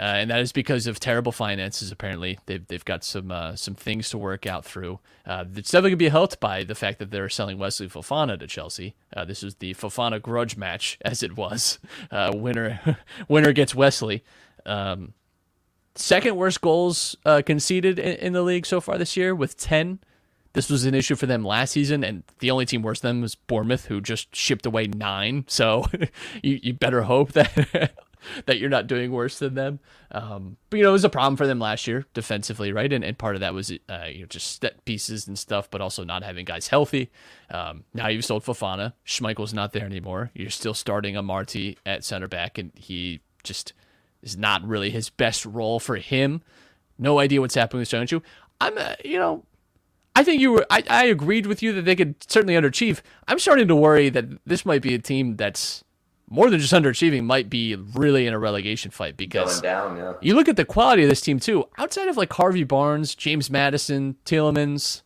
Uh, 0.00 0.16
and 0.16 0.30
that 0.30 0.40
is 0.40 0.50
because 0.50 0.88
of 0.88 0.98
terrible 0.98 1.30
finances. 1.30 1.92
Apparently, 1.92 2.36
they've 2.46 2.66
they've 2.66 2.84
got 2.84 3.04
some 3.04 3.30
uh, 3.30 3.54
some 3.54 3.76
things 3.76 4.08
to 4.10 4.18
work 4.18 4.46
out 4.46 4.64
through. 4.64 4.98
Uh, 5.24 5.44
it's 5.54 5.70
definitely 5.70 5.90
to 5.90 5.96
be 5.96 6.08
helped 6.08 6.40
by 6.40 6.64
the 6.64 6.74
fact 6.74 6.98
that 6.98 7.12
they're 7.12 7.28
selling 7.28 7.56
Wesley 7.56 7.88
Fofana 7.88 8.36
to 8.40 8.48
Chelsea. 8.48 8.96
Uh, 9.16 9.24
this 9.24 9.44
is 9.44 9.54
the 9.56 9.74
Fofana 9.74 10.20
grudge 10.20 10.56
match, 10.56 10.98
as 11.04 11.22
it 11.22 11.36
was. 11.36 11.78
Uh, 12.10 12.32
winner 12.34 12.98
winner 13.28 13.52
gets 13.52 13.76
Wesley. 13.76 14.24
Um, 14.66 15.12
second 15.94 16.36
worst 16.36 16.60
goals 16.62 17.14
uh, 17.24 17.42
conceded 17.44 18.00
in, 18.00 18.16
in 18.16 18.32
the 18.32 18.42
league 18.42 18.66
so 18.66 18.80
far 18.80 18.98
this 18.98 19.16
year 19.16 19.34
with 19.34 19.56
ten. 19.56 20.00
This 20.54 20.68
was 20.68 20.84
an 20.84 20.94
issue 20.94 21.14
for 21.14 21.26
them 21.26 21.44
last 21.44 21.72
season, 21.72 22.04
and 22.04 22.22
the 22.40 22.50
only 22.50 22.66
team 22.66 22.82
worse 22.82 23.00
than 23.00 23.16
them 23.16 23.22
was 23.22 23.34
Bournemouth, 23.34 23.86
who 23.86 24.00
just 24.00 24.34
shipped 24.34 24.66
away 24.66 24.86
nine. 24.86 25.44
So 25.52 25.86
you, 26.42 26.58
you 26.62 26.72
better 26.72 27.02
hope 27.02 27.32
that 27.32 27.92
that 28.46 28.58
you're 28.58 28.70
not 28.70 28.86
doing 28.86 29.12
worse 29.12 29.38
than 29.38 29.54
them. 29.54 29.80
Um, 30.10 30.56
but 30.70 30.78
you 30.78 30.82
know, 30.82 30.90
it 30.90 30.92
was 30.92 31.04
a 31.04 31.10
problem 31.10 31.36
for 31.36 31.46
them 31.46 31.58
last 31.58 31.86
year 31.86 32.06
defensively, 32.14 32.72
right? 32.72 32.92
And, 32.92 33.04
and 33.04 33.16
part 33.16 33.34
of 33.34 33.40
that 33.40 33.54
was 33.54 33.70
uh, 33.70 34.06
you 34.08 34.20
know 34.20 34.26
just 34.26 34.60
set 34.60 34.84
pieces 34.84 35.26
and 35.26 35.38
stuff, 35.38 35.70
but 35.70 35.80
also 35.80 36.04
not 36.04 36.22
having 36.22 36.44
guys 36.44 36.68
healthy. 36.68 37.10
Um, 37.50 37.84
now 37.94 38.08
you've 38.08 38.24
sold 38.24 38.44
Fofana, 38.44 38.94
Schmeichel's 39.06 39.54
not 39.54 39.72
there 39.72 39.86
anymore. 39.86 40.30
You're 40.34 40.50
still 40.50 40.74
starting 40.74 41.14
Amartey 41.14 41.76
at 41.86 42.04
center 42.04 42.28
back, 42.28 42.58
and 42.58 42.72
he 42.74 43.20
just 43.42 43.72
is 44.22 44.36
not 44.36 44.66
really 44.66 44.90
his 44.90 45.10
best 45.10 45.44
role 45.44 45.80
for 45.80 45.96
him. 45.96 46.42
No 46.98 47.18
idea 47.18 47.40
what's 47.40 47.54
happening 47.54 47.80
with 47.80 47.88
Sancho. 47.88 48.22
I'm, 48.60 48.78
uh, 48.78 48.94
you 49.04 49.18
know, 49.18 49.44
I 50.14 50.24
think 50.24 50.40
you 50.40 50.52
were. 50.52 50.66
I, 50.70 50.82
I 50.88 51.04
agreed 51.06 51.46
with 51.46 51.62
you 51.62 51.72
that 51.72 51.82
they 51.82 51.96
could 51.96 52.16
certainly 52.30 52.54
underachieve. 52.54 53.00
I'm 53.28 53.38
starting 53.38 53.68
to 53.68 53.76
worry 53.76 54.10
that 54.10 54.26
this 54.46 54.66
might 54.66 54.82
be 54.82 54.94
a 54.94 54.98
team 54.98 55.36
that's 55.36 55.84
more 56.28 56.50
than 56.50 56.60
just 56.60 56.72
underachieving. 56.72 57.24
Might 57.24 57.48
be 57.48 57.76
really 57.76 58.26
in 58.26 58.34
a 58.34 58.38
relegation 58.38 58.90
fight 58.90 59.16
because 59.16 59.60
down, 59.60 59.96
yeah. 59.96 60.14
you 60.20 60.34
look 60.34 60.48
at 60.48 60.56
the 60.56 60.64
quality 60.64 61.02
of 61.02 61.08
this 61.08 61.20
team 61.20 61.38
too. 61.38 61.64
Outside 61.78 62.08
of 62.08 62.16
like 62.16 62.32
Harvey 62.32 62.64
Barnes, 62.64 63.14
James 63.14 63.50
Maddison, 63.50 64.16
Tielemans, 64.26 65.02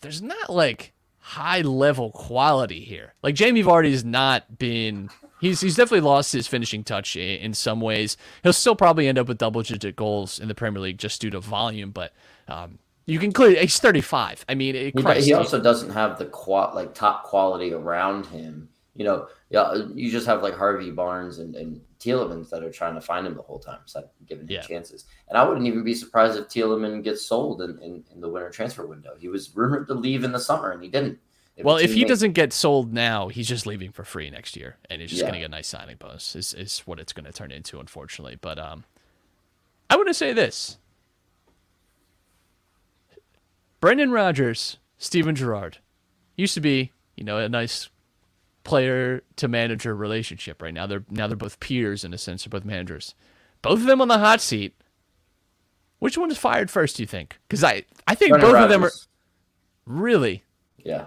there's 0.00 0.22
not 0.22 0.50
like 0.50 0.92
high 1.18 1.60
level 1.60 2.10
quality 2.10 2.80
here. 2.80 3.14
Like 3.22 3.34
Jamie 3.34 3.62
Vardy 3.62 3.90
has 3.90 4.04
not 4.04 4.58
been. 4.58 5.10
He's 5.40 5.60
he's 5.60 5.76
definitely 5.76 6.00
lost 6.08 6.32
his 6.32 6.46
finishing 6.46 6.84
touch 6.84 7.16
in, 7.16 7.40
in 7.40 7.54
some 7.54 7.80
ways. 7.80 8.16
He'll 8.42 8.52
still 8.52 8.76
probably 8.76 9.08
end 9.08 9.18
up 9.18 9.28
with 9.28 9.38
double 9.38 9.62
digit 9.62 9.96
goals 9.96 10.38
in 10.38 10.48
the 10.48 10.54
Premier 10.54 10.80
League 10.80 10.98
just 10.98 11.20
due 11.20 11.30
to 11.30 11.40
volume, 11.40 11.90
but 11.90 12.12
um, 12.46 12.78
you 13.06 13.18
can 13.18 13.32
clearly 13.32 13.56
he's 13.58 13.78
35. 13.78 14.44
I 14.48 14.54
mean, 14.54 14.74
it, 14.76 14.94
He, 14.96 15.02
Christ, 15.02 15.26
he 15.26 15.32
also 15.32 15.60
doesn't 15.60 15.90
have 15.90 16.18
the 16.18 16.26
qua- 16.26 16.72
like 16.74 16.94
top 16.94 17.24
quality 17.24 17.72
around 17.72 18.26
him. 18.26 18.68
You 18.94 19.04
know, 19.04 19.28
yeah, 19.50 19.74
you 19.94 20.10
just 20.10 20.26
have 20.26 20.42
like 20.42 20.54
Harvey 20.56 20.90
Barnes 20.90 21.38
and, 21.38 21.54
and 21.54 21.80
Tielemans 22.00 22.50
that 22.50 22.62
are 22.62 22.70
trying 22.72 22.94
to 22.94 23.00
find 23.00 23.26
him 23.26 23.34
the 23.34 23.42
whole 23.42 23.58
time, 23.58 23.80
so 23.86 24.08
giving 24.26 24.44
him 24.46 24.50
Yeah. 24.52 24.62
chances. 24.62 25.04
And 25.28 25.38
I 25.38 25.44
wouldn't 25.46 25.66
even 25.66 25.84
be 25.84 25.94
surprised 25.94 26.36
if 26.38 26.46
Tielemans 26.48 27.02
gets 27.04 27.22
sold 27.24 27.62
in, 27.62 27.78
in, 27.82 28.04
in 28.12 28.20
the 28.20 28.28
winter 28.28 28.50
transfer 28.50 28.86
window. 28.86 29.14
He 29.18 29.28
was 29.28 29.54
rumored 29.56 29.86
to 29.88 29.94
leave 29.94 30.24
in 30.24 30.32
the 30.32 30.40
summer, 30.40 30.72
and 30.72 30.82
he 30.82 30.88
didn't. 30.88 31.18
If 31.56 31.64
Well, 31.64 31.76
if 31.76 31.94
he 31.94 32.04
teammate- 32.04 32.08
doesn't 32.08 32.32
get 32.32 32.52
sold 32.52 32.92
now, 32.92 33.28
he's 33.28 33.48
just 33.48 33.64
leaving 33.66 33.92
for 33.92 34.02
free 34.04 34.28
next 34.28 34.56
year, 34.56 34.76
and 34.90 35.00
he's 35.00 35.10
just 35.10 35.20
Yeah. 35.20 35.26
going 35.28 35.34
to 35.34 35.40
get 35.40 35.46
a 35.46 35.50
nice 35.50 35.68
signing 35.68 35.96
bonus. 35.96 36.34
Is 36.36 36.52
is 36.52 36.80
what 36.80 36.98
it's 36.98 37.12
going 37.12 37.26
to 37.26 37.32
turn 37.32 37.52
into, 37.52 37.78
unfortunately. 37.80 38.36
But 38.40 38.58
um, 38.58 38.84
I 39.88 39.96
want 39.96 40.08
to 40.08 40.14
say 40.14 40.32
this: 40.32 40.78
Brendan 43.80 44.10
Rodgers, 44.12 44.78
Steven 44.98 45.34
Gerrard, 45.34 45.78
used 46.36 46.54
to 46.54 46.60
be 46.60 46.92
you 47.16 47.24
know 47.24 47.38
a 47.38 47.48
nice 47.48 47.88
player 48.64 49.22
to 49.36 49.48
manager 49.48 49.94
relationship. 49.94 50.60
Right 50.62 50.74
now, 50.74 50.86
they're 50.86 51.04
now 51.10 51.26
they're 51.26 51.36
both 51.36 51.60
peers 51.60 52.04
in 52.04 52.12
a 52.14 52.18
sense. 52.18 52.44
They're 52.44 52.50
both 52.50 52.64
managers. 52.64 53.14
Both 53.62 53.80
of 53.80 53.86
them 53.86 54.00
on 54.00 54.08
the 54.08 54.18
hot 54.18 54.40
seat. 54.40 54.74
Which 55.98 56.16
one 56.16 56.30
is 56.30 56.38
fired 56.38 56.70
first? 56.70 56.96
Do 56.96 57.02
you 57.02 57.06
think? 57.06 57.38
Because 57.48 57.64
I 57.64 57.84
I 58.06 58.14
think 58.14 58.30
Brendan 58.32 58.50
both 58.52 58.62
of 58.62 58.68
them 58.70 58.84
are 58.84 58.92
really. 59.86 60.44
Yeah, 60.78 61.06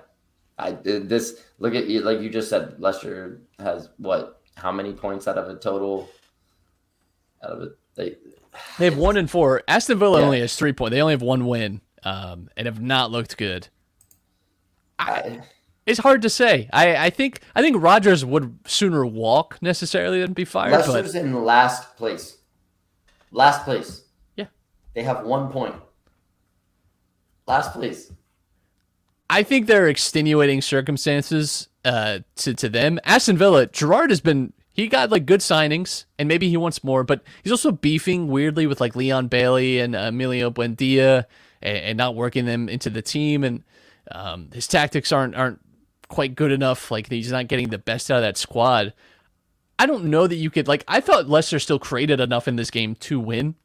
I 0.57 0.71
did 0.71 1.09
this. 1.09 1.41
Look 1.59 1.73
at 1.73 1.87
you, 1.87 2.01
like 2.01 2.19
you 2.19 2.29
just 2.29 2.49
said. 2.49 2.75
Leicester 2.79 3.41
has 3.59 3.89
what? 3.97 4.41
How 4.55 4.71
many 4.71 4.93
points 4.93 5.27
out 5.27 5.37
of 5.37 5.47
a 5.49 5.55
total? 5.55 6.09
Out 7.43 7.51
of 7.51 7.61
it, 7.63 7.77
they 7.95 8.15
They 8.77 8.85
have 8.85 8.97
one 8.97 9.17
and 9.17 9.29
four. 9.29 9.63
Aston 9.67 9.97
Villa 9.97 10.19
Yeah. 10.19 10.25
only 10.25 10.39
has 10.41 10.55
three 10.55 10.73
points. 10.73 10.91
They 10.93 11.01
only 11.01 11.13
have 11.13 11.23
one 11.23 11.47
win, 11.47 11.81
um, 12.03 12.49
and 12.57 12.65
have 12.65 12.81
not 12.81 13.11
looked 13.11 13.37
good. 13.37 13.67
I, 14.99 15.41
It's 15.85 15.99
hard 15.99 16.21
to 16.21 16.29
say. 16.29 16.69
I, 16.71 16.95
I 16.95 17.09
think 17.09 17.41
I 17.55 17.61
think 17.61 17.81
Rodgers 17.81 18.23
would 18.23 18.59
sooner 18.65 19.05
walk 19.05 19.57
necessarily 19.61 20.21
than 20.21 20.33
be 20.33 20.45
fired. 20.45 20.71
Leicester's 20.71 21.13
But 21.13 21.21
in 21.21 21.43
last 21.43 21.97
place. 21.97 22.37
Last 23.31 23.63
place. 23.63 24.03
Yeah. 24.35 24.45
They 24.93 25.03
have 25.03 25.25
one 25.25 25.51
point. 25.51 25.75
Last 27.47 27.73
place. 27.73 28.11
I 29.29 29.43
think 29.43 29.67
there 29.67 29.83
are 29.85 29.89
extenuating 29.89 30.61
circumstances 30.61 31.67
uh, 31.83 32.19
to 32.37 32.53
to 32.53 32.69
them. 32.69 32.99
Aston 33.03 33.37
Villa, 33.37 33.65
Gerrard 33.65 34.09
has 34.09 34.21
been 34.21 34.53
he 34.71 34.87
got 34.87 35.11
like 35.11 35.25
good 35.25 35.41
signings, 35.41 36.05
and 36.17 36.27
maybe 36.27 36.49
he 36.49 36.57
wants 36.57 36.83
more, 36.83 37.03
but 37.03 37.23
he's 37.43 37.51
also 37.51 37.71
beefing 37.71 38.27
weirdly 38.27 38.67
with 38.67 38.79
like 38.79 38.95
Leon 38.95 39.27
Bailey 39.27 39.79
and 39.79 39.95
Emilio 39.95 40.49
Buendia, 40.49 41.25
and, 41.63 41.77
and 41.77 41.97
not 41.97 42.15
working 42.15 42.45
them 42.45 42.69
into 42.69 42.91
the 42.91 43.01
team, 43.01 43.43
and 43.43 43.63
um, 44.11 44.49
his 44.53 44.67
tactics 44.67 45.11
aren't 45.11 45.35
aren't 45.35 45.59
quite 46.09 46.35
good 46.35 46.51
enough. 46.51 46.91
Like 46.91 47.09
he's 47.09 47.31
not 47.31 47.47
getting 47.47 47.69
the 47.69 47.79
best 47.79 48.11
out 48.11 48.17
of 48.17 48.23
that 48.23 48.37
squad. 48.37 48.93
I 49.79 49.85
don't 49.85 50.05
know 50.05 50.27
that 50.27 50.35
you 50.35 50.49
could 50.49 50.67
like. 50.67 50.83
I 50.87 50.99
thought 50.99 51.27
Leicester 51.27 51.59
still 51.59 51.79
created 51.79 52.19
enough 52.19 52.47
in 52.47 52.55
this 52.55 52.69
game 52.69 52.95
to 52.95 53.19
win. 53.19 53.55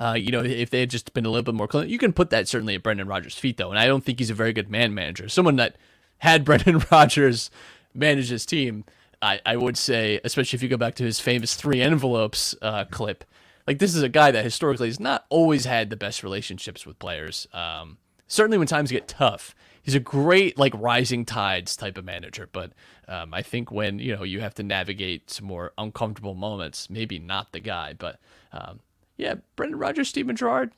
Uh, 0.00 0.14
you 0.18 0.30
know, 0.30 0.42
if 0.44 0.70
they 0.70 0.80
had 0.80 0.90
just 0.90 1.12
been 1.12 1.26
a 1.26 1.28
little 1.28 1.42
bit 1.42 1.54
more 1.54 1.66
clean, 1.66 1.88
you 1.88 1.98
can 1.98 2.12
put 2.12 2.30
that 2.30 2.46
certainly 2.46 2.76
at 2.76 2.84
Brendan 2.84 3.08
Rodgers' 3.08 3.36
feet, 3.36 3.56
though. 3.56 3.70
And 3.70 3.78
I 3.78 3.86
don't 3.86 4.04
think 4.04 4.20
he's 4.20 4.30
a 4.30 4.34
very 4.34 4.52
good 4.52 4.70
man 4.70 4.94
manager. 4.94 5.28
Someone 5.28 5.56
that 5.56 5.76
had 6.18 6.44
Brendan 6.46 6.84
Rodgers 6.90 7.50
manage 7.94 8.28
his 8.30 8.46
team, 8.46 8.84
I, 9.20 9.40
I 9.44 9.56
would 9.56 9.76
say, 9.76 10.20
especially 10.22 10.56
if 10.56 10.62
you 10.62 10.68
go 10.68 10.76
back 10.76 10.94
to 10.96 11.04
his 11.04 11.18
famous 11.18 11.56
three 11.56 11.82
envelopes 11.82 12.54
uh, 12.62 12.84
clip, 12.84 13.24
like 13.68 13.80
this 13.80 13.94
is 13.94 14.02
a 14.02 14.08
guy 14.08 14.30
that 14.30 14.42
historically 14.42 14.88
has 14.88 14.98
not 14.98 15.26
always 15.28 15.66
had 15.66 15.90
the 15.90 15.96
best 15.96 16.22
relationships 16.22 16.86
with 16.86 16.98
players. 16.98 17.46
Um, 17.52 17.98
certainly 18.26 18.56
when 18.56 18.66
times 18.66 18.90
get 18.90 19.06
tough, 19.06 19.54
he's 19.82 19.94
a 19.94 20.00
great 20.00 20.56
like 20.56 20.72
rising 20.74 21.26
tides 21.26 21.76
type 21.76 21.98
of 21.98 22.06
manager. 22.06 22.48
But 22.50 22.72
um, 23.08 23.34
I 23.34 23.42
think 23.42 23.70
when 23.70 23.98
you 23.98 24.16
know 24.16 24.22
you 24.22 24.40
have 24.40 24.54
to 24.54 24.62
navigate 24.62 25.30
some 25.30 25.46
more 25.46 25.74
uncomfortable 25.76 26.32
moments, 26.32 26.88
maybe 26.88 27.18
not 27.18 27.52
the 27.52 27.60
guy. 27.60 27.92
But 27.92 28.18
um, 28.52 28.80
yeah, 29.18 29.34
Brendan 29.54 29.78
Rodgers, 29.78 30.08
Steven 30.08 30.34
Gerrard. 30.34 30.72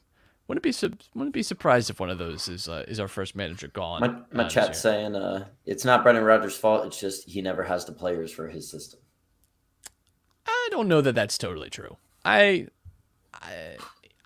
Wouldn't 0.49 0.64
be 0.64 0.72
su- 0.72 0.99
wouldn't 1.14 1.32
be 1.32 1.45
surprised 1.45 1.91
if 1.91 2.01
one 2.01 2.11
of 2.11 2.18
those 2.18 2.49
is 2.49 2.68
uh, 2.68 2.84
is 2.88 2.99
our 2.99 3.07
first 3.07 3.36
manager 3.36 3.68
gone. 3.68 4.01
My, 4.01 4.09
uh, 4.09 4.20
my 4.32 4.49
chat's 4.49 4.70
year. 4.70 4.74
saying 4.74 5.14
uh, 5.14 5.47
it's 5.64 5.84
not 5.84 6.03
Brendan 6.03 6.24
Rodgers' 6.24 6.57
fault. 6.57 6.86
It's 6.86 6.99
just 6.99 7.28
he 7.28 7.41
never 7.41 7.62
has 7.62 7.84
the 7.84 7.93
players 7.93 8.32
for 8.32 8.49
his 8.49 8.68
system. 8.68 8.99
I 10.45 10.68
don't 10.72 10.88
know 10.88 11.01
that 11.03 11.14
that's 11.14 11.38
totally 11.38 11.70
true. 11.70 11.99
I, 12.24 12.66
I, 13.34 13.76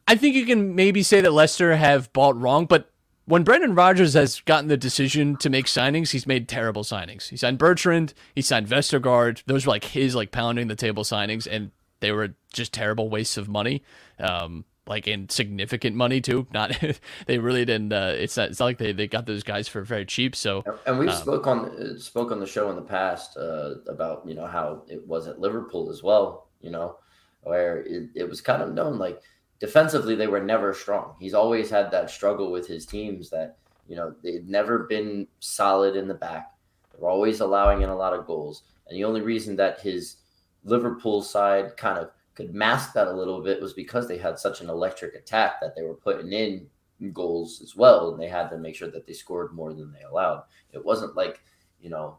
I 0.06 0.16
think 0.16 0.34
you 0.34 0.46
can 0.46 0.74
maybe 0.74 1.02
say 1.02 1.20
that 1.20 1.32
Leicester 1.32 1.76
have 1.76 2.12
bought 2.12 2.38
wrong, 2.40 2.66
but 2.66 2.90
when 3.26 3.42
Brendan 3.42 3.74
Rodgers 3.74 4.14
has 4.14 4.40
gotten 4.40 4.68
the 4.68 4.76
decision 4.76 5.36
to 5.36 5.48
make 5.48 5.66
signings, 5.66 6.10
he's 6.10 6.26
made 6.26 6.48
terrible 6.48 6.82
signings. 6.82 7.28
He 7.28 7.36
signed 7.36 7.58
Bertrand, 7.58 8.12
he 8.34 8.42
signed 8.42 8.68
Vestergaard. 8.68 9.42
Those 9.46 9.66
were 9.66 9.70
like 9.70 9.84
his 9.84 10.14
like 10.14 10.30
pounding 10.30 10.68
the 10.68 10.76
table 10.76 11.04
signings, 11.04 11.48
and 11.50 11.70
they 12.00 12.12
were 12.12 12.34
just 12.52 12.72
terrible 12.74 13.08
wastes 13.08 13.36
of 13.36 13.48
money. 13.48 13.82
Um, 14.18 14.64
like 14.86 15.08
insignificant 15.08 15.96
money 15.96 16.20
too. 16.20 16.46
Not 16.52 16.78
they 17.26 17.38
really 17.38 17.64
didn't. 17.64 17.92
Uh, 17.92 18.12
it's 18.16 18.36
not. 18.36 18.50
It's 18.50 18.60
not 18.60 18.66
like 18.66 18.78
they, 18.78 18.92
they 18.92 19.06
got 19.06 19.24
those 19.24 19.42
guys 19.42 19.66
for 19.68 19.82
very 19.82 20.04
cheap. 20.04 20.36
So 20.36 20.62
And 20.86 20.98
we've 20.98 21.08
Um, 21.08 21.16
spoke 21.16 21.46
on 21.46 21.98
spoke 21.98 22.30
on 22.30 22.40
the 22.40 22.46
show 22.46 22.68
in 22.68 22.76
the 22.76 22.82
past 22.82 23.38
uh, 23.38 23.76
about 23.88 24.26
you 24.26 24.34
know 24.34 24.46
how 24.46 24.82
it 24.88 25.06
was 25.06 25.26
at 25.26 25.40
Liverpool 25.40 25.90
as 25.90 26.02
well. 26.02 26.48
You 26.60 26.70
know, 26.70 26.96
where 27.44 27.82
it, 27.82 28.10
it 28.14 28.28
was 28.28 28.40
kind 28.40 28.62
of 28.62 28.74
known 28.74 28.98
like 28.98 29.20
defensively 29.60 30.14
they 30.14 30.26
were 30.26 30.42
never 30.42 30.74
strong. 30.74 31.14
He's 31.20 31.34
always 31.34 31.70
had 31.70 31.90
that 31.90 32.10
struggle 32.10 32.50
with 32.50 32.66
his 32.66 32.86
teams 32.86 33.30
that 33.30 33.56
you 33.88 33.96
know 33.96 34.14
they'd 34.22 34.48
never 34.48 34.80
been 34.80 35.26
solid 35.40 35.96
in 35.96 36.08
the 36.08 36.14
back. 36.14 36.52
They 36.92 37.00
were 37.00 37.10
always 37.10 37.40
allowing 37.40 37.82
in 37.82 37.88
a 37.88 37.96
lot 37.96 38.14
of 38.14 38.26
goals, 38.26 38.64
and 38.86 38.96
the 38.96 39.04
only 39.04 39.20
reason 39.20 39.56
that 39.56 39.80
his 39.80 40.16
Liverpool 40.64 41.22
side 41.22 41.76
kind 41.76 41.98
of 41.98 42.10
could 42.34 42.54
mask 42.54 42.92
that 42.94 43.06
a 43.06 43.12
little 43.12 43.42
bit 43.42 43.60
was 43.60 43.72
because 43.72 44.08
they 44.08 44.18
had 44.18 44.38
such 44.38 44.60
an 44.60 44.68
electric 44.68 45.14
attack 45.14 45.60
that 45.60 45.76
they 45.76 45.82
were 45.82 45.94
putting 45.94 46.32
in 46.32 46.66
goals 47.12 47.60
as 47.62 47.76
well, 47.76 48.10
and 48.10 48.20
they 48.20 48.28
had 48.28 48.48
to 48.48 48.58
make 48.58 48.74
sure 48.74 48.90
that 48.90 49.06
they 49.06 49.12
scored 49.12 49.52
more 49.52 49.72
than 49.72 49.92
they 49.92 50.02
allowed. 50.02 50.42
It 50.72 50.84
wasn't 50.84 51.16
like 51.16 51.40
you 51.80 51.90
know 51.90 52.16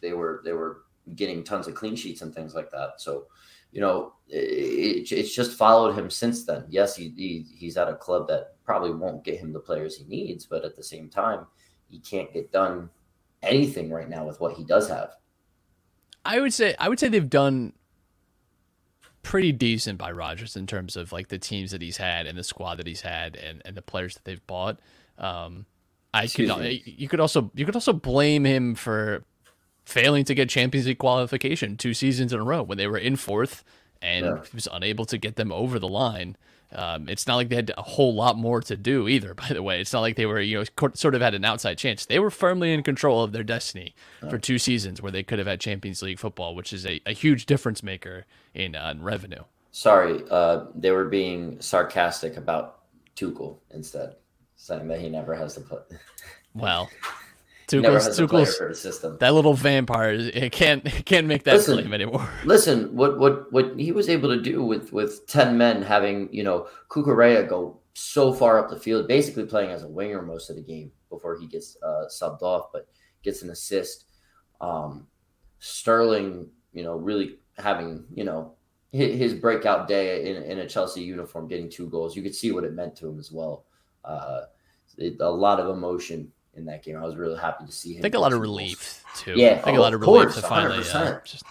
they 0.00 0.12
were 0.12 0.42
they 0.44 0.52
were 0.52 0.82
getting 1.16 1.42
tons 1.42 1.66
of 1.66 1.74
clean 1.74 1.96
sheets 1.96 2.22
and 2.22 2.34
things 2.34 2.54
like 2.54 2.70
that. 2.70 2.94
So 2.98 3.26
you 3.72 3.80
know 3.80 4.12
it, 4.28 5.10
it's 5.10 5.34
just 5.34 5.58
followed 5.58 5.94
him 5.94 6.10
since 6.10 6.44
then. 6.44 6.64
Yes, 6.68 6.96
he, 6.96 7.12
he 7.16 7.46
he's 7.54 7.76
at 7.76 7.88
a 7.88 7.94
club 7.94 8.28
that 8.28 8.56
probably 8.64 8.92
won't 8.92 9.24
get 9.24 9.38
him 9.38 9.52
the 9.52 9.60
players 9.60 9.96
he 9.96 10.04
needs, 10.04 10.46
but 10.46 10.64
at 10.64 10.76
the 10.76 10.82
same 10.84 11.08
time, 11.08 11.46
he 11.88 11.98
can't 11.98 12.32
get 12.32 12.52
done 12.52 12.88
anything 13.42 13.90
right 13.90 14.08
now 14.08 14.24
with 14.24 14.40
what 14.40 14.54
he 14.54 14.64
does 14.64 14.88
have. 14.88 15.10
I 16.24 16.40
would 16.40 16.54
say 16.54 16.74
I 16.78 16.88
would 16.88 17.00
say 17.00 17.08
they've 17.08 17.28
done 17.28 17.72
pretty 19.22 19.52
decent 19.52 19.98
by 19.98 20.10
Rodgers 20.10 20.56
in 20.56 20.66
terms 20.66 20.96
of 20.96 21.12
like 21.12 21.28
the 21.28 21.38
teams 21.38 21.70
that 21.70 21.82
he's 21.82 21.96
had 21.96 22.26
and 22.26 22.36
the 22.36 22.44
squad 22.44 22.76
that 22.76 22.86
he's 22.86 23.00
had 23.00 23.36
and, 23.36 23.62
and 23.64 23.76
the 23.76 23.82
players 23.82 24.14
that 24.14 24.24
they've 24.24 24.44
bought. 24.46 24.78
Um, 25.18 25.66
I 26.14 26.24
Excuse 26.24 26.52
could 26.52 26.60
me. 26.60 26.82
you 26.84 27.08
could 27.08 27.20
also 27.20 27.50
you 27.54 27.64
could 27.64 27.74
also 27.74 27.92
blame 27.92 28.44
him 28.44 28.74
for 28.74 29.24
failing 29.84 30.24
to 30.24 30.34
get 30.34 30.48
Champions 30.48 30.86
League 30.86 30.98
qualification 30.98 31.76
two 31.76 31.94
seasons 31.94 32.32
in 32.32 32.40
a 32.40 32.44
row 32.44 32.62
when 32.62 32.78
they 32.78 32.86
were 32.86 32.98
in 32.98 33.16
fourth 33.16 33.64
and 34.00 34.24
Yeah. 34.26 34.42
was 34.54 34.68
unable 34.72 35.04
to 35.06 35.18
get 35.18 35.36
them 35.36 35.52
over 35.52 35.78
the 35.78 35.88
line. 35.88 36.36
Um, 36.74 37.06
it's 37.08 37.26
not 37.26 37.36
like 37.36 37.50
they 37.50 37.56
had 37.56 37.70
a 37.76 37.82
whole 37.82 38.14
lot 38.14 38.38
more 38.38 38.62
to 38.62 38.76
do 38.76 39.06
either. 39.06 39.34
By 39.42 39.48
the 39.48 39.62
way, 39.62 39.80
it's 39.80 39.92
not 39.92 40.00
like 40.00 40.16
they 40.16 40.24
were 40.26 40.40
you 40.40 40.60
know 40.60 40.64
co- 40.76 40.92
sort 40.94 41.14
of 41.14 41.20
had 41.20 41.34
an 41.34 41.44
outside 41.44 41.76
chance. 41.76 42.06
They 42.06 42.18
were 42.18 42.30
firmly 42.30 42.72
in 42.72 42.82
control 42.82 43.22
of 43.22 43.32
their 43.32 43.42
destiny 43.44 43.94
for 44.30 44.38
two 44.38 44.58
seasons 44.58 45.02
where 45.02 45.12
they 45.12 45.22
could 45.22 45.38
have 45.38 45.46
had 45.48 45.60
Champions 45.60 46.00
League 46.02 46.18
football, 46.18 46.54
which 46.54 46.72
is 46.72 46.86
a, 46.86 47.00
a 47.04 47.12
huge 47.12 47.44
difference 47.46 47.82
maker 47.82 48.24
in, 48.54 48.74
uh, 48.74 48.90
in 48.90 49.02
revenue. 49.02 49.42
Sorry, 49.70 50.22
uh, 50.30 50.64
they 50.74 50.90
were 50.92 51.04
being 51.06 51.60
sarcastic 51.60 52.36
about 52.38 52.78
Tuchel 53.16 53.58
instead, 53.70 54.16
saying 54.56 54.88
that 54.88 55.00
he 55.00 55.08
never 55.10 55.34
has 55.34 55.54
to 55.54 55.60
put. 55.60 55.84
Well, 56.54 56.90
Tuchel's, 57.80 58.06
has 58.06 58.16
to 58.16 58.28
play 58.28 58.42
Tuchel's 58.42 58.56
for 58.56 58.68
the 58.68 58.74
system. 58.74 59.16
that 59.20 59.34
little 59.34 59.54
vampire 59.54 60.12
it 60.12 60.52
can't 60.52 60.84
it 60.98 61.06
can't 61.06 61.26
make 61.26 61.44
that 61.44 61.54
Listen. 61.54 61.78
claim 61.78 61.94
anymore. 61.94 62.28
Listen, 62.44 62.94
what 62.94 63.18
what 63.18 63.52
what 63.52 63.78
he 63.78 63.92
was 63.92 64.08
able 64.08 64.28
to 64.28 64.40
do 64.40 64.62
with 64.62 64.92
with 64.92 65.26
ten 65.26 65.56
men 65.56 65.82
having 65.82 66.28
you 66.32 66.42
know 66.42 66.68
Cucurella 66.88 67.48
go 67.48 67.80
so 67.94 68.32
far 68.32 68.58
up 68.58 68.70
the 68.70 68.78
field, 68.78 69.06
basically 69.06 69.44
playing 69.44 69.70
as 69.70 69.82
a 69.82 69.88
winger 69.88 70.22
most 70.22 70.50
of 70.50 70.56
the 70.56 70.62
game 70.62 70.90
before 71.10 71.38
he 71.38 71.46
gets 71.46 71.76
uh, 71.82 72.04
subbed 72.08 72.42
off, 72.42 72.72
but 72.72 72.88
gets 73.22 73.42
an 73.42 73.50
assist. 73.50 74.06
Um, 74.60 75.06
Sterling, 75.58 76.48
you 76.72 76.82
know, 76.82 76.96
really 76.96 77.38
having 77.58 78.04
you 78.14 78.24
know 78.24 78.54
his, 78.90 79.18
his 79.18 79.34
breakout 79.34 79.88
day 79.88 80.30
in, 80.30 80.42
in 80.42 80.58
a 80.58 80.68
Chelsea 80.68 81.02
uniform, 81.02 81.48
getting 81.48 81.70
two 81.70 81.88
goals. 81.88 82.16
You 82.16 82.22
could 82.22 82.34
see 82.34 82.52
what 82.52 82.64
it 82.64 82.74
meant 82.74 82.96
to 82.96 83.08
him 83.08 83.18
as 83.18 83.30
well. 83.30 83.64
Uh, 84.04 84.42
it, 84.98 85.16
a 85.20 85.30
lot 85.30 85.60
of 85.60 85.74
emotion 85.74 86.32
in 86.54 86.64
that 86.66 86.82
game. 86.82 86.96
I 86.96 87.02
was 87.02 87.16
really 87.16 87.38
happy 87.38 87.66
to 87.66 87.72
see 87.72 87.94
him. 87.94 88.00
I 88.00 88.02
think 88.02 88.14
a 88.14 88.18
lot 88.18 88.32
of 88.32 88.40
relief 88.40 89.04
too. 89.16 89.34
Yeah, 89.36 89.52
I 89.52 89.62
think 89.62 89.78
oh, 89.78 89.80
a 89.80 89.82
lot 89.82 89.94
of 89.94 90.02
of 90.02 90.08
relief 90.08 90.34
to 90.34 90.42
finally 90.42 90.78
uh, 90.78 90.82
100%. 90.82 91.24
just 91.24 91.44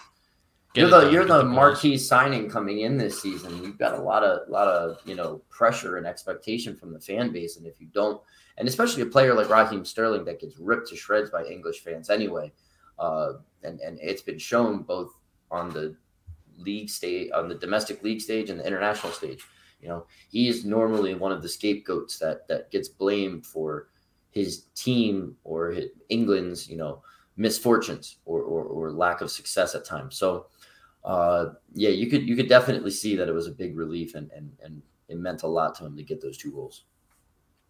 You're 0.74 0.88
the 0.88 1.00
done, 1.02 1.12
you're 1.12 1.26
get 1.26 1.38
the 1.38 1.44
marquee 1.44 1.98
signing 1.98 2.48
coming 2.48 2.80
in 2.80 2.96
this 2.96 3.20
season. 3.20 3.62
You've 3.62 3.78
got 3.78 3.94
a 3.94 4.02
lot 4.02 4.22
of 4.22 4.48
lot 4.48 4.68
of 4.68 4.98
you 5.04 5.14
know 5.14 5.42
pressure 5.50 5.96
and 5.96 6.06
expectation 6.06 6.76
from 6.76 6.92
the 6.92 7.00
fan 7.00 7.32
base, 7.32 7.56
and 7.56 7.66
if 7.66 7.80
you 7.80 7.88
don't, 7.92 8.20
and 8.58 8.68
especially 8.68 9.02
a 9.02 9.06
player 9.06 9.34
like 9.34 9.48
Raheem 9.48 9.84
Sterling 9.84 10.24
that 10.24 10.40
gets 10.40 10.58
ripped 10.58 10.88
to 10.88 10.96
shreds 10.96 11.30
by 11.30 11.44
English 11.44 11.80
fans 11.80 12.10
anyway, 12.10 12.52
uh, 12.98 13.34
and 13.62 13.80
and 13.80 13.98
it's 14.00 14.22
been 14.22 14.38
shown 14.38 14.82
both 14.82 15.12
on 15.50 15.70
the 15.70 15.96
league 16.58 16.88
stage, 16.88 17.30
on 17.34 17.48
the 17.48 17.54
domestic 17.54 18.02
league 18.02 18.20
stage, 18.20 18.50
and 18.50 18.60
the 18.60 18.66
international 18.66 19.12
stage. 19.12 19.44
You 19.80 19.88
know, 19.88 20.06
he 20.30 20.48
is 20.48 20.64
normally 20.64 21.14
one 21.14 21.32
of 21.32 21.42
the 21.42 21.48
scapegoats 21.48 22.18
that 22.20 22.46
that 22.46 22.70
gets 22.70 22.88
blamed 22.88 23.44
for 23.44 23.88
his 24.32 24.64
team 24.74 25.36
or 25.44 25.70
his, 25.70 25.86
England's 26.08 26.68
you 26.68 26.76
know 26.76 27.02
misfortunes 27.36 28.16
or, 28.24 28.40
or 28.40 28.64
or 28.64 28.90
lack 28.90 29.20
of 29.20 29.30
success 29.30 29.74
at 29.74 29.84
times. 29.84 30.16
So 30.16 30.46
uh, 31.04 31.46
yeah, 31.74 31.90
you 31.90 32.10
could 32.10 32.28
you 32.28 32.34
could 32.34 32.48
definitely 32.48 32.90
see 32.90 33.16
that 33.16 33.28
it 33.28 33.32
was 33.32 33.46
a 33.46 33.52
big 33.52 33.76
relief 33.76 34.14
and 34.14 34.30
and 34.32 34.50
and 34.62 34.82
it 35.08 35.18
meant 35.18 35.42
a 35.42 35.46
lot 35.46 35.74
to 35.76 35.86
him 35.86 35.96
to 35.96 36.02
get 36.02 36.20
those 36.20 36.36
two 36.36 36.50
goals. 36.50 36.84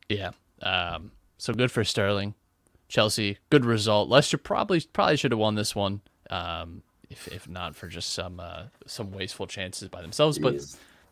Yeah. 0.09 0.31
Um, 0.63 1.11
so 1.39 1.53
good 1.53 1.71
for 1.71 1.85
Sterling. 1.85 2.35
Chelsea, 2.89 3.39
good 3.51 3.65
result. 3.65 4.09
Leicester 4.09 4.39
probably 4.39 4.81
probably 4.93 5.17
should 5.17 5.33
have 5.33 5.39
won 5.39 5.55
this 5.55 5.75
one. 5.75 6.03
Um, 6.31 6.83
if, 7.11 7.29
if 7.29 7.49
not 7.49 7.75
for 7.75 7.89
just 7.89 8.15
some 8.15 8.39
uh, 8.39 8.65
some 8.87 9.13
wasteful 9.13 9.47
chances 9.47 9.89
by 9.89 10.03
themselves, 10.03 10.39
but. 10.39 10.55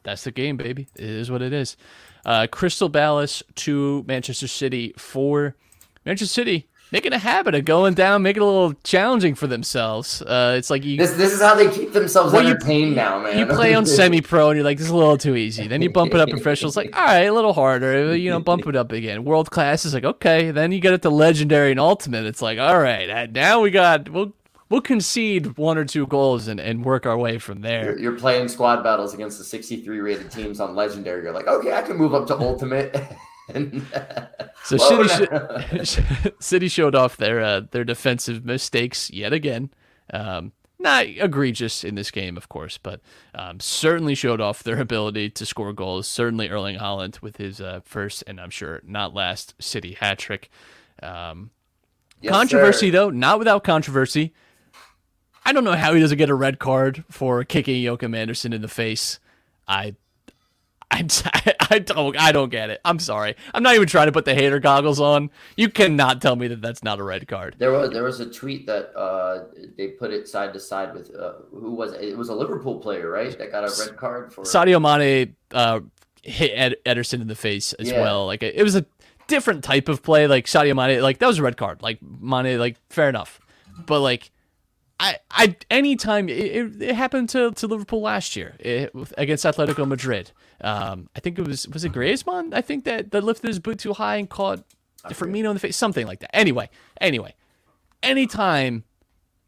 That's 0.03 0.25
the 0.25 0.31
game, 0.31 0.57
baby. 0.57 0.89
It 0.97 1.05
is 1.09 1.31
what 1.31 1.43
it 1.43 1.53
is. 1.53 1.77
Uh, 2.25 2.47
Crystal 2.51 2.91
Palace 2.91 3.43
to 3.57 4.05
Manchester 4.07 4.49
City 4.49 4.93
for 4.97 5.57
Manchester 6.05 6.33
City 6.33 6.67
making 6.93 7.13
a 7.13 7.19
habit 7.19 7.55
of 7.55 7.65
going 7.65 7.95
down, 7.95 8.21
making 8.21 8.43
it 8.43 8.45
a 8.45 8.49
little 8.49 8.73
challenging 8.83 9.33
for 9.35 9.47
themselves. 9.47 10.23
Uh, 10.23 10.57
it's 10.59 10.71
like 10.71 10.85
you 10.85 10.97
This 10.97 11.13
this 11.13 11.33
is 11.33 11.41
how 11.41 11.55
they 11.55 11.71
keep 11.71 11.93
themselves 11.93 12.33
Well, 12.33 12.43
you- 12.43 12.49
entertained 12.51 12.97
now, 12.97 13.21
man. 13.21 13.39
you 13.39 13.47
play 13.47 13.75
on 13.75 13.87
semi-pro 13.99 14.51
and 14.51 14.57
you're 14.57 14.65
like, 14.65 14.77
this 14.79 14.87
is 14.87 14.93
a 14.93 14.97
little 14.97 15.17
too 15.17 15.37
easy. 15.37 15.69
Then 15.69 15.83
you 15.83 15.91
bump 15.91 16.13
it 16.15 16.21
up 16.21 16.29
in 16.29 16.35
professional. 16.35 16.69
It's 16.69 16.77
like, 16.77 16.95
all 16.97 17.05
right, 17.05 17.27
a 17.27 17.33
little 17.33 17.53
harder. 17.53 18.17
You 18.17 18.31
know, 18.31 18.41
bump 18.41 18.67
it 18.67 18.75
up 18.75 18.91
again. 18.93 19.23
World 19.25 19.51
class 19.53 19.85
is 19.85 19.95
like, 19.95 20.05
okay. 20.05 20.51
Then 20.51 20.73
you 20.73 20.81
get 20.81 20.93
it 20.93 21.03
to 21.03 21.11
legendary 21.11 21.71
and 21.71 21.79
ultimate. 21.79 22.27
It's 22.27 22.43
like, 22.43 22.59
all 22.59 22.79
right, 22.81 23.09
uh, 23.09 23.27
now 23.31 23.61
we 23.61 23.71
got 23.71 24.09
we'll 24.09 24.33
we'll 24.71 24.81
concede 24.81 25.59
one 25.59 25.77
or 25.77 25.85
two 25.85 26.07
goals 26.07 26.49
and, 26.49 26.59
and 26.59 26.85
work 26.85 27.05
our 27.05 27.19
way 27.19 27.39
from 27.39 27.61
there. 27.61 27.85
You're, 27.85 27.99
you're 27.99 28.19
playing 28.19 28.49
squad 28.49 28.83
battles 28.83 29.13
against 29.13 29.37
the 29.37 29.45
63 29.45 29.99
rated 30.01 30.31
teams 30.31 30.61
on 30.61 30.75
legendary. 30.75 31.23
You're 31.23 31.33
like, 31.33 31.47
okay, 31.49 31.75
I 31.75 31.83
can 31.83 31.97
move 31.99 32.15
up 32.15 32.27
to 32.29 32.39
ultimate. 32.39 32.97
So 34.63 34.77
City, 34.77 35.09
sh- 35.85 35.99
City 36.41 36.69
showed 36.69 36.95
off 36.95 37.17
their 37.17 37.41
uh, 37.41 37.63
their 37.73 37.83
defensive 37.83 38.45
mistakes 38.45 39.11
yet 39.11 39.33
again. 39.33 39.71
Um, 40.13 40.53
not 40.79 41.07
egregious 41.07 41.83
in 41.83 41.95
this 41.97 42.11
game, 42.13 42.37
of 42.37 42.49
course, 42.49 42.79
but 42.79 43.01
um, 43.35 43.59
certainly 43.59 44.15
showed 44.15 44.41
off 44.41 44.63
their 44.63 44.79
ability 44.81 45.31
to 45.31 45.45
score 45.45 45.73
goals. 45.73 46.07
Certainly 46.07 46.49
Erling 46.49 46.79
Haaland 46.79 47.21
with 47.23 47.39
his 47.39 47.61
uh, 47.61 47.81
first 47.85 48.23
and 48.27 48.41
I'm 48.41 48.51
sure 48.51 48.81
not 48.85 49.15
last 49.15 49.55
City 49.61 49.95
hat 49.95 50.19
trick. 50.19 50.49
Um, 51.03 51.51
Yes, 52.23 52.33
controversy 52.35 52.89
sir. 52.89 52.93
though, 52.93 53.11
not 53.11 53.39
without 53.39 53.65
controversy. 53.65 54.35
I 55.45 55.53
don't 55.53 55.65
know 55.65 55.73
how 55.75 55.95
he 55.95 56.01
doesn't 56.01 56.19
get 56.19 56.29
a 56.31 56.35
red 56.35 56.59
card 56.59 57.05
for 57.11 57.43
kicking 57.45 57.81
Joachim 57.83 58.15
Andersen 58.15 58.53
in 58.53 58.61
the 58.63 58.69
face. 58.69 59.19
I, 59.67 59.95
I, 60.91 61.07
I 61.71 61.79
don't, 61.79 62.19
I 62.19 62.33
don't 62.33 62.51
get 62.51 62.71
it. 62.71 62.81
I'm 62.85 62.99
sorry. 62.99 63.37
I'm 63.55 63.63
not 63.63 63.75
even 63.75 63.87
trying 63.89 64.07
to 64.07 64.13
put 64.13 64.25
the 64.25 64.35
hater 64.35 64.59
goggles 64.59 65.01
on. 65.01 65.31
You 65.57 65.69
cannot 65.69 66.21
tell 66.21 66.37
me 66.37 66.49
that 66.49 66.61
that's 66.61 66.83
not 66.83 66.99
a 66.99 67.03
red 67.03 67.27
card. 67.29 67.57
There 67.59 67.73
was 67.73 67.91
there 67.91 68.03
was 68.03 68.21
a 68.21 68.31
tweet 68.31 68.67
that 68.67 68.95
uh, 68.97 69.45
they 69.77 69.89
put 69.89 70.13
it 70.13 70.29
side 70.29 70.53
to 70.53 70.61
side 70.61 70.95
with 70.95 71.15
uh, 71.15 71.35
who 71.53 71.73
was 71.75 71.93
it? 71.93 72.03
it 72.05 72.19
was 72.19 72.29
a 72.29 72.35
Liverpool 72.35 72.79
player 72.81 73.09
right 73.11 73.37
that 73.39 73.51
got 73.53 73.65
a 73.65 73.85
red 73.87 73.97
card 73.97 74.33
for 74.33 74.45
Sadio 74.45 74.81
Mane 74.83 75.37
uh, 75.53 75.81
hit 76.23 76.51
Ed- 76.55 76.77
Ederson 76.85 77.21
in 77.23 77.29
the 77.29 77.35
face 77.35 77.73
as 77.75 77.89
Yeah. 77.91 78.01
well. 78.03 78.27
Like 78.27 78.43
it, 78.43 78.57
it 78.57 78.63
was 78.63 78.75
a 78.77 78.85
different 79.29 79.63
type 79.65 79.89
of 79.89 80.03
play. 80.03 80.27
Like 80.27 80.47
Sadio 80.47 80.75
Mane, 80.77 81.01
like 81.01 81.19
that 81.19 81.27
was 81.27 81.39
a 81.39 81.43
red 81.43 81.57
card. 81.57 81.83
Like 81.83 81.99
Mane, 82.03 82.59
like 82.59 82.77
fair 82.91 83.09
enough. 83.09 83.41
But 83.87 84.01
like, 84.01 84.31
I, 85.03 85.17
I, 85.31 85.57
anytime 85.71 86.29
it, 86.29 86.37
it, 86.37 86.83
it 86.83 86.95
happened 86.95 87.31
to, 87.31 87.53
to 87.53 87.67
Liverpool 87.67 88.03
last 88.03 88.37
year 88.37 88.55
it, 88.59 88.93
against 89.17 89.47
Atletico 89.47 89.89
Madrid. 89.89 90.31
Um, 90.61 91.09
I 91.17 91.21
think 91.21 91.39
it 91.39 91.49
was 91.49 91.67
was 91.69 91.85
it 91.85 91.93
Griezmann. 91.93 92.53
I 92.53 92.61
think 92.61 92.85
that 92.85 93.11
that 93.13 93.25
lifted 93.25 93.49
his 93.49 93.59
boot 93.59 93.79
too 93.79 93.95
high 93.95 94.17
and 94.17 94.29
caught 94.29 94.63
Firmino 95.07 95.49
in 95.49 95.55
the 95.55 95.59
face, 95.59 95.79
something 95.79 96.07
like 96.07 96.21
that. 96.21 96.37
Anyway, 96.37 96.69
anyway, 97.01 97.35
anytime 98.03 98.85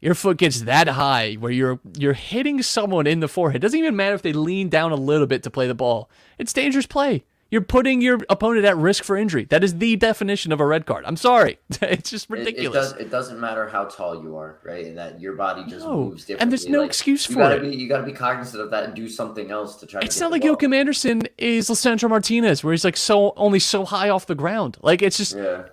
your 0.01 0.15
foot 0.15 0.37
gets 0.37 0.61
that 0.61 0.87
high 0.87 1.35
where 1.35 1.51
you're 1.51 1.79
you're 1.99 2.13
hitting 2.13 2.63
someone 2.63 3.05
in 3.05 3.19
the 3.19 3.27
forehead, 3.27 3.61
doesn't 3.61 3.77
even 3.77 3.95
matter 3.95 4.15
if 4.15 4.23
they 4.23 4.33
lean 4.33 4.69
down 4.69 4.91
a 4.91 4.95
little 4.95 5.27
bit 5.27 5.43
to 5.43 5.51
play 5.51 5.67
the 5.67 5.75
ball. 5.75 6.09
It's 6.39 6.51
dangerous 6.51 6.87
play. 6.87 7.25
You're 7.53 7.61
putting 7.61 8.01
your 8.01 8.17
opponent 8.31 8.65
at 8.65 8.75
risk 8.77 9.03
for 9.03 9.15
injury. 9.15 9.45
That 9.45 9.63
is 9.63 9.77
the 9.77 9.95
definition 9.95 10.51
of 10.51 10.59
a 10.59 10.65
red 10.65 10.87
card. 10.87 11.03
I'm 11.05 11.15
sorry. 11.15 11.59
it's 11.83 12.09
just 12.09 12.27
ridiculous. 12.27 12.93
It, 12.93 12.93
does, 12.93 12.93
it 12.93 13.09
doesn't 13.11 13.39
matter 13.39 13.67
how 13.69 13.83
tall 13.85 14.23
you 14.23 14.35
are, 14.37 14.59
right? 14.63 14.87
And 14.87 14.97
that 14.97 15.21
your 15.21 15.33
body 15.33 15.63
just 15.69 15.85
No, 15.85 15.97
moves 16.05 16.25
differently. 16.25 16.41
and 16.41 16.51
there's 16.51 16.67
no 16.67 16.79
Like, 16.79 16.87
excuse 16.87 17.29
you 17.29 17.35
for 17.35 17.41
gotta 17.41 17.57
it. 17.57 17.69
Be, 17.69 17.77
you 17.77 17.87
got 17.87 17.99
to 17.99 18.05
be 18.07 18.11
cognizant 18.11 18.63
of 18.63 18.71
that 18.71 18.85
and 18.85 18.95
do 18.95 19.07
something 19.07 19.51
else 19.51 19.75
to 19.81 19.85
try. 19.85 20.01
It's 20.01 20.19
not 20.19 20.31
like 20.31 20.41
ball. 20.41 20.49
Joachim 20.53 20.73
Andersen 20.73 21.21
is 21.37 21.69
Lisandro 21.69 22.09
Martinez, 22.09 22.63
where 22.63 22.73
he's 22.73 22.83
like 22.83 22.97
so 22.97 23.33
only 23.37 23.59
so 23.59 23.85
high 23.85 24.09
off 24.09 24.25
the 24.25 24.33
ground. 24.33 24.77
Like 24.81 25.03
it's 25.03 25.17
just, 25.17 25.35
Yeah, 25.35 25.65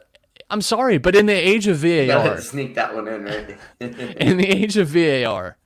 I'm 0.50 0.60
sorry, 0.60 0.98
but 0.98 1.16
in 1.16 1.24
the 1.24 1.32
age 1.32 1.66
of 1.66 1.82
you 1.82 2.08
VAR, 2.12 2.42
sneak 2.42 2.74
that 2.74 2.94
one 2.94 3.08
in, 3.08 3.24
right? 3.24 3.58
in 3.80 4.36
the 4.36 4.46
age 4.46 4.76
of 4.76 4.88
VAR, 4.88 5.56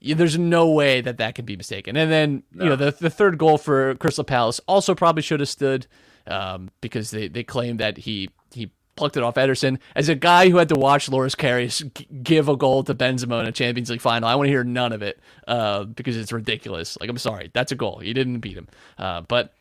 there's 0.00 0.38
no 0.38 0.70
way 0.70 1.00
that 1.00 1.18
that 1.18 1.34
can 1.34 1.44
be 1.44 1.56
mistaken. 1.56 1.96
And 1.96 2.10
then 2.10 2.42
you 2.54 2.66
know 2.66 2.76
the 2.76 2.90
the 2.92 3.10
third 3.10 3.38
goal 3.38 3.58
for 3.58 3.94
Crystal 3.96 4.24
Palace 4.24 4.60
also 4.66 4.94
probably 4.94 5.22
should 5.22 5.40
have 5.40 5.48
stood 5.48 5.86
um, 6.26 6.70
because 6.80 7.10
they 7.10 7.28
they 7.28 7.42
claim 7.42 7.78
that 7.78 7.98
he 7.98 8.30
he 8.52 8.70
plucked 8.96 9.16
it 9.16 9.22
off 9.22 9.34
Ederson. 9.34 9.78
As 9.94 10.08
a 10.08 10.14
guy 10.14 10.48
who 10.48 10.56
had 10.56 10.68
to 10.70 10.74
watch 10.74 11.08
Loris 11.08 11.34
Karius 11.34 11.92
g- 11.94 12.06
give 12.22 12.48
a 12.48 12.56
goal 12.56 12.82
to 12.84 12.94
Benzema 12.94 13.40
in 13.40 13.46
a 13.46 13.52
Champions 13.52 13.90
League 13.90 14.00
final, 14.00 14.28
I 14.28 14.34
want 14.34 14.46
to 14.46 14.50
hear 14.50 14.64
none 14.64 14.92
of 14.92 15.02
it 15.02 15.20
uh, 15.46 15.84
because 15.84 16.16
it's 16.16 16.32
ridiculous. 16.32 16.96
Like 17.00 17.10
I'm 17.10 17.18
sorry, 17.18 17.50
that's 17.52 17.72
a 17.72 17.76
goal. 17.76 18.00
You 18.02 18.14
didn't 18.14 18.40
beat 18.40 18.56
him, 18.56 18.68
uh, 18.98 19.22
but 19.22 19.54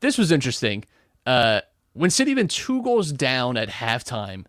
this 0.00 0.18
was 0.18 0.32
interesting. 0.32 0.84
Uh, 1.26 1.60
when 1.94 2.10
City 2.10 2.34
been 2.34 2.48
two 2.48 2.82
goals 2.82 3.12
down 3.12 3.56
at 3.56 3.68
halftime, 3.68 4.44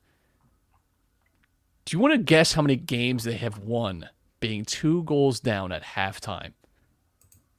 do 1.86 1.96
you 1.96 2.00
want 2.00 2.14
to 2.14 2.18
guess 2.18 2.54
how 2.54 2.62
many 2.62 2.76
games 2.76 3.24
they 3.24 3.38
have 3.38 3.60
won 3.60 4.10
being 4.48 4.64
two 4.66 5.02
goals 5.04 5.40
down 5.40 5.72
at 5.72 5.84
halftime? 5.84 6.54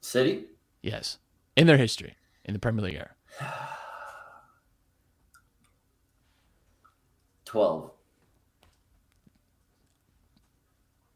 City, 0.01 0.45
Yes, 0.81 1.17
in 1.55 1.67
their 1.67 1.77
history 1.77 2.15
in 2.45 2.53
the 2.53 2.59
Premier 2.59 2.85
League 2.85 2.95
era. 2.95 3.11
twelve. 7.45 7.91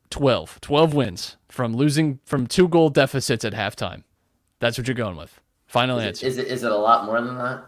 12. 0.09 0.59
12 0.59 0.93
wins 0.93 1.37
from 1.47 1.73
losing 1.73 2.19
from 2.25 2.45
two 2.45 2.67
goal 2.67 2.89
deficits 2.89 3.45
at 3.45 3.53
halftime. 3.53 4.03
That's 4.59 4.77
what 4.77 4.85
you're 4.85 4.93
going 4.93 5.15
with. 5.15 5.39
Final 5.67 5.99
Is 5.99 6.05
answer. 6.05 6.25
it, 6.25 6.29
is 6.29 6.37
it 6.37 6.47
is 6.47 6.63
it 6.65 6.71
a 6.71 6.75
lot 6.77 7.05
more 7.05 7.21
than 7.21 7.37
that, 7.37 7.63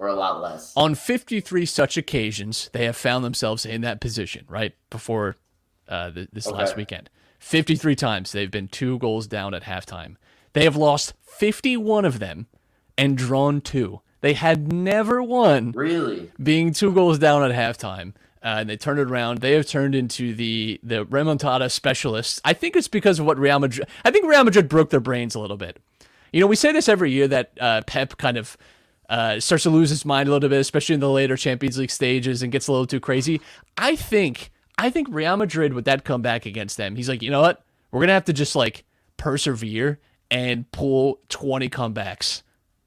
or 0.00 0.08
a 0.08 0.14
lot 0.14 0.40
less? 0.42 0.72
On 0.76 0.96
53 0.96 1.64
such 1.64 1.96
occasions, 1.96 2.70
they 2.72 2.86
have 2.86 2.96
found 2.96 3.24
themselves 3.24 3.64
in 3.64 3.82
that 3.82 4.00
position, 4.00 4.44
right? 4.48 4.74
Before 4.90 5.36
uh, 5.86 6.10
th- 6.10 6.28
this 6.32 6.48
last 6.48 6.74
weekend. 6.76 7.08
53 7.40 7.96
times 7.96 8.30
they've 8.32 8.50
been 8.50 8.68
two 8.68 8.98
goals 8.98 9.26
down 9.26 9.54
at 9.54 9.64
halftime. 9.64 10.16
They 10.52 10.64
have 10.64 10.76
lost 10.76 11.14
51 11.22 12.04
of 12.04 12.18
them 12.20 12.46
and 12.96 13.16
drawn 13.16 13.60
two. 13.60 14.00
They 14.20 14.34
had 14.34 14.72
never 14.72 15.22
won 15.22 15.72
Really? 15.72 16.30
being 16.42 16.72
two 16.72 16.92
goals 16.92 17.18
down 17.18 17.42
at 17.42 17.50
halftime. 17.52 18.12
Uh, 18.42 18.56
and 18.60 18.70
they 18.70 18.76
turned 18.76 18.98
it 18.98 19.10
around. 19.10 19.38
They 19.38 19.52
have 19.52 19.66
turned 19.66 19.94
into 19.94 20.34
the 20.34 20.80
the 20.82 21.04
remontada 21.04 21.70
specialists. 21.70 22.40
I 22.42 22.54
think 22.54 22.74
it's 22.74 22.88
because 22.88 23.18
of 23.18 23.26
what 23.26 23.38
Real 23.38 23.58
Madrid. 23.58 23.86
I 24.02 24.10
think 24.10 24.24
Real 24.26 24.44
Madrid 24.44 24.66
broke 24.66 24.88
their 24.88 24.98
brains 25.00 25.34
a 25.34 25.40
little 25.40 25.58
bit. 25.58 25.78
You 26.32 26.40
know, 26.40 26.46
we 26.46 26.56
say 26.56 26.72
this 26.72 26.88
every 26.88 27.10
year 27.10 27.28
that 27.28 27.52
uh, 27.60 27.82
Pep 27.86 28.16
kind 28.16 28.38
of 28.38 28.56
uh, 29.10 29.40
starts 29.40 29.64
to 29.64 29.70
lose 29.70 29.90
his 29.90 30.06
mind 30.06 30.26
a 30.28 30.32
little 30.32 30.48
bit, 30.48 30.58
especially 30.60 30.94
in 30.94 31.00
the 31.00 31.10
later 31.10 31.36
Champions 31.36 31.76
League 31.76 31.90
stages, 31.90 32.42
and 32.42 32.50
gets 32.50 32.66
a 32.66 32.72
little 32.72 32.86
too 32.86 33.00
crazy. 33.00 33.42
I 33.76 33.94
think 33.94 34.50
I 34.80 34.90
think 34.90 35.08
Real 35.10 35.36
Madrid 35.36 35.72
with 35.74 35.84
that 35.84 36.04
comeback 36.04 36.46
against 36.46 36.76
them, 36.76 36.96
he's 36.96 37.08
like, 37.08 37.22
you 37.22 37.30
know 37.30 37.40
what, 37.40 37.62
we're 37.90 38.00
gonna 38.00 38.12
have 38.14 38.24
to 38.26 38.32
just 38.32 38.56
like 38.56 38.84
persevere 39.16 39.98
and 40.30 40.70
pull 40.72 41.20
twenty 41.28 41.68
comebacks 41.68 42.42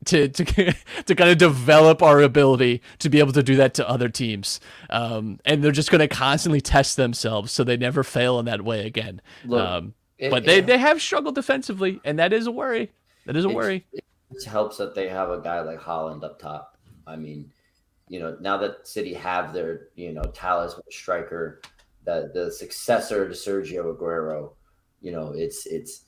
to 0.06 0.28
to 0.30 0.44
to 1.06 1.16
kind 1.16 1.30
of 1.30 1.38
develop 1.38 2.02
our 2.02 2.22
ability 2.22 2.82
to 3.00 3.10
be 3.10 3.20
able 3.20 3.32
to 3.34 3.44
do 3.44 3.56
that 3.58 3.74
to 3.76 3.88
other 3.90 4.10
teams. 4.10 4.60
Um, 4.90 5.40
and 5.46 5.64
they're 5.64 5.72
just 5.72 5.92
going 5.92 6.00
to 6.00 6.08
constantly 6.08 6.62
test 6.62 6.98
themselves 6.98 7.52
so 7.52 7.64
they 7.64 7.78
never 7.78 8.04
fail 8.04 8.40
in 8.40 8.46
that 8.46 8.64
way 8.64 8.86
again. 8.86 9.22
Look, 9.46 9.62
um, 9.66 9.94
it- 10.18 10.30
but 10.32 10.46
they, 10.46 10.58
it- 10.60 10.66
they 10.68 10.78
have 10.78 11.02
struggled 11.02 11.36
defensively, 11.36 12.00
and 12.04 12.20
that 12.20 12.34
is 12.34 12.48
a 12.48 12.52
worry. 12.52 12.92
That 13.26 13.36
is 13.38 13.46
a 13.46 13.50
worry. 13.50 13.86
It 13.94 14.44
helps 14.46 14.78
that 14.78 14.96
they 14.96 15.08
have 15.10 15.30
a 15.30 15.40
guy 15.40 15.62
like 15.62 15.80
Haaland 15.80 16.24
up 16.24 16.40
top. 16.40 16.78
I 17.08 17.16
mean, 17.16 17.52
you 18.10 18.20
know, 18.20 18.36
now 18.42 18.58
that 18.58 18.86
City 18.88 19.14
have 19.14 19.54
their, 19.54 19.88
you 19.96 20.12
know, 20.12 20.24
talisman 20.34 20.84
striker, 20.92 21.62
the 22.06 22.32
the 22.34 22.52
successor 22.52 23.28
to 23.28 23.34
Sergio 23.34 23.96
Aguero, 23.96 24.54
you 25.02 25.12
know, 25.12 25.34
it's 25.36 25.66
it's 25.66 26.06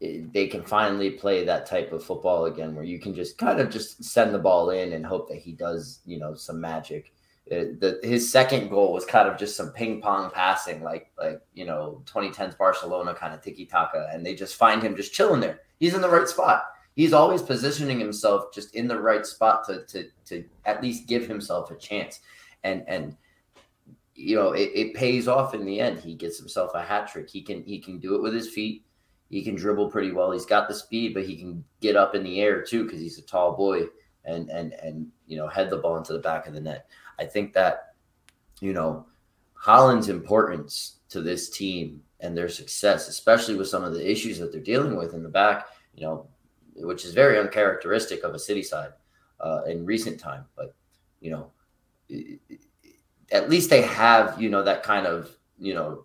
it, 0.00 0.32
they 0.32 0.46
can 0.46 0.62
finally 0.62 1.10
play 1.10 1.44
that 1.44 1.66
type 1.66 1.92
of 1.92 2.04
football 2.04 2.46
again, 2.46 2.74
where 2.74 2.84
you 2.84 3.00
can 3.00 3.14
just 3.14 3.38
kind 3.38 3.60
of 3.60 3.70
just 3.70 4.04
send 4.04 4.34
the 4.34 4.38
ball 4.38 4.70
in 4.70 4.92
and 4.92 5.04
hope 5.04 5.28
that 5.28 5.38
he 5.38 5.52
does, 5.52 6.00
you 6.06 6.18
know, 6.18 6.34
some 6.34 6.60
magic. 6.60 7.12
Uh, 7.50 7.72
the, 7.80 7.98
his 8.02 8.30
second 8.30 8.68
goal 8.68 8.92
was 8.92 9.06
kind 9.06 9.26
of 9.26 9.38
just 9.38 9.56
some 9.56 9.70
ping 9.70 10.00
pong 10.00 10.30
passing, 10.30 10.82
like 10.82 11.10
like 11.18 11.40
you 11.54 11.64
know 11.64 12.02
2010s 12.06 12.56
Barcelona 12.58 13.14
kind 13.14 13.34
of 13.34 13.40
tiki 13.40 13.64
taka, 13.64 14.08
and 14.12 14.24
they 14.24 14.34
just 14.34 14.56
find 14.56 14.82
him 14.82 14.96
just 14.96 15.14
chilling 15.14 15.40
there. 15.40 15.60
He's 15.80 15.94
in 15.94 16.02
the 16.02 16.10
right 16.10 16.28
spot. 16.28 16.64
He's 16.94 17.12
always 17.12 17.42
positioning 17.42 18.00
himself 18.00 18.52
just 18.52 18.74
in 18.74 18.88
the 18.88 19.00
right 19.00 19.24
spot 19.24 19.64
to 19.66 19.84
to 19.86 20.08
to 20.26 20.44
at 20.66 20.82
least 20.82 21.08
give 21.08 21.26
himself 21.26 21.70
a 21.70 21.76
chance, 21.76 22.20
and 22.64 22.84
and 22.86 23.16
you 24.18 24.34
know 24.34 24.50
it, 24.52 24.72
it 24.74 24.94
pays 24.94 25.28
off 25.28 25.54
in 25.54 25.64
the 25.64 25.78
end. 25.78 26.00
He 26.00 26.14
gets 26.14 26.38
himself 26.38 26.72
a 26.74 26.82
hat 26.82 27.08
trick. 27.08 27.30
He 27.30 27.40
can 27.40 27.62
he 27.62 27.78
can 27.78 27.98
do 27.98 28.16
it 28.16 28.22
with 28.22 28.34
his 28.34 28.50
feet. 28.50 28.84
He 29.30 29.44
can 29.44 29.54
dribble 29.54 29.90
pretty 29.90 30.10
well. 30.10 30.32
He's 30.32 30.46
got 30.46 30.68
the 30.68 30.74
speed, 30.74 31.14
but 31.14 31.24
he 31.24 31.36
can 31.36 31.64
get 31.80 31.94
up 31.94 32.14
in 32.14 32.24
the 32.24 32.40
air 32.40 32.62
too 32.62 32.84
because 32.84 33.00
he's 33.00 33.18
a 33.18 33.22
tall 33.22 33.56
boy 33.56 33.84
and 34.24 34.50
and 34.50 34.72
and 34.72 35.06
you 35.28 35.36
know 35.36 35.46
head 35.46 35.70
the 35.70 35.76
ball 35.76 35.96
into 35.96 36.12
the 36.12 36.18
back 36.18 36.48
of 36.48 36.54
the 36.54 36.60
net. 36.60 36.88
I 37.20 37.26
think 37.26 37.52
that 37.52 37.94
you 38.60 38.72
know 38.72 39.06
Haaland's 39.62 40.08
importance 40.08 40.96
to 41.10 41.20
this 41.20 41.48
team 41.48 42.02
and 42.20 42.36
their 42.36 42.48
success, 42.48 43.06
especially 43.06 43.54
with 43.54 43.68
some 43.68 43.84
of 43.84 43.94
the 43.94 44.10
issues 44.10 44.38
that 44.40 44.50
they're 44.50 44.60
dealing 44.60 44.96
with 44.96 45.14
in 45.14 45.22
the 45.22 45.28
back, 45.28 45.68
you 45.94 46.02
know, 46.02 46.26
which 46.74 47.04
is 47.04 47.14
very 47.14 47.38
uncharacteristic 47.38 48.24
of 48.24 48.34
a 48.34 48.38
city 48.38 48.64
side 48.64 48.90
uh, 49.38 49.62
in 49.68 49.86
recent 49.86 50.18
time. 50.18 50.44
But 50.56 50.74
you 51.20 51.30
know, 51.30 51.52
at 53.30 53.48
least 53.50 53.70
they 53.70 53.82
have 53.82 54.40
you 54.40 54.48
know 54.50 54.62
that 54.62 54.82
kind 54.82 55.06
of 55.06 55.30
you 55.58 55.74
know, 55.74 56.04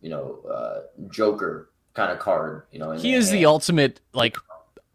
you 0.00 0.10
know, 0.10 0.40
uh, 0.50 0.80
Joker 1.10 1.70
kind 1.94 2.10
of 2.10 2.18
card. 2.18 2.62
You 2.72 2.78
know, 2.80 2.90
He 2.92 3.14
is 3.14 3.30
the 3.30 3.46
ultimate 3.46 4.00
like 4.12 4.36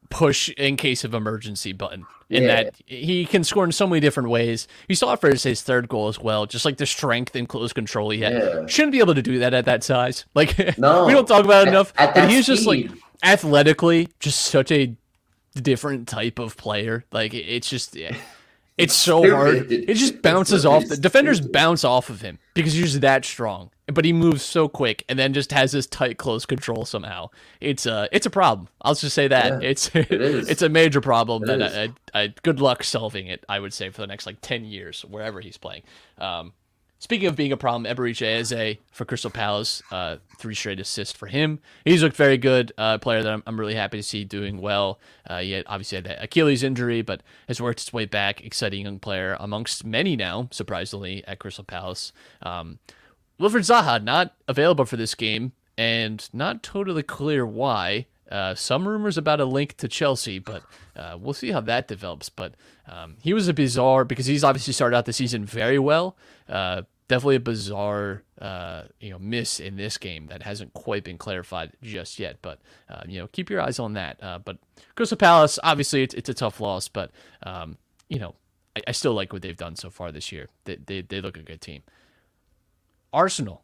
push 0.10 0.50
in 0.58 0.76
case 0.78 1.04
of 1.04 1.14
emergency 1.14 1.74
button. 1.74 2.06
In 2.30 2.44
Yeah. 2.44 2.64
that 2.64 2.76
he 2.86 3.26
can 3.26 3.46
score 3.46 3.64
in 3.64 3.72
so 3.72 3.88
many 3.88 4.02
different 4.02 4.28
ways. 4.28 4.68
You 4.90 4.96
saw 4.96 5.14
it 5.14 5.22
for 5.22 5.30
his 5.30 5.62
third 5.62 5.88
goal 5.88 6.10
as 6.10 6.20
well, 6.20 6.46
just 6.46 6.66
like 6.66 6.76
the 6.76 6.86
strength 6.86 7.36
and 7.38 7.48
close 7.48 7.72
control 7.72 8.10
he 8.10 8.20
had. 8.20 8.34
Yeah. 8.34 8.66
Shouldn't 8.68 8.92
be 8.92 9.00
able 9.00 9.16
to 9.16 9.22
do 9.22 9.40
that 9.40 9.54
at 9.54 9.64
that 9.66 9.82
size. 9.84 10.26
Like 10.36 10.78
No. 10.78 11.06
we 11.06 11.14
don't 11.14 11.26
talk 11.28 11.46
about 11.46 11.68
it 11.68 11.70
enough. 11.70 11.94
at 11.98 12.14
but 12.16 12.30
he's 12.30 12.46
just 12.46 12.68
like 12.68 12.90
athletically 13.24 14.10
just 14.20 14.42
such 14.42 14.72
a 14.74 14.94
different 15.56 16.08
type 16.10 16.38
of 16.40 16.58
player. 16.58 17.06
Like 17.14 17.34
it's 17.34 17.70
just 17.70 17.96
yeah, 17.96 18.16
it's 18.78 18.94
so 18.94 19.30
hard. 19.30 19.72
It 19.72 19.96
just 19.96 20.22
bounces 20.22 20.66
off. 20.66 20.88
The 20.88 20.98
defenders 20.98 21.42
bounce 21.42 21.84
off 21.84 22.10
of 22.10 22.22
him 22.22 22.38
because 22.54 22.74
he's 22.74 23.00
that 23.00 23.26
strong. 23.26 23.72
But 23.88 24.04
he 24.04 24.12
moves 24.12 24.44
so 24.44 24.68
quick 24.68 25.06
and 25.08 25.18
then 25.18 25.34
just 25.34 25.54
has 25.54 25.72
this 25.72 25.88
tight 25.88 26.18
close 26.18 26.46
control 26.46 26.84
somehow. 26.84 27.30
It's 27.62 27.86
a 27.86 28.10
it's 28.12 28.26
a 28.26 28.30
problem. 28.30 28.68
I'll 28.82 28.94
just 28.96 29.16
say 29.16 29.30
that 29.30 29.62
Yeah, 29.62 29.70
it's 29.70 29.90
is. 29.96 30.50
it's 30.50 30.62
a 30.62 30.68
major 30.70 31.00
problem 31.00 31.44
It 31.44 31.48
that 31.48 31.62
is. 31.62 31.92
I, 32.14 32.22
I, 32.24 32.34
good 32.44 32.60
luck 32.60 32.84
solving 32.84 33.28
it. 33.28 33.46
I 33.48 33.60
would 33.60 33.74
say 33.74 33.90
for 33.90 34.02
the 34.02 34.08
next 34.08 34.26
like 34.26 34.42
ten 34.42 34.66
years 34.66 35.04
wherever 35.06 35.40
he's 35.40 35.58
playing. 35.58 35.84
Um, 36.18 36.52
Speaking 37.00 37.28
of 37.28 37.36
being 37.36 37.52
a 37.52 37.58
problem, 37.58 37.84
Eberechi 37.84 38.26
Eze 38.26 38.78
for 38.92 39.06
Crystal 39.06 39.30
Palace, 39.30 39.84
uh, 39.92 40.18
three 40.40 40.56
straight 40.56 40.80
assists 40.80 41.16
for 41.16 41.28
him. 41.28 41.60
He's 41.86 42.02
looked 42.02 42.16
very 42.16 42.38
good. 42.38 42.72
Uh, 42.76 42.98
player 42.98 43.22
that 43.22 43.32
I'm, 43.32 43.44
I'm 43.46 43.60
really 43.60 43.76
happy 43.76 43.98
to 43.98 44.04
see 44.04 44.24
doing 44.24 44.60
well. 44.60 45.00
Uh, 45.30 45.40
he 45.40 45.52
had, 45.52 45.66
obviously 45.68 45.98
had 45.98 46.06
that 46.06 46.24
Achilles 46.24 46.64
injury, 46.64 47.04
but 47.04 47.22
has 47.48 47.62
worked 47.62 47.82
his 47.82 47.94
way 47.94 48.06
back. 48.06 48.44
Exciting 48.44 48.86
young 48.86 48.98
player 48.98 49.38
amongst 49.40 49.86
many 49.86 50.16
now, 50.16 50.48
surprisingly, 50.52 51.24
at 51.28 51.38
Crystal 51.38 51.64
Palace. 51.64 52.14
Um, 52.42 52.80
Wilfried 53.40 53.68
Zaha 53.68 54.04
not 54.04 54.34
available 54.48 54.86
for 54.86 54.98
this 54.98 55.14
game, 55.14 55.52
and 55.78 56.28
not 56.34 56.64
totally 56.64 57.04
clear 57.04 57.46
why. 57.46 58.08
Uh, 58.32 58.56
some 58.56 58.88
rumors 58.88 59.18
about 59.18 59.40
a 59.40 59.46
link 59.46 59.78
to 59.78 59.88
Chelsea, 59.88 60.40
but 60.40 60.64
uh, 60.96 61.18
we'll 61.20 61.34
see 61.34 61.52
how 61.52 61.62
that 61.62 61.88
develops. 61.88 62.30
But 62.30 62.56
um, 62.88 63.16
he 63.22 63.34
was 63.34 63.48
a 63.48 63.54
bizarre 63.54 64.04
because 64.04 64.26
he's 64.26 64.44
obviously 64.44 64.74
started 64.74 64.96
out 64.98 65.06
the 65.06 65.14
season 65.14 65.46
very 65.46 65.80
well. 65.80 66.18
Uh, 66.50 66.84
definitely 67.08 67.38
a 67.38 67.42
bizarre, 67.42 68.24
uh, 68.42 68.84
you 69.00 69.10
know, 69.10 69.20
miss 69.20 69.60
in 69.60 69.78
this 69.78 69.98
game 69.98 70.28
that 70.28 70.44
hasn't 70.44 70.74
quite 70.74 71.04
been 71.04 71.18
clarified 71.18 71.72
just 71.82 72.20
yet. 72.20 72.38
But 72.42 72.60
uh, 72.90 73.04
you 73.08 73.20
know, 73.20 73.28
keep 73.28 73.50
your 73.50 73.62
eyes 73.62 73.80
on 73.80 73.94
that. 73.94 74.22
Uh, 74.22 74.40
but 74.40 74.58
Crystal 74.96 75.18
Palace, 75.18 75.58
obviously, 75.64 76.04
it's, 76.04 76.14
it's 76.14 76.30
a 76.30 76.34
tough 76.34 76.60
loss, 76.60 76.88
but 76.88 77.12
um, 77.44 77.78
you 78.10 78.20
know, 78.20 78.36
I, 78.76 78.82
I 78.88 78.92
still 78.92 79.14
like 79.14 79.32
what 79.32 79.42
they've 79.42 79.56
done 79.56 79.76
so 79.76 79.90
far 79.90 80.12
this 80.12 80.32
year. 80.32 80.50
They 80.66 80.76
they, 80.76 81.02
they 81.02 81.22
look 81.22 81.38
a 81.38 81.44
good 81.44 81.62
team. 81.62 81.84
Arsenal. 83.14 83.64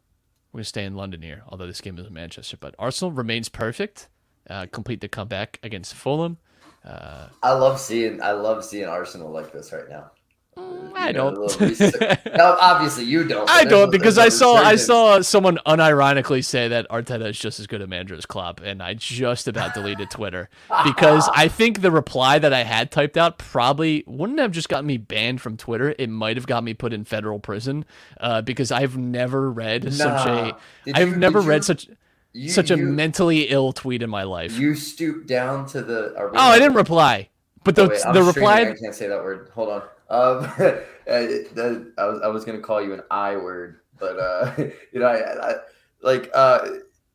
We're 0.52 0.58
going 0.58 0.64
to 0.64 0.68
stay 0.68 0.84
in 0.84 0.94
London 0.94 1.20
here, 1.20 1.42
although 1.48 1.66
this 1.66 1.80
game 1.80 1.98
is 1.98 2.06
in 2.06 2.12
Manchester. 2.12 2.56
But 2.56 2.76
Arsenal 2.78 3.10
remains 3.10 3.48
perfect. 3.48 4.08
Uh, 4.48 4.66
complete 4.70 5.00
the 5.00 5.08
comeback 5.08 5.58
against 5.62 5.94
Fulham. 5.94 6.38
Uh, 6.84 7.28
I 7.42 7.52
love 7.52 7.80
seeing 7.80 8.20
I 8.22 8.32
love 8.32 8.64
seeing 8.64 8.84
Arsenal 8.86 9.30
like 9.30 9.52
this 9.52 9.72
right 9.72 9.88
now. 9.88 10.10
I 10.56 11.08
You 11.08 11.12
know, 11.14 11.30
don't. 11.34 11.60
a 11.60 11.66
little 11.66 12.16
no, 12.36 12.56
obviously 12.60 13.04
you 13.04 13.24
don't. 13.24 13.50
I 13.50 13.64
don't 13.64 13.90
because 13.90 14.18
I 14.18 14.28
saw 14.28 14.54
I 14.54 14.76
saw 14.76 15.20
someone 15.22 15.58
unironically 15.66 16.44
say 16.44 16.68
that 16.68 16.88
Arteta 16.90 17.28
is 17.30 17.38
just 17.38 17.58
as 17.58 17.66
good 17.66 17.80
a 17.82 17.86
manager 17.88 18.14
as 18.14 18.24
Klopp, 18.26 18.60
and 18.60 18.80
I 18.82 18.94
just 18.94 19.48
about 19.48 19.74
deleted 19.74 20.10
Twitter 20.10 20.48
because 20.84 21.28
I 21.34 21.48
think 21.48 21.80
the 21.80 21.90
reply 21.90 22.38
that 22.38 22.52
I 22.52 22.62
had 22.62 22.92
typed 22.92 23.16
out 23.16 23.38
probably 23.38 24.04
wouldn't 24.06 24.38
have 24.38 24.52
just 24.52 24.68
gotten 24.68 24.86
me 24.86 24.96
banned 24.98 25.40
from 25.40 25.56
Twitter. 25.56 25.94
It 25.98 26.08
might 26.08 26.36
have 26.36 26.46
got 26.46 26.62
me 26.62 26.72
put 26.74 26.92
in 26.92 27.04
federal 27.04 27.40
prison 27.40 27.84
uh, 28.20 28.42
because 28.42 28.70
I've 28.70 28.96
never 28.96 29.50
read 29.50 29.92
such 29.92 30.26
a 30.26 30.56
Did 30.84 30.96
I've 30.96 31.08
you- 31.08 31.16
never 31.16 31.40
read 31.40 31.56
you- 31.58 31.62
such 31.62 31.88
you- 32.34 32.50
such 32.50 32.70
a 32.70 32.76
you- 32.76 32.84
mentally 32.84 33.44
ill 33.44 33.72
tweet 33.72 34.02
in 34.02 34.10
my 34.10 34.24
life. 34.24 34.58
You 34.58 34.74
stooped 34.74 35.26
down 35.26 35.66
to 35.68 35.82
the. 35.82 36.14
oh, 36.18 36.30
I 36.36 36.58
didn't 36.58 36.74
reply, 36.76 37.30
but 37.64 37.74
the 37.76 37.84
Oh, 37.84 37.88
wait, 37.88 38.02
the 38.12 38.22
reply 38.22 38.60
I 38.60 38.74
can't 38.74 38.94
say 38.94 39.08
that 39.08 39.22
word. 39.24 39.50
Hold 39.54 39.70
on. 39.70 39.82
Um, 40.10 40.44
uh, 40.58 40.74
the, 41.06 41.92
I 41.96 42.04
was 42.04 42.20
I 42.22 42.26
was 42.28 42.44
gonna 42.44 42.60
call 42.60 42.82
you 42.82 42.92
an 42.92 43.00
I 43.10 43.36
word, 43.36 43.80
but 43.98 44.18
uh, 44.18 44.52
you 44.92 45.00
know, 45.00 45.06
I, 45.06 45.50
I 45.50 45.54
like 46.02 46.30
uh, 46.34 46.68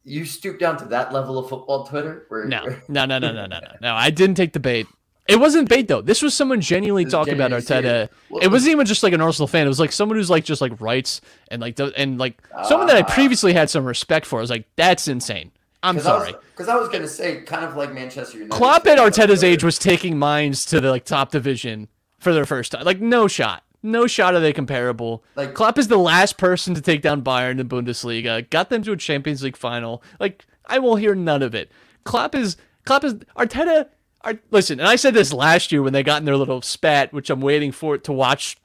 you 0.04 0.26
stooped 0.26 0.60
down 0.60 0.78
to 0.78 0.86
that 0.86 1.14
level 1.14 1.38
of 1.38 1.50
football 1.50 1.86
Twitter. 1.86 2.26
Where 2.30 2.46
No, 2.46 2.64
no, 2.88 3.06
no, 3.06 3.20
no, 3.20 3.32
no, 3.32 3.46
no, 3.46 3.60
no. 3.60 3.76
No, 3.82 3.94
I 3.94 4.10
didn't 4.10 4.36
take 4.36 4.54
the 4.54 4.60
bait. 4.60 4.88
It 5.30 5.40
wasn't 5.40 5.70
bait 5.70 5.88
though. 5.88 6.02
This 6.02 6.22
was 6.22 6.34
someone 6.34 6.60
genuinely 6.62 7.04
is 7.06 7.12
talking 7.12 7.34
about 7.36 7.52
Arteta. 7.52 8.10
Well, 8.30 8.42
It 8.44 8.48
wasn't 8.50 8.72
even 8.72 8.86
just 8.86 9.04
like 9.04 9.14
an 9.14 9.22
Arsenal 9.22 9.48
fan. 9.48 9.66
It 9.66 9.70
was 9.70 9.80
like 9.80 9.92
someone 9.92 10.18
who's 10.18 10.30
like 10.30 10.44
just 10.44 10.60
like 10.62 10.80
writes 10.82 11.22
and 11.50 11.62
like 11.62 11.80
and 11.98 12.18
like 12.18 12.42
someone 12.68 12.88
that 12.88 12.96
I 12.98 13.02
Ah. 13.02 13.14
previously 13.14 13.54
had 13.54 13.70
some 13.70 13.86
respect 13.86 14.26
for. 14.26 14.40
I 14.40 14.42
was 14.42 14.50
like, 14.50 14.66
that's 14.76 15.08
insane. 15.08 15.52
I'm 15.82 16.00
sorry. 16.00 16.34
Because 16.52 16.68
I, 16.68 16.76
was 16.76 16.90
gonna 16.90 17.08
say, 17.08 17.42
kind 17.44 17.64
of 17.64 17.78
like 17.78 17.94
Manchester 17.94 18.38
United. 18.40 18.52
Klopp 18.52 18.86
at 18.88 18.98
Arteta's 18.98 19.44
age 19.46 19.64
was 19.64 19.80
taking 19.80 20.20
Mainz 20.20 20.66
to 20.66 20.82
the 20.82 20.90
like 20.90 21.06
top 21.06 21.32
division 21.32 21.88
for 22.20 22.34
their 22.34 22.46
first 22.46 22.72
time. 22.74 22.84
Like 22.84 23.00
no 23.00 23.28
shot. 23.30 23.64
No 23.82 24.06
shot 24.08 24.34
are 24.36 24.42
they 24.42 24.52
comparable. 24.52 25.24
Like- 25.36 25.54
Klopp 25.54 25.78
is 25.78 25.88
the 25.88 25.98
last 25.98 26.38
person 26.38 26.74
to 26.76 26.82
take 26.82 27.02
down 27.02 27.22
Bayern 27.22 27.52
in 27.52 27.58
the 27.58 27.64
Bundesliga. 27.64 28.50
Got 28.50 28.70
them 28.70 28.84
to 28.84 28.92
a 28.92 28.98
Champions 28.98 29.42
League 29.42 29.56
final. 29.56 30.04
Like 30.20 30.46
I 30.66 30.80
will 30.80 30.98
hear 30.98 31.16
none 31.16 31.42
of 31.42 31.56
it. 31.56 31.72
Klopp 32.04 32.36
is 32.36 32.58
Klopp 32.86 33.04
is 33.06 33.14
Arteta. 33.38 33.88
Ar- 34.22 34.40
listen, 34.52 34.80
and 34.80 34.88
I 34.88 34.96
said 34.98 35.14
this 35.14 35.32
last 35.34 35.72
year 35.72 35.82
when 35.82 35.94
they 35.94 36.04
got 36.04 36.22
in 36.22 36.26
their 36.26 36.36
little 36.38 36.62
spat, 36.62 37.14
which 37.14 37.30
I'm 37.30 37.42
waiting 37.42 37.72
for 37.72 37.96
it 37.96 38.04
to 38.06 38.14
watch 38.14 38.58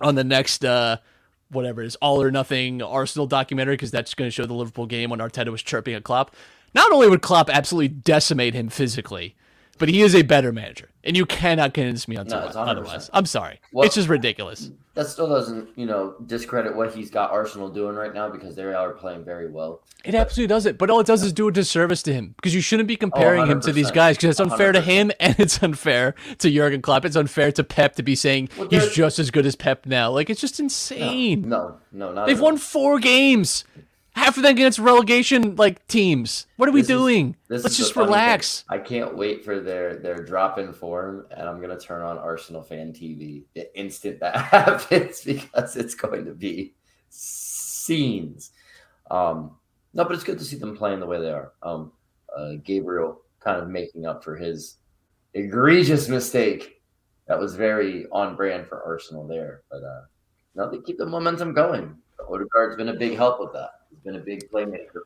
on 0.00 0.14
the 0.14 0.24
next 0.24 0.64
uh 0.64 0.98
whatever 1.50 1.82
it 1.82 1.86
is 1.86 1.96
all 1.96 2.22
or 2.22 2.30
nothing 2.30 2.82
Arsenal 2.82 3.26
documentary 3.26 3.74
because 3.74 3.90
that's 3.90 4.12
going 4.14 4.26
to 4.28 4.30
show 4.30 4.44
the 4.44 4.52
Liverpool 4.54 4.84
game 4.86 5.08
when 5.10 5.18
Arteta 5.18 5.48
was 5.48 5.62
chirping 5.62 5.94
at 5.94 6.04
Klopp. 6.04 6.34
Not 6.74 6.92
only 6.92 7.08
would 7.08 7.22
Klopp 7.22 7.48
absolutely 7.48 7.88
decimate 7.88 8.52
him 8.52 8.68
physically, 8.68 9.34
but 9.78 9.88
he 9.88 10.02
is 10.02 10.14
a 10.14 10.20
better 10.22 10.52
manager, 10.52 10.90
and 11.02 11.16
you 11.16 11.24
cannot 11.24 11.72
convince 11.72 12.06
me 12.06 12.16
No, 12.16 12.22
otherwise. 12.22 13.08
I'm 13.14 13.24
sorry, 13.24 13.60
Well- 13.72 13.86
it's 13.86 13.94
just 13.94 14.08
ridiculous. 14.08 14.70
That 14.98 15.06
still 15.06 15.28
doesn't, 15.28 15.68
you 15.76 15.86
know, 15.86 16.16
discredit 16.26 16.74
what 16.74 16.92
he's 16.92 17.08
got 17.08 17.30
Arsenal 17.30 17.68
doing 17.68 17.94
right 17.94 18.12
now 18.12 18.28
because 18.28 18.56
they 18.56 18.64
are 18.64 18.90
playing 18.90 19.24
very 19.24 19.48
well. 19.48 19.80
It 20.04 20.16
absolutely 20.16 20.48
does 20.48 20.66
it, 20.66 20.76
but 20.76 20.90
all 20.90 20.98
it 20.98 21.06
does 21.06 21.22
is 21.22 21.32
do 21.32 21.46
a 21.46 21.52
disservice 21.52 22.02
to 22.02 22.12
him 22.12 22.34
because 22.34 22.52
you 22.52 22.60
shouldn't 22.60 22.88
be 22.88 22.96
oh, 22.96 22.98
comparing 22.98 23.46
him 23.46 23.60
to 23.60 23.70
these 23.70 23.92
guys 23.92 24.16
because 24.16 24.30
it's 24.30 24.40
unfair 24.40 24.72
to 24.72 24.80
100%. 24.80 24.82
him 24.82 25.12
and 25.20 25.38
it's 25.38 25.62
unfair 25.62 26.16
to 26.38 26.50
Jurgen 26.50 26.82
Klopp. 26.82 27.04
It's 27.04 27.14
unfair 27.14 27.52
to 27.52 27.62
Pep 27.62 27.94
to 27.94 28.02
be 28.02 28.16
saying 28.16 28.48
Well, 28.58 28.66
he's 28.70 28.92
just 28.92 29.20
as 29.20 29.30
good 29.30 29.46
as 29.46 29.54
Pep 29.54 29.86
now. 29.86 30.10
Like 30.10 30.30
it's 30.30 30.40
just 30.40 30.58
insane. 30.58 31.48
No, 31.48 31.76
no, 31.92 32.12
not. 32.12 32.26
They've 32.26 32.40
won 32.40 32.56
four 32.56 32.98
games. 32.98 33.64
Half 34.18 34.36
of 34.36 34.42
them 34.42 34.52
against 34.52 34.78
relegation 34.78 35.54
like 35.56 35.86
teams. 35.86 36.46
What 36.56 36.68
are 36.68 36.72
we 36.72 36.80
This 36.80 36.88
doing? 36.88 37.36
Let's 37.48 37.76
just 37.76 37.94
funny 37.94 38.06
thing. 38.06 38.14
relax. 38.14 38.64
I 38.68 38.78
can't 38.78 39.16
wait 39.16 39.44
for 39.44 39.60
their 39.60 39.96
their 39.96 40.16
drop 40.24 40.58
in 40.58 40.72
form, 40.72 41.26
and 41.30 41.48
I'm 41.48 41.60
gonna 41.60 41.78
turn 41.78 42.02
on 42.02 42.18
Arsenal 42.18 42.62
fan 42.62 42.92
TV 42.92 43.44
the 43.54 43.78
instant 43.78 44.20
that 44.20 44.36
happens 44.52 45.22
because 45.22 45.76
it's 45.76 45.94
going 45.94 46.24
to 46.24 46.32
be 46.34 46.74
scenes. 47.10 48.50
Um, 49.10 49.56
no, 49.94 50.04
but 50.04 50.12
it's 50.12 50.24
good 50.24 50.38
to 50.38 50.44
see 50.44 50.56
them 50.56 50.76
playing 50.76 51.00
the 51.00 51.06
way 51.06 51.20
they 51.20 51.30
are. 51.30 51.52
Um, 51.62 51.92
uh, 52.36 52.54
Gabriel 52.64 53.22
kind 53.40 53.60
of 53.62 53.68
making 53.68 54.04
up 54.04 54.22
for 54.24 54.36
his 54.36 54.76
egregious 55.34 56.08
mistake. 56.08 56.82
That 57.28 57.38
was 57.38 57.54
very 57.54 58.06
on 58.10 58.36
brand 58.36 58.66
for 58.66 58.82
Arsenal 58.82 59.26
there, 59.26 59.62
but 59.70 59.82
uh, 59.84 60.02
no, 60.54 60.70
they 60.70 60.78
keep 60.78 60.98
the 60.98 61.06
momentum 61.06 61.54
going. 61.54 61.96
Odegaard's 62.28 62.76
been 62.76 62.88
a 62.88 62.94
big 62.94 63.16
help 63.16 63.38
with 63.40 63.52
that. 63.52 63.70
Been 64.04 64.16
a 64.16 64.20
big 64.20 64.50
playmaker. 64.50 65.02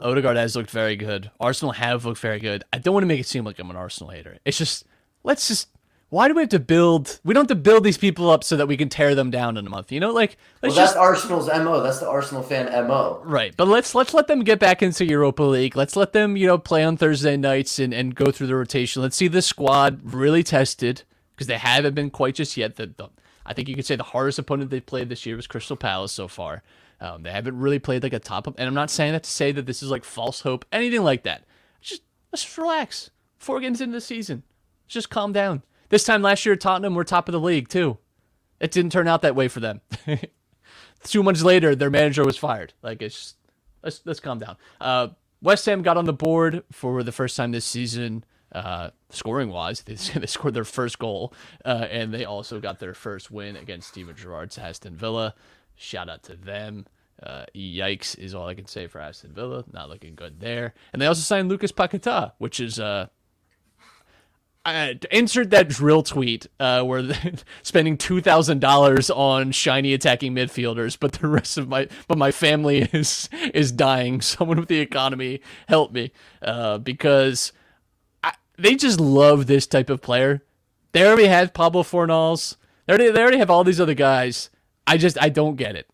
Odegaard 0.00 0.36
has 0.36 0.56
looked 0.56 0.70
very 0.70 0.96
good. 0.96 1.30
Arsenal 1.38 1.72
have 1.72 2.04
looked 2.04 2.20
very 2.20 2.40
good. 2.40 2.64
I 2.72 2.78
don't 2.78 2.94
want 2.94 3.02
to 3.02 3.08
make 3.08 3.20
it 3.20 3.26
seem 3.26 3.44
like 3.44 3.58
I'm 3.58 3.70
an 3.70 3.76
Arsenal 3.76 4.10
hater. 4.10 4.38
It's 4.44 4.56
just 4.56 4.84
let's 5.22 5.48
just 5.48 5.68
why 6.08 6.26
do 6.26 6.34
we 6.34 6.42
have 6.42 6.48
to 6.50 6.58
build 6.58 7.20
we 7.22 7.34
don't 7.34 7.42
have 7.42 7.56
to 7.56 7.62
build 7.62 7.84
these 7.84 7.98
people 7.98 8.30
up 8.30 8.42
so 8.42 8.56
that 8.56 8.66
we 8.66 8.76
can 8.76 8.88
tear 8.88 9.14
them 9.14 9.30
down 9.30 9.56
in 9.56 9.66
a 9.66 9.70
month. 9.70 9.92
You 9.92 10.00
know, 10.00 10.12
like 10.12 10.36
Well, 10.62 10.72
that's 10.72 10.74
just 10.74 10.96
Arsenal's 10.96 11.48
mo. 11.48 11.82
That's 11.82 11.98
the 11.98 12.08
Arsenal 12.08 12.42
fan 12.42 12.66
mo. 12.86 13.20
Right, 13.24 13.54
but 13.56 13.68
let's 13.68 13.94
let's 13.94 14.14
let 14.14 14.26
them 14.26 14.40
get 14.42 14.58
back 14.58 14.82
into 14.82 15.04
Europa 15.04 15.42
League. 15.42 15.76
Let's 15.76 15.96
let 15.96 16.12
them, 16.12 16.36
you 16.36 16.46
know, 16.46 16.58
play 16.58 16.82
on 16.82 16.96
Thursday 16.96 17.36
nights 17.36 17.78
and, 17.78 17.92
and 17.92 18.14
go 18.14 18.30
through 18.30 18.46
the 18.46 18.56
rotation. 18.56 19.02
Let's 19.02 19.16
see 19.16 19.28
this 19.28 19.46
squad 19.46 20.00
really 20.02 20.42
tested 20.42 21.02
because 21.34 21.46
they 21.46 21.58
haven't 21.58 21.94
been 21.94 22.10
quite 22.10 22.36
just 22.36 22.56
yet. 22.56 22.76
The, 22.76 22.86
the 22.86 23.10
I 23.44 23.52
think 23.52 23.68
you 23.68 23.74
could 23.74 23.86
say 23.86 23.96
the 23.96 24.02
hardest 24.02 24.38
opponent 24.38 24.70
they 24.70 24.80
played 24.80 25.08
this 25.08 25.26
year 25.26 25.36
was 25.36 25.46
Crystal 25.46 25.76
Palace 25.76 26.12
so 26.12 26.28
far. 26.28 26.62
Um, 27.00 27.22
they 27.22 27.30
haven't 27.30 27.58
really 27.58 27.78
played 27.78 28.02
like 28.02 28.12
a 28.12 28.18
top, 28.18 28.46
up, 28.46 28.54
and 28.58 28.68
I'm 28.68 28.74
not 28.74 28.90
saying 28.90 29.12
that 29.12 29.22
to 29.22 29.30
say 29.30 29.52
that 29.52 29.66
this 29.66 29.82
is 29.82 29.90
like 29.90 30.04
false 30.04 30.42
hope, 30.42 30.64
anything 30.70 31.02
like 31.02 31.22
that. 31.22 31.44
Just 31.80 32.02
let's 32.32 32.58
relax. 32.58 33.10
Four 33.38 33.60
games 33.60 33.80
into 33.80 33.94
the 33.94 34.02
season, 34.02 34.42
just 34.86 35.08
calm 35.08 35.32
down. 35.32 35.62
This 35.88 36.04
time 36.04 36.20
last 36.20 36.44
year, 36.44 36.56
Tottenham 36.56 36.94
were 36.94 37.04
top 37.04 37.26
of 37.26 37.32
the 37.32 37.40
league 37.40 37.68
too. 37.68 37.96
It 38.60 38.70
didn't 38.70 38.92
turn 38.92 39.08
out 39.08 39.22
that 39.22 39.34
way 39.34 39.48
for 39.48 39.60
them. 39.60 39.80
Two 41.04 41.22
months 41.22 41.42
later, 41.42 41.74
their 41.74 41.88
manager 41.88 42.22
was 42.24 42.36
fired. 42.36 42.74
Like 42.82 43.00
it's 43.00 43.14
just, 43.14 43.36
let's 43.82 44.02
let's 44.04 44.20
calm 44.20 44.38
down. 44.38 44.56
Uh, 44.78 45.08
West 45.40 45.64
Ham 45.66 45.82
got 45.82 45.96
on 45.96 46.04
the 46.04 46.12
board 46.12 46.64
for 46.70 47.02
the 47.02 47.12
first 47.12 47.34
time 47.36 47.52
this 47.52 47.64
season, 47.64 48.24
uh, 48.52 48.90
scoring 49.08 49.48
wise. 49.48 49.82
They, 49.82 49.94
they 50.14 50.26
scored 50.26 50.52
their 50.52 50.64
first 50.64 50.98
goal, 50.98 51.32
uh, 51.64 51.86
and 51.90 52.12
they 52.12 52.26
also 52.26 52.60
got 52.60 52.78
their 52.78 52.92
first 52.92 53.30
win 53.30 53.56
against 53.56 53.88
Steven 53.88 54.14
Gerrard's 54.14 54.58
Aston 54.58 54.96
Villa. 54.96 55.34
Shout 55.82 56.10
out 56.10 56.22
to 56.24 56.36
them. 56.36 56.84
Uh, 57.22 57.46
yikes 57.56 58.18
is 58.18 58.34
all 58.34 58.46
I 58.46 58.52
can 58.52 58.66
say 58.66 58.86
for 58.86 59.00
Aston 59.00 59.32
Villa. 59.32 59.64
Not 59.72 59.88
looking 59.88 60.14
good 60.14 60.38
there. 60.38 60.74
And 60.92 61.00
they 61.00 61.06
also 61.06 61.22
signed 61.22 61.48
Lucas 61.48 61.72
Paqueta, 61.72 62.32
which 62.36 62.60
is 62.60 62.78
uh, 62.78 63.06
uh, 64.66 64.92
insert 65.10 65.48
that 65.50 65.68
drill 65.68 66.02
tweet 66.02 66.46
uh, 66.60 66.82
where 66.82 67.02
spending 67.62 67.96
two 67.96 68.20
thousand 68.20 68.60
dollars 68.60 69.08
on 69.08 69.52
shiny 69.52 69.94
attacking 69.94 70.34
midfielders, 70.34 70.98
but 71.00 71.12
the 71.12 71.28
rest 71.28 71.56
of 71.56 71.66
my 71.66 71.88
but 72.08 72.18
my 72.18 72.30
family 72.30 72.80
is 72.92 73.30
is 73.54 73.72
dying. 73.72 74.20
Someone 74.20 74.60
with 74.60 74.68
the 74.68 74.80
economy 74.80 75.40
help 75.66 75.92
me 75.92 76.12
uh, 76.42 76.76
because 76.76 77.52
I, 78.22 78.34
they 78.58 78.74
just 78.74 79.00
love 79.00 79.46
this 79.46 79.66
type 79.66 79.88
of 79.88 80.02
player. 80.02 80.42
They 80.92 81.06
already 81.06 81.26
have 81.28 81.54
Pablo 81.54 81.84
Fornals. 81.84 82.56
They 82.84 82.92
already 82.92 83.10
they 83.12 83.22
already 83.22 83.38
have 83.38 83.50
all 83.50 83.64
these 83.64 83.80
other 83.80 83.94
guys. 83.94 84.50
I 84.90 84.96
just 84.96 85.22
I 85.22 85.28
don't 85.28 85.54
get 85.54 85.76
it. 85.76 85.86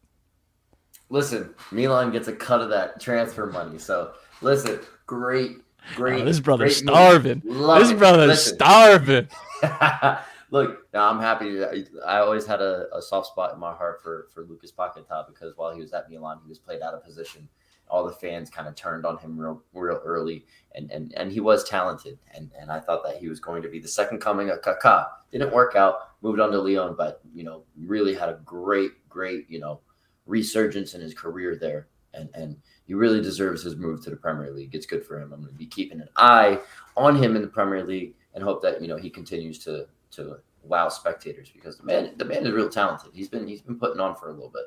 Listen, 1.11 1.55
Milan 1.71 2.11
gets 2.13 2.29
a 2.29 2.33
cut 2.33 2.63
of 2.63 2.71
that 2.71 2.99
transfer 2.99 3.45
money. 3.45 3.79
So 3.79 4.13
listen, 4.41 4.81
great, 5.05 5.59
great. 5.95 6.23
Oh, 6.23 6.25
this 6.25 6.41
brother's 6.41 6.81
great 6.81 6.89
starving. 6.95 7.43
This 7.45 7.91
it. 7.91 7.99
brother's 7.99 8.29
Listen. 8.29 8.55
starving. 8.55 9.29
Look, 10.51 10.91
now 10.95 11.11
I'm 11.11 11.21
happy. 11.21 11.63
I 12.07 12.21
always 12.21 12.47
had 12.47 12.63
a, 12.63 12.87
a 12.97 13.03
soft 13.03 13.27
spot 13.27 13.53
in 13.53 13.61
my 13.61 13.75
heart 13.75 14.03
for 14.03 14.29
for 14.33 14.45
Lucas 14.45 14.73
Paqueta 14.73 15.27
because 15.29 15.55
while 15.59 15.75
he 15.75 15.81
was 15.83 15.93
at 15.93 16.09
Milan, 16.09 16.39
he 16.43 16.49
was 16.49 16.59
played 16.59 16.81
out 16.81 16.95
of 16.95 17.05
position. 17.05 17.51
All 17.89 18.05
the 18.05 18.13
fans 18.13 18.51
kind 18.51 18.69
of 18.69 18.75
turned 18.75 19.07
on 19.07 19.19
him 19.19 19.39
real 19.39 19.63
real 19.73 20.01
early, 20.05 20.45
and 20.75 20.91
and 20.91 21.13
and 21.17 21.33
he 21.33 21.41
was 21.41 21.69
talented. 21.69 22.19
And 22.35 22.51
and 22.59 22.71
I 22.71 22.81
thought 22.81 23.05
that 23.05 23.19
he 23.19 23.29
was 23.29 23.41
going 23.41 23.63
to 23.63 23.69
be 23.69 23.79
the 23.79 23.89
second 23.89 24.21
coming 24.21 24.51
of 24.51 24.61
Kaká. 24.61 25.07
Didn't 25.31 25.53
work 25.53 25.77
out. 25.77 26.11
Moved 26.23 26.41
on 26.41 26.51
to 26.51 26.61
Lyon, 26.61 26.95
but 26.97 27.21
you 27.35 27.45
know 27.45 27.65
really 27.79 28.15
had 28.15 28.29
a 28.29 28.41
great 28.45 28.93
great 29.09 29.49
you 29.49 29.59
know 29.59 29.81
resurgence 30.27 30.95
in 30.95 31.01
his 31.01 31.15
career 31.15 31.57
there, 31.57 31.89
and 32.15 32.29
and 32.35 32.57
he 32.87 32.95
really 32.95 33.21
deserves 33.21 33.63
his 33.63 33.77
move 33.77 34.03
to 34.05 34.11
the 34.11 34.17
Premier 34.17 34.51
League. 34.51 34.75
It's 34.75 34.87
good 34.87 35.05
for 35.05 35.21
him. 35.21 35.33
I'm 35.33 35.41
going 35.41 35.53
to 35.53 35.59
be 35.59 35.67
keeping 35.67 36.01
an 36.01 36.09
eye 36.17 36.61
on 36.97 37.17
him 37.17 37.37
in 37.37 37.43
the 37.43 37.49
Premier 37.49 37.85
League 37.85 38.15
and 38.35 38.45
hope 38.45 38.63
that 38.63 38.81
you 38.81 38.89
know 38.89 38.97
he 38.97 39.11
continues 39.11 39.59
to 39.61 39.87
to 40.13 40.39
wow 40.63 40.89
spectators 40.89 41.51
because 41.51 41.79
the 41.79 41.85
man 41.85 42.13
the 42.17 42.25
man 42.25 42.47
is 42.47 42.53
real 42.53 42.69
talented. 42.69 43.11
He's 43.13 43.29
been 43.29 43.47
he's 43.47 43.63
been 43.63 43.79
putting 43.79 44.01
on 44.01 44.15
for 44.17 44.29
a 44.29 44.33
little 44.33 44.51
bit. 44.51 44.65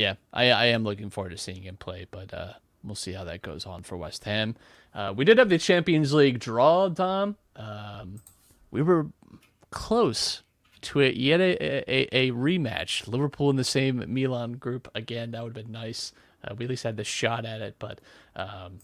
Yeah, 0.00 0.14
I, 0.32 0.50
I 0.50 0.64
am 0.66 0.82
looking 0.82 1.10
forward 1.10 1.30
to 1.30 1.36
seeing 1.36 1.62
him 1.62 1.76
play, 1.76 2.06
but 2.10 2.32
uh, 2.32 2.54
we'll 2.82 2.94
see 2.94 3.12
how 3.12 3.24
that 3.24 3.42
goes 3.42 3.66
on 3.66 3.82
for 3.82 3.96
West 3.96 4.24
Ham. 4.24 4.56
Uh, 4.94 5.12
we 5.14 5.26
did 5.26 5.36
have 5.38 5.50
the 5.50 5.58
Champions 5.58 6.14
League 6.14 6.38
draw, 6.38 6.88
Dom. 6.88 7.36
Um, 7.54 8.20
we 8.70 8.80
were 8.80 9.08
close 9.70 10.42
to 10.80 11.00
it 11.00 11.16
yet 11.16 11.40
a, 11.40 11.92
a, 11.92 12.08
a 12.12 12.30
rematch. 12.32 13.06
Liverpool 13.06 13.50
in 13.50 13.56
the 13.56 13.64
same 13.64 14.02
Milan 14.08 14.52
group 14.52 14.88
again. 14.94 15.32
That 15.32 15.44
would 15.44 15.54
have 15.54 15.66
been 15.66 15.72
nice. 15.72 16.12
Uh, 16.42 16.54
we 16.56 16.64
at 16.64 16.70
least 16.70 16.84
had 16.84 16.96
the 16.96 17.04
shot 17.04 17.44
at 17.44 17.60
it, 17.60 17.76
but 17.78 18.00
um, 18.34 18.78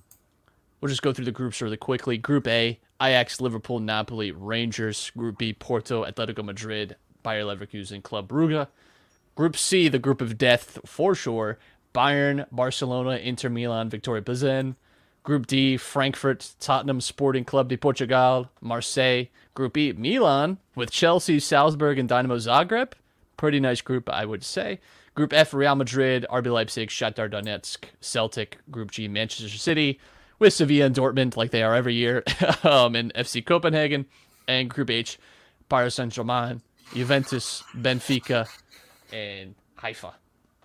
we'll 0.81 0.91
just 0.91 1.01
go 1.01 1.15
through 1.15 1.25
the 1.25 1.33
groups 1.33 1.63
really 1.63 1.79
quickly. 1.79 2.19
Group 2.19 2.47
A: 2.47 2.79
Ajax, 3.01 3.41
Liverpool, 3.41 3.81
Napoli, 3.81 4.33
Rangers. 4.33 5.11
Group 5.17 5.39
B: 5.39 5.55
Porto, 5.55 6.05
Atletico 6.05 6.45
Madrid, 6.45 6.97
Bayer 7.23 7.45
Leverkusen, 7.45 8.03
Club 8.03 8.29
Brugge. 8.29 8.69
Group 9.37 9.57
C: 9.57 9.89
the 9.89 9.99
group 9.99 10.21
of 10.23 10.39
death 10.39 10.79
for 10.85 11.15
sure. 11.15 11.59
Bayern, 11.95 12.47
Barcelona, 12.51 13.17
Inter 13.17 13.51
Milan, 13.51 13.91
Viktoria 13.91 14.23
Plzen. 14.23 14.75
Group 15.23 15.47
D: 15.47 15.77
Frankfurt, 15.77 16.55
Tottenham, 16.59 17.03
Sporting 17.03 17.45
Club 17.45 17.69
de 17.69 17.77
Portugal, 17.77 18.51
Marseille. 18.63 19.27
Group 19.55 19.77
E: 19.77 19.93
Milan 19.93 20.59
with 20.75 20.91
Chelsea, 20.91 21.39
Salzburg, 21.39 21.99
and 21.99 22.09
Dynamo 22.09 22.37
Zagreb. 22.37 22.93
Pretty 23.37 23.61
nice 23.61 23.83
group, 23.83 24.09
I 24.09 24.25
would 24.25 24.43
say. 24.43 24.81
Group 25.15 25.35
F: 25.35 25.53
Real 25.53 25.75
Madrid, 25.75 26.25
RB 26.31 26.51
Leipzig, 26.51 26.89
Shakhtar 26.89 27.31
Donetsk, 27.31 27.85
Celtic. 28.01 28.59
Group 28.71 28.91
G: 28.91 29.07
Manchester 29.07 29.59
City 29.59 30.01
with 30.39 30.55
Sevilla 30.55 30.87
and 30.87 30.95
Dortmund, 30.95 31.37
like 31.37 31.51
they 31.51 31.63
are 31.63 31.75
every 31.75 31.95
year, 31.95 32.23
um, 32.63 32.95
and 32.95 33.13
FC 33.13 33.45
Copenhagen. 33.45 34.07
And 34.49 34.71
Group 34.71 34.89
H: 34.89 35.19
Paris 35.69 35.97
Saint 35.97 36.13
Germain, 36.13 36.63
Juventus, 36.95 37.63
Benfica, 37.75 38.47
and 39.13 39.55
Haifa. 39.77 40.15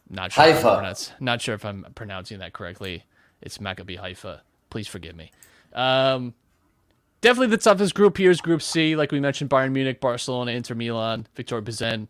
Not 0.09 0.31
sure. 0.33 0.45
If 0.45 0.55
Haifa. 0.57 0.67
I'm 0.69 0.77
pronounce- 0.77 1.11
not 1.19 1.41
sure 1.41 1.55
if 1.55 1.65
I'm 1.65 1.85
pronouncing 1.95 2.39
that 2.39 2.53
correctly. 2.53 3.03
It's 3.41 3.57
Maccabi 3.59 3.97
Haifa. 3.97 4.41
Please 4.69 4.87
forgive 4.87 5.15
me. 5.15 5.31
Um, 5.73 6.33
definitely 7.21 7.47
the 7.47 7.57
toughest 7.57 7.93
group 7.95 8.17
here 8.17 8.31
is 8.31 8.41
Group 8.41 8.61
C. 8.61 8.95
Like 8.95 9.11
we 9.11 9.19
mentioned, 9.19 9.49
Bayern 9.49 9.71
Munich, 9.71 10.01
Barcelona, 10.01 10.51
Inter 10.51 10.75
Milan, 10.75 11.27
Victor 11.35 11.61
Bizen. 11.61 12.07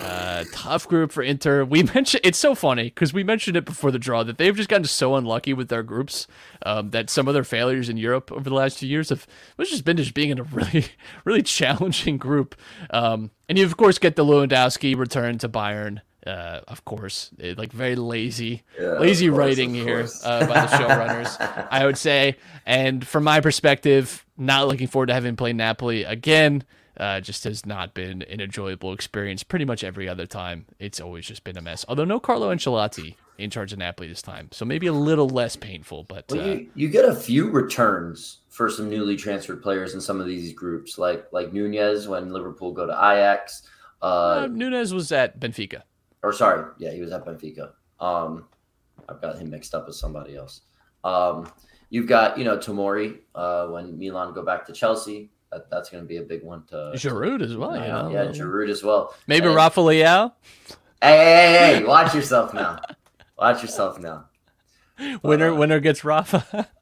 Uh, 0.00 0.44
tough 0.52 0.86
group 0.86 1.12
for 1.12 1.22
Inter. 1.22 1.64
We 1.64 1.82
mentioned 1.94 2.20
it's 2.24 2.38
so 2.38 2.54
funny 2.54 2.84
because 2.84 3.12
we 3.12 3.24
mentioned 3.24 3.56
it 3.56 3.64
before 3.64 3.90
the 3.90 3.98
draw 3.98 4.22
that 4.22 4.38
they've 4.38 4.54
just 4.56 4.68
gotten 4.68 4.84
so 4.84 5.16
unlucky 5.16 5.52
with 5.54 5.68
their 5.68 5.82
groups 5.82 6.26
um, 6.64 6.90
that 6.90 7.10
some 7.10 7.28
of 7.28 7.34
their 7.34 7.44
failures 7.44 7.88
in 7.88 7.96
Europe 7.96 8.30
over 8.32 8.48
the 8.48 8.54
last 8.54 8.78
few 8.78 8.88
years 8.88 9.08
have 9.08 9.26
it's 9.58 9.70
just 9.70 9.84
been 9.84 9.96
just 9.96 10.14
being 10.14 10.30
in 10.30 10.38
a 10.38 10.42
really 10.52 10.86
really 11.24 11.42
challenging 11.42 12.18
group. 12.18 12.54
Um, 12.90 13.30
and 13.48 13.58
you 13.58 13.64
of 13.64 13.76
course 13.76 13.98
get 13.98 14.16
the 14.16 14.24
Lewandowski 14.24 14.96
return 14.96 15.38
to 15.38 15.48
Bayern. 15.48 16.00
Uh, 16.26 16.60
of 16.68 16.84
course, 16.84 17.30
Eh, 17.40 17.54
like 17.56 17.72
very 17.72 17.96
lazy, 17.96 18.62
Yeah, 18.78 18.98
lazy 18.98 19.30
course, 19.30 19.38
writing 19.38 19.74
here 19.74 20.06
uh, 20.22 20.46
by 20.46 20.60
the 20.60 20.66
showrunners, 20.66 21.66
I 21.70 21.86
would 21.86 21.96
say. 21.96 22.36
And 22.66 23.06
from 23.06 23.24
my 23.24 23.40
perspective, 23.40 24.26
not 24.40 24.66
looking 24.68 24.88
forward 24.88 25.06
to 25.06 25.14
having 25.14 25.36
played 25.36 25.56
Napoli 25.56 26.02
again. 26.04 26.64
Uh, 26.96 27.18
just 27.20 27.44
has 27.44 27.64
not 27.64 27.94
been 27.94 28.20
an 28.22 28.40
enjoyable 28.42 28.92
experience. 28.92 29.42
Pretty 29.42 29.64
much 29.64 29.82
every 29.84 30.06
other 30.08 30.26
time, 30.26 30.66
it's 30.78 31.00
always 31.00 31.24
just 31.24 31.44
been 31.44 31.56
a 31.56 31.62
mess. 31.62 31.84
Although 31.88 32.04
no 32.04 32.20
Carlo 32.20 32.52
Ancelotti 32.54 33.14
in 33.38 33.48
charge 33.48 33.72
of 33.72 33.78
Napoli 33.78 34.06
this 34.08 34.20
time, 34.20 34.48
so 34.52 34.66
maybe 34.66 34.86
a 34.86 34.92
little 34.92 35.28
less 35.28 35.56
painful. 35.56 36.04
But 36.04 36.26
Well, 36.28 36.40
uh, 36.40 36.44
you, 36.54 36.70
you 36.74 36.88
get 36.88 37.06
a 37.06 37.14
few 37.14 37.48
returns 37.48 38.38
for 38.50 38.68
some 38.68 38.90
newly 38.90 39.16
transferred 39.16 39.62
players 39.62 39.94
in 39.94 40.00
some 40.00 40.20
of 40.20 40.26
these 40.26 40.52
groups, 40.52 40.98
like 40.98 41.26
like 41.32 41.52
Nunez 41.54 42.06
when 42.08 42.32
Liverpool 42.32 42.72
go 42.72 42.84
to 42.86 42.92
Ajax. 42.92 43.62
uh, 44.02 44.04
Uh, 44.44 44.48
Nunez 44.50 44.92
was 44.92 45.10
at 45.12 45.40
Benfica. 45.40 45.82
or 46.22 46.32
sorry, 46.34 46.70
yeah, 46.78 46.90
he 46.90 47.00
was 47.00 47.12
at 47.12 47.24
Benfica. 47.24 47.70
Um, 47.98 48.44
I've 49.08 49.22
got 49.22 49.38
him 49.38 49.48
mixed 49.48 49.74
up 49.74 49.86
with 49.86 49.96
somebody 49.96 50.36
else. 50.36 50.62
Um, 51.02 51.50
you've 51.90 52.06
got 52.06 52.38
you 52.38 52.44
know 52.44 52.56
Tomori 52.56 53.18
uh, 53.34 53.66
when 53.66 53.98
Milan 53.98 54.32
go 54.32 54.42
back 54.42 54.66
to 54.66 54.72
Chelsea. 54.72 55.30
That, 55.52 55.68
that's 55.68 55.90
going 55.90 56.04
to 56.04 56.08
be 56.08 56.18
a 56.18 56.22
big 56.22 56.44
one 56.44 56.64
to. 56.68 56.92
Giroud 56.94 57.42
as 57.42 57.56
well. 57.56 57.74
you 57.74 57.80
know? 57.82 58.08
yeah, 58.10 58.26
Giroud 58.26 58.70
as 58.70 58.82
well. 58.84 59.14
Maybe 59.26 59.46
And- 59.46 59.54
Rafa 59.56 59.80
Leao. 59.80 60.32
Hey, 61.02 61.16
hey, 61.16 61.58
hey, 61.58 61.74
hey, 61.78 61.84
watch 61.84 62.14
yourself 62.14 62.54
now. 62.54 62.78
Watch 63.36 63.62
yourself 63.62 63.98
now. 63.98 64.26
Winner, 65.22 65.50
uh, 65.50 65.56
winner 65.56 65.80
gets 65.80 66.04
Rafa. 66.04 66.68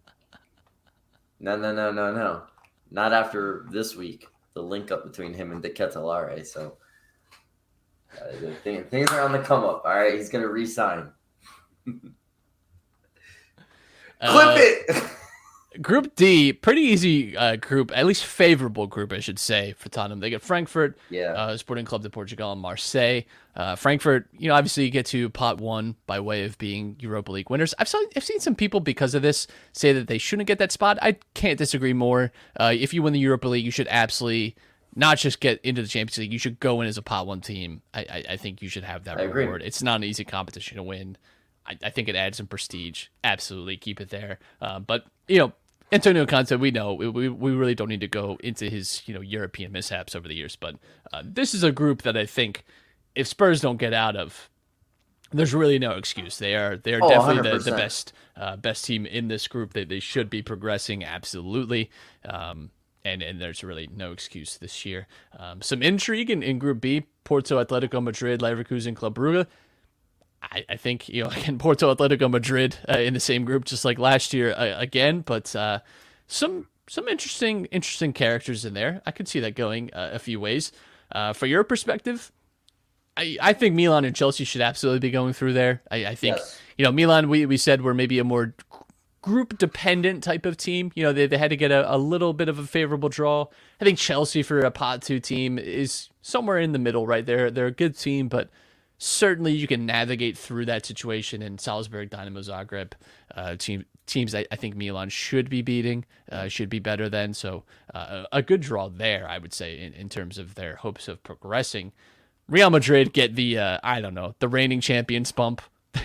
No, 1.41 1.57
no, 1.57 1.73
no, 1.73 1.93
no, 1.93 2.13
no. 2.13 2.43
Not 2.91 3.13
after 3.13 3.65
this 3.71 3.95
week. 3.95 4.27
The 4.55 4.61
link 4.63 4.91
up 4.91 5.05
between 5.05 5.33
him 5.33 5.53
and 5.53 5.63
De 5.63 5.71
Ketelaere. 5.71 6.45
So 6.45 6.79
uh, 8.21 8.51
things 8.65 9.11
are 9.13 9.21
on 9.21 9.31
the 9.31 9.39
come 9.39 9.63
up. 9.63 9.83
All 9.85 9.95
right, 9.95 10.15
he's 10.15 10.29
gonna 10.31 10.49
resign. 10.49 11.13
Uh, 14.21 14.33
Clip 14.33 14.57
it. 14.59 15.11
Group 15.83 16.17
D, 16.17 16.53
pretty 16.53 16.81
easy 16.81 17.37
uh, 17.37 17.55
group, 17.55 17.93
at 17.95 18.05
least 18.05 18.25
favorable 18.25 18.89
group, 18.89 19.13
I 19.13 19.21
should 19.21 19.39
say, 19.39 19.75
for 19.79 19.89
Tottenham. 19.89 20.19
They 20.19 20.31
get 20.31 20.43
Frankfurt, 20.43 20.99
yeah. 21.09 21.33
uh, 21.35 21.57
Sporting 21.57 21.85
Club 21.85 22.03
de 22.03 22.11
Portugal, 22.11 22.51
and 22.51 22.61
Marseille. 22.61 23.23
Uh, 23.55 23.77
Frankfurt, 23.77 24.27
you 24.37 24.49
know, 24.49 24.55
obviously 24.55 24.85
you 24.85 24.91
get 24.91 25.07
to 25.07 25.29
pot 25.29 25.61
one 25.61 25.95
by 26.07 26.19
way 26.19 26.45
of 26.45 26.59
being 26.59 26.97
Europa 26.99 27.31
League 27.31 27.49
winners. 27.49 27.75
I've 27.79 27.87
seen, 27.87 28.03
I've 28.17 28.25
seen 28.25 28.41
some 28.41 28.57
people 28.57 28.81
because 28.81 29.15
of 29.15 29.23
this 29.23 29.47
say 29.73 29.93
that 29.93 30.09
they 30.09 30.19
shouldn't 30.19 30.49
get 30.49 30.59
that 30.59 30.73
spot. 30.73 30.99
I 31.01 31.17
can't 31.35 31.59
disagree 31.59 31.93
more. 31.93 32.33
Uh, 32.59 32.73
if 32.75 32.93
you 32.93 33.03
win 33.03 33.13
the 33.13 33.21
Europa 33.21 33.47
League, 33.47 33.65
you 33.65 33.71
should 33.71 33.89
absolutely 33.89 34.57
not 34.97 35.19
just 35.19 35.39
get 35.39 35.61
into 35.63 35.81
the 35.83 35.89
Champions 35.89 36.19
League. 36.19 36.33
You 36.33 36.41
should 36.41 36.59
go 36.59 36.81
in 36.81 36.89
as 36.89 36.99
a 36.99 37.03
pot 37.03 37.27
one 37.27 37.41
team. 37.41 37.83
I, 37.95 38.01
I, 38.01 38.25
I 38.31 38.37
think 38.37 38.63
you 38.63 38.69
should 38.69 38.85
have 38.85 39.05
that 39.05 39.19
I 39.19 39.23
agree. 39.25 39.45
reward. 39.45 39.63
It's 39.63 39.83
not 39.83 39.97
an 39.97 40.05
easy 40.05 40.25
competition 40.25 40.77
to 40.77 40.83
win. 40.83 41.17
I, 41.69 41.77
I 41.85 41.91
think 41.91 42.09
it 42.09 42.17
adds 42.17 42.39
some 42.39 42.47
prestige. 42.47 43.07
Absolutely, 43.23 43.77
keep 43.77 44.01
it 44.01 44.11
there. 44.11 44.39
Uh, 44.61 44.79
but 44.81 45.05
you 45.29 45.39
know, 45.39 45.53
Antonio 45.93 46.27
Conte, 46.27 46.55
we 46.57 46.71
know 46.71 46.95
we, 46.95 47.09
we 47.09 47.29
we 47.29 47.53
really 47.53 47.75
don't 47.75 47.89
need 47.89 48.01
to 48.01 48.09
go 48.09 48.39
into 48.43 48.69
his 48.71 49.03
you 49.07 49.15
know 49.15 49.21
European 49.21 49.73
mishaps 49.73 50.15
over 50.17 50.27
the 50.27 50.35
years. 50.35 50.57
But 50.57 50.77
uh, 51.13 51.23
this 51.25 51.55
is 51.55 51.63
a 51.63 51.73
group 51.73 52.03
that 52.03 52.17
I 52.17 52.27
think 52.27 52.65
if 53.15 53.27
Spurs 53.27 53.61
don't 53.61 53.77
get 53.77 53.93
out 53.93 54.17
of, 54.17 54.49
there's 55.33 55.55
really 55.55 55.79
no 55.79 55.93
excuse. 55.93 56.39
They 56.39 56.55
are 56.55 56.77
they 56.77 56.95
are 56.95 57.01
Oh, 57.03 57.09
definitely 57.09 57.51
the, 57.51 57.59
the 57.59 57.77
best 57.77 58.13
uh, 58.37 58.57
best 58.57 58.85
team 58.85 59.07
in 59.07 59.29
this 59.29 59.47
group. 59.47 59.73
They 59.75 59.85
they 59.85 60.01
should 60.01 60.31
be 60.31 60.43
progressing 60.43 61.05
absolutely. 61.05 61.91
Um, 62.25 62.71
and, 63.05 63.23
and 63.23 63.41
there's 63.41 63.65
really 63.65 63.89
no 63.95 64.13
excuse 64.13 64.59
this 64.59 64.85
year. 64.85 65.07
Um, 65.39 65.63
some 65.63 65.83
intrigue 65.83 66.31
in, 66.31 66.43
in 66.43 66.59
Group 66.59 66.81
B: 66.81 67.07
Porto, 67.25 67.63
Atletico 67.63 68.03
Madrid, 68.03 68.41
Leverkusen, 68.41 68.95
Club 68.95 69.15
Brugge. 69.15 69.47
I, 70.43 70.65
I 70.69 70.77
think 70.77 71.09
you 71.09 71.25
know 71.25 71.31
again 71.37 71.59
Porto 71.59 71.95
Atletico 71.95 72.31
Madrid 72.31 72.77
uh, 72.89 72.99
in 72.99 73.15
the 73.15 73.21
same 73.21 73.45
group 73.45 73.65
just 73.65 73.85
like 73.85 73.99
last 73.99 74.33
year 74.33 74.53
uh, 74.53 74.79
again, 74.81 75.21
but 75.21 75.55
uh, 75.57 75.81
some 76.27 76.67
some 76.89 77.09
interesting 77.09 77.67
interesting 77.67 78.13
characters 78.13 78.65
in 78.65 78.75
there. 78.75 79.03
I 79.07 79.11
could 79.11 79.29
see 79.29 79.41
that 79.41 79.55
going 79.55 79.93
uh, 79.93 80.11
a 80.13 80.19
few 80.19 80.41
ways. 80.41 80.73
Uh, 81.11 81.33
for 81.33 81.47
your 81.47 81.65
perspective, 81.65 82.31
I, 83.17 83.37
I 83.41 83.53
think 83.53 83.75
Milan 83.75 84.05
and 84.05 84.15
Chelsea 84.15 84.45
should 84.45 84.61
absolutely 84.61 85.01
be 85.01 85.11
going 85.11 85.33
through 85.33 85.55
there. 85.55 85.83
I, 85.91 86.07
I 86.07 86.15
think 86.15 86.37
Yes. 86.37 86.61
you 86.77 86.85
know 86.85 86.93
Milan. 86.93 87.29
We, 87.29 87.47
we 87.47 87.57
said 87.57 87.83
we're 87.83 87.95
maybe 87.95 88.19
a 88.19 88.25
more 88.25 88.55
group 89.21 89.59
dependent 89.59 90.23
type 90.23 90.47
of 90.47 90.57
team. 90.57 90.93
You 90.95 91.03
know 91.05 91.13
they, 91.13 91.27
they 91.27 91.39
had 91.39 91.51
to 91.51 91.57
get 91.57 91.71
a, 91.73 91.95
a 91.95 91.99
little 91.99 92.33
bit 92.33 92.49
of 92.49 92.59
a 92.59 92.65
favorable 92.67 93.09
draw. 93.09 93.47
I 93.81 93.85
think 93.85 93.99
Chelsea 93.99 94.43
for 94.43 94.61
a 94.61 94.71
pot 94.71 95.03
two 95.03 95.19
team 95.21 95.59
is 95.59 96.11
somewhere 96.23 96.59
in 96.59 96.73
the 96.73 96.79
middle 96.79 97.07
right 97.07 97.25
there. 97.27 97.51
They're 97.51 97.67
a 97.67 97.73
good 97.73 97.97
team, 97.99 98.29
but 98.29 98.51
certainly 98.99 99.53
you 99.53 99.67
can 99.67 99.87
navigate 99.87 100.37
through 100.37 100.67
that 100.67 100.85
situation. 100.85 101.41
in 101.41 101.59
Salzburg, 101.59 102.11
Dynamo 102.11 102.41
Zagreb, 102.41 102.93
uh, 103.35 103.57
team 103.57 103.85
teams 104.07 104.35
I, 104.35 104.47
I 104.51 104.57
think 104.57 104.75
Milan 104.75 105.11
should 105.11 105.49
be 105.51 105.63
beating, 105.63 106.05
uh, 106.33 106.49
should 106.49 106.71
be 106.71 106.79
better 106.79 107.09
than. 107.09 107.35
So 107.35 107.65
uh, 107.95 108.25
a 108.33 108.43
good 108.43 108.63
draw 108.63 108.89
there, 108.89 109.29
I 109.29 109.39
would 109.39 109.53
say, 109.53 109.79
in, 109.79 109.93
in 109.93 110.09
terms 110.09 110.39
of 110.39 110.55
their 110.55 110.77
hopes 110.77 111.09
of 111.09 111.23
progressing. 111.23 111.93
Real 112.49 112.71
Madrid 112.71 113.13
get 113.13 113.35
the 113.37 113.59
uh, 113.59 113.79
I 113.83 114.01
don't 114.01 114.15
know 114.15 114.35
the 114.39 114.49
reigning 114.49 114.81
champions 114.81 115.33
bump. 115.33 115.63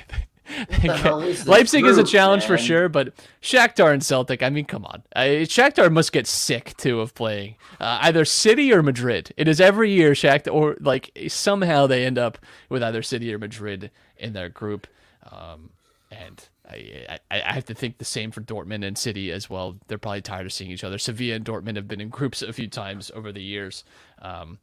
the 0.45 0.97
hell 0.97 1.21
is 1.21 1.47
Leipzig 1.47 1.85
a 1.85 1.93
group, 1.93 2.07
challenge 2.07 2.45
for 2.45 2.57
sure, 2.57 2.89
but 2.89 3.13
Shakhtar 3.41 3.93
and 3.93 4.03
Celtic. 4.03 4.43
I 4.43 4.49
mean, 4.49 4.65
come 4.65 4.85
on, 4.85 5.03
uh, 5.15 5.45
Shakhtar 5.45 5.91
must 5.91 6.11
get 6.11 6.27
sick 6.27 6.75
too 6.77 6.99
of 6.99 7.15
playing 7.15 7.55
uh, 7.79 7.99
either 8.01 8.25
City 8.25 8.73
or 8.73 8.83
Madrid. 8.83 9.33
It 9.37 9.47
is 9.47 9.61
every 9.61 9.91
year 9.91 10.11
Shakhtar, 10.11 10.53
or 10.53 10.77
like 10.79 11.11
somehow 11.27 11.87
they 11.87 12.05
end 12.05 12.17
up 12.17 12.37
with 12.69 12.83
either 12.83 13.01
City 13.01 13.33
or 13.33 13.39
Madrid 13.39 13.91
in 14.17 14.33
their 14.33 14.49
group, 14.49 14.87
um, 15.31 15.71
and. 16.11 16.47
I, 16.65 17.19
I, 17.29 17.41
I 17.41 17.53
have 17.53 17.65
to 17.65 17.73
think 17.73 17.97
the 17.97 18.05
same 18.05 18.31
for 18.31 18.39
Dortmund 18.39 18.87
and 18.87 18.97
City 18.97 19.33
as 19.33 19.49
well. 19.49 19.77
They're 19.87 19.97
probably 19.97 20.21
tired 20.21 20.45
of 20.45 20.53
seeing 20.53 20.71
each 20.71 20.85
other. 20.85 20.97
Sevilla 20.97 21.35
and 21.35 21.43
Dortmund 21.43 21.75
have 21.75 21.89
been 21.89 21.99
in 21.99 22.07
groups 22.07 22.41
a 22.41 22.53
few 22.53 22.69
times 22.69 23.11
over 23.13 23.33
the 23.33 23.43
years. 23.43 23.83
Um, 24.21 24.59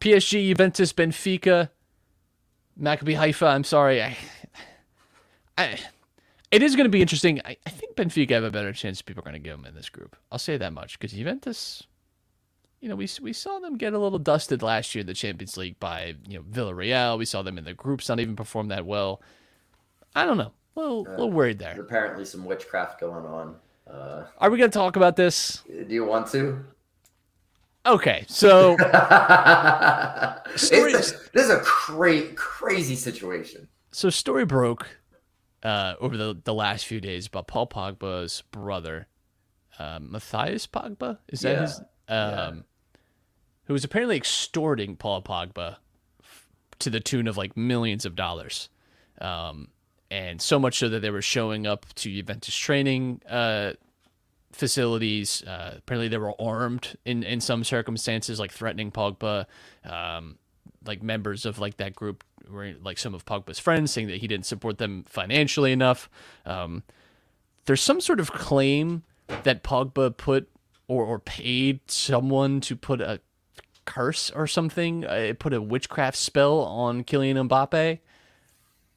PSG, 0.00 0.48
Juventus, 0.48 0.94
Benfica, 0.94 1.68
Maccabi 2.80 3.16
Haifa. 3.16 3.46
I'm 3.46 3.64
sorry. 3.64 4.02
I, 4.02 4.16
I, 5.58 5.78
it 6.50 6.62
is 6.62 6.76
going 6.76 6.84
to 6.84 6.90
be 6.90 7.00
interesting. 7.02 7.40
I, 7.44 7.56
I 7.66 7.70
think 7.70 7.96
Benfica 7.96 8.30
have 8.30 8.44
a 8.44 8.50
better 8.50 8.72
chance. 8.72 9.02
People 9.02 9.22
are 9.22 9.24
going 9.30 9.34
to 9.34 9.38
give 9.40 9.56
them 9.56 9.66
in 9.66 9.74
this 9.74 9.88
group. 9.88 10.16
I'll 10.30 10.38
say 10.38 10.56
that 10.56 10.72
much 10.72 10.98
because 10.98 11.12
Juventus, 11.16 11.82
you 12.80 12.88
know, 12.88 12.96
we 12.96 13.08
we 13.22 13.32
saw 13.32 13.58
them 13.58 13.76
get 13.76 13.92
a 13.94 13.98
little 13.98 14.18
dusted 14.18 14.62
last 14.62 14.94
year 14.94 15.00
in 15.00 15.06
the 15.06 15.14
Champions 15.14 15.56
League 15.56 15.78
by 15.80 16.14
you 16.28 16.38
know 16.38 16.42
Villarreal. 16.44 17.18
We 17.18 17.24
saw 17.24 17.42
them 17.42 17.58
in 17.58 17.64
the 17.64 17.74
groups 17.74 18.08
not 18.08 18.20
even 18.20 18.36
perform 18.36 18.68
that 18.68 18.86
well. 18.86 19.20
I 20.14 20.24
don't 20.24 20.38
know. 20.38 20.52
A 20.76 20.80
little, 20.80 21.02
little 21.04 21.32
worried 21.32 21.58
There's 21.58 21.74
there. 21.76 21.84
apparently 21.84 22.24
some 22.26 22.44
witchcraft 22.44 23.00
going 23.00 23.24
on. 23.24 23.56
Uh, 23.90 24.24
Are 24.38 24.50
we 24.50 24.58
going 24.58 24.70
to 24.70 24.78
talk 24.78 24.96
about 24.96 25.16
this? 25.16 25.62
do 25.66 25.86
you 25.94 26.04
want 26.04 26.26
to? 26.32 26.62
Okay, 27.86 28.24
so 28.28 28.76
Story, 30.56 30.92
this, 30.92 31.12
this 31.32 31.44
is 31.44 31.50
a 31.50 31.60
cra- 31.60 32.32
crazy 32.34 32.96
situation. 32.96 33.68
so 33.92 34.10
story 34.10 34.44
broke 34.44 34.86
uh, 35.66 35.96
over 36.00 36.16
the, 36.16 36.40
the 36.44 36.54
last 36.54 36.86
few 36.86 37.00
days 37.00 37.26
about 37.26 37.48
Paul 37.48 37.66
Pogba's 37.66 38.44
brother 38.52 39.08
uh, 39.78 39.98
Mathias 40.00 40.66
Pogba. 40.66 41.18
Is 41.28 41.40
that 41.40 41.60
his? 41.60 41.80
Yeah. 42.08 42.30
Um, 42.30 42.64
Who 43.64 43.72
was 43.72 43.84
apparently 43.84 44.16
extorting 44.16 44.96
Paul 44.96 45.22
Pogba 45.22 45.76
f- 46.22 46.48
to 46.78 46.90
the 46.90 47.00
tune 47.00 47.26
of 47.26 47.36
like 47.36 47.56
millions 47.56 48.06
of 48.06 48.14
dollars, 48.14 48.68
um, 49.20 49.68
and 50.08 50.40
so 50.40 50.58
much 50.60 50.78
so 50.78 50.88
that 50.88 51.00
they 51.00 51.10
were 51.10 51.20
showing 51.20 51.66
up 51.66 51.84
to 51.96 52.10
Juventus 52.10 52.54
training 52.54 53.20
uh, 53.28 53.72
facilities. 54.52 55.42
Uh, 55.42 55.74
apparently, 55.78 56.06
they 56.08 56.18
were 56.18 56.40
armed 56.40 56.96
in 57.04 57.24
in 57.24 57.40
some 57.40 57.64
circumstances, 57.64 58.38
like 58.38 58.52
threatening 58.52 58.92
Pogba. 58.92 59.46
Um, 59.84 60.38
like 60.86 61.02
members 61.02 61.44
of 61.46 61.58
like 61.58 61.78
that 61.78 61.96
group 61.96 62.22
were 62.50 62.74
like 62.82 62.98
some 62.98 63.14
of 63.14 63.24
Pogba's 63.24 63.58
friends 63.58 63.90
saying 63.92 64.08
that 64.08 64.18
he 64.18 64.26
didn't 64.28 64.46
support 64.46 64.78
them 64.78 65.04
financially 65.08 65.72
enough. 65.72 66.08
Um, 66.44 66.82
there's 67.66 67.82
some 67.82 68.00
sort 68.00 68.20
of 68.20 68.32
claim 68.32 69.02
that 69.42 69.62
Pogba 69.62 70.16
put 70.16 70.48
or 70.88 71.04
or 71.04 71.18
paid 71.18 71.80
someone 71.90 72.60
to 72.62 72.76
put 72.76 73.00
a 73.00 73.20
curse 73.84 74.30
or 74.30 74.46
something, 74.46 75.04
uh, 75.04 75.32
put 75.38 75.52
a 75.52 75.62
witchcraft 75.62 76.16
spell 76.16 76.60
on 76.60 77.04
Kylian 77.04 77.48
Mbappe. 77.48 77.98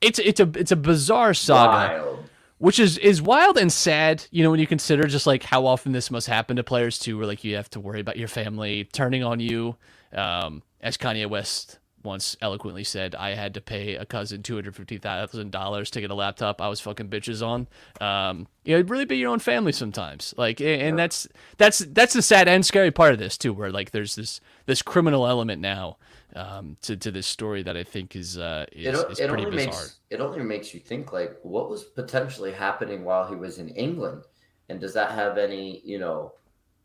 It's 0.01 0.19
it's 0.19 0.39
a 0.39 0.49
it's 0.55 0.71
a 0.71 0.75
bizarre 0.75 1.33
saga 1.33 2.01
Wild. 2.03 2.29
which 2.57 2.79
is 2.79 2.97
is 2.99 3.21
wild 3.21 3.57
and 3.57 3.71
sad 3.71 4.25
you 4.31 4.43
know 4.43 4.49
when 4.51 4.59
you 4.59 4.67
consider 4.67 5.05
just 5.07 5.27
like 5.27 5.43
how 5.43 5.65
often 5.65 5.91
this 5.91 6.09
must 6.09 6.27
happen 6.27 6.55
to 6.55 6.63
players 6.63 6.97
too 6.97 7.17
where 7.17 7.27
like 7.27 7.43
you 7.43 7.55
have 7.57 7.69
to 7.71 7.81
worry 7.81 7.99
about 7.99 8.15
your 8.17 8.29
family 8.29 8.85
turning 8.93 9.23
on 9.25 9.41
you 9.41 9.75
um, 10.13 10.63
as 10.79 10.95
kanye 10.95 11.29
west 11.29 11.79
once 12.03 12.37
eloquently 12.41 12.83
said 12.83 13.15
i 13.15 13.31
had 13.31 13.53
to 13.53 13.61
pay 13.61 13.95
a 13.95 14.05
cousin 14.05 14.41
$250000 14.41 15.89
to 15.91 16.01
get 16.01 16.11
a 16.11 16.15
laptop 16.15 16.61
i 16.61 16.67
was 16.67 16.79
fucking 16.79 17.09
bitches 17.09 17.45
on. 17.45 17.67
Um, 18.01 18.47
you 18.63 18.73
know 18.73 18.79
it'd 18.79 18.89
really 18.89 19.05
be 19.05 19.17
your 19.17 19.31
own 19.31 19.39
family 19.39 19.71
sometimes. 19.71 20.33
Like 20.37 20.61
and, 20.61 20.97
that's 20.97 21.27
that's 21.57 21.79
that's 21.79 22.13
the 22.13 22.21
sad 22.21 22.47
and 22.47 22.65
scary 22.65 22.91
part 22.91 23.13
of 23.13 23.19
this 23.19 23.37
too 23.37 23.53
where 23.53 23.71
like 23.71 23.91
there's 23.91 24.15
this 24.15 24.41
this 24.65 24.81
criminal 24.81 25.27
element 25.27 25.61
now 25.61 25.97
um, 26.35 26.77
to, 26.83 26.95
to 26.95 27.09
this 27.11 27.25
story 27.25 27.63
that 27.63 27.75
i 27.75 27.83
think 27.83 28.15
is 28.15 28.37
uh 28.37 28.65
is, 28.71 28.95
It, 28.99 29.19
it 29.19 29.27
pretty 29.27 29.45
only 29.45 29.45
bizarre. 29.45 29.73
makes 29.73 29.99
it 30.09 30.19
only 30.21 30.43
makes 30.43 30.73
you 30.73 30.79
think 30.79 31.11
like 31.11 31.37
what 31.43 31.69
was 31.69 31.83
potentially 31.83 32.51
happening 32.51 33.03
while 33.03 33.27
he 33.27 33.35
was 33.35 33.57
in 33.59 33.69
England, 33.69 34.23
and 34.69 34.79
does 34.79 34.93
that 34.93 35.11
have 35.11 35.37
any 35.37 35.81
you 35.83 35.99
know 35.99 36.33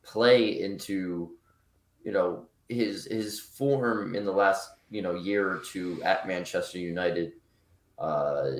play 0.03 0.61
into 0.61 1.31
you 2.05 2.13
know 2.13 2.47
his 2.69 3.07
his 3.07 3.41
form 3.41 4.15
in 4.15 4.25
the 4.25 4.33
last 4.33 4.71
you 4.95 5.03
know 5.03 5.15
year 5.15 5.51
or 5.51 5.59
two 5.59 6.01
at 6.05 6.29
Manchester 6.29 6.79
United? 6.79 7.33
Uh, 7.99 8.51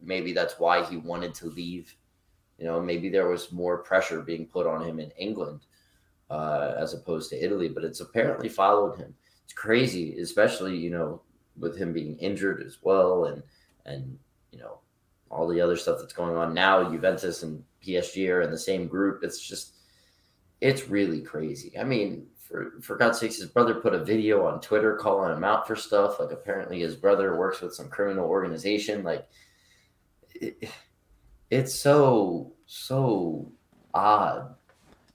maybe 0.00 0.32
that's 0.32 0.58
why 0.58 0.84
he 0.84 0.96
wanted 0.96 1.34
to 1.34 1.46
leave. 1.46 1.96
You 2.58 2.66
know, 2.66 2.80
maybe 2.80 3.08
there 3.08 3.28
was 3.28 3.50
more 3.50 3.78
pressure 3.78 4.20
being 4.20 4.46
put 4.46 4.68
on 4.68 4.84
him 4.84 5.00
in 5.00 5.10
England 5.18 5.60
uh, 6.30 6.74
as 6.78 6.94
opposed 6.94 7.28
to 7.30 7.44
Italy, 7.44 7.68
but 7.68 7.82
it's 7.82 8.00
apparently 8.00 8.48
followed 8.48 8.96
him. 8.96 9.14
It's 9.44 9.52
crazy, 9.52 10.18
especially 10.20 10.76
you 10.76 10.90
know 10.90 11.22
with 11.58 11.76
him 11.76 11.92
being 11.92 12.16
injured 12.18 12.62
as 12.62 12.78
well, 12.82 13.24
and 13.24 13.42
and 13.84 14.16
you 14.52 14.60
know 14.60 14.78
all 15.28 15.48
the 15.48 15.60
other 15.60 15.76
stuff 15.76 15.98
that's 15.98 16.12
going 16.12 16.36
on 16.36 16.54
now. 16.54 16.88
Juventus 16.88 17.42
and 17.42 17.64
PSG 17.84 18.30
are 18.30 18.42
in 18.42 18.52
the 18.52 18.58
same 18.58 18.86
group. 18.86 19.24
It's 19.24 19.40
just 19.40 19.74
it's 20.60 20.88
really 20.88 21.20
crazy. 21.20 21.76
I 21.76 21.82
mean, 21.82 22.28
for 22.52 22.72
for 22.80 22.96
God's 22.96 23.18
sakes, 23.18 23.36
his 23.36 23.48
brother 23.48 23.74
put 23.74 23.94
a 23.94 24.04
video 24.04 24.46
on 24.46 24.60
Twitter 24.60 24.94
calling 24.96 25.34
him 25.34 25.42
out 25.42 25.66
for 25.66 25.74
stuff. 25.74 26.20
Like 26.20 26.30
apparently 26.30 26.80
his 26.80 26.94
brother 26.94 27.36
works 27.36 27.60
with 27.60 27.74
some 27.74 27.88
criminal 27.88 28.26
organization. 28.26 29.02
Like 29.02 29.26
it, 30.34 30.68
it's 31.50 31.74
so 31.74 32.52
so 32.66 33.50
odd. 33.94 34.54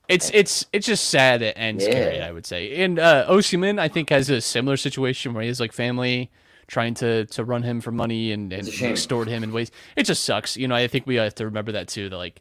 It's 0.08 0.30
it's 0.34 0.66
it's 0.72 0.86
just 0.86 1.10
sad 1.10 1.42
and 1.42 1.80
scary, 1.80 2.20
I 2.20 2.32
would 2.32 2.46
say. 2.46 2.82
And 2.82 2.98
uh, 2.98 3.26
Osimhen, 3.28 3.78
I 3.78 3.88
think, 3.88 4.10
has 4.10 4.30
a 4.30 4.40
similar 4.40 4.76
situation 4.76 5.34
where 5.34 5.42
he 5.42 5.48
has 5.48 5.60
like 5.60 5.72
family 5.72 6.30
trying 6.66 6.94
to 6.94 7.26
to 7.26 7.44
run 7.44 7.62
him 7.62 7.80
for 7.80 7.92
money 7.92 8.32
and, 8.32 8.52
and 8.52 8.60
It's 8.66 8.68
a 8.68 8.72
shame. 8.72 8.90
extort 8.90 9.28
him 9.28 9.42
in 9.42 9.52
ways. 9.52 9.70
It 9.96 10.04
just 10.04 10.24
sucks. 10.24 10.56
You 10.56 10.66
know, 10.66 10.74
I 10.74 10.88
think 10.88 11.06
we 11.06 11.16
have 11.16 11.34
to 11.36 11.44
remember 11.44 11.72
that 11.72 11.88
too. 11.88 12.08
That 12.08 12.16
like, 12.16 12.40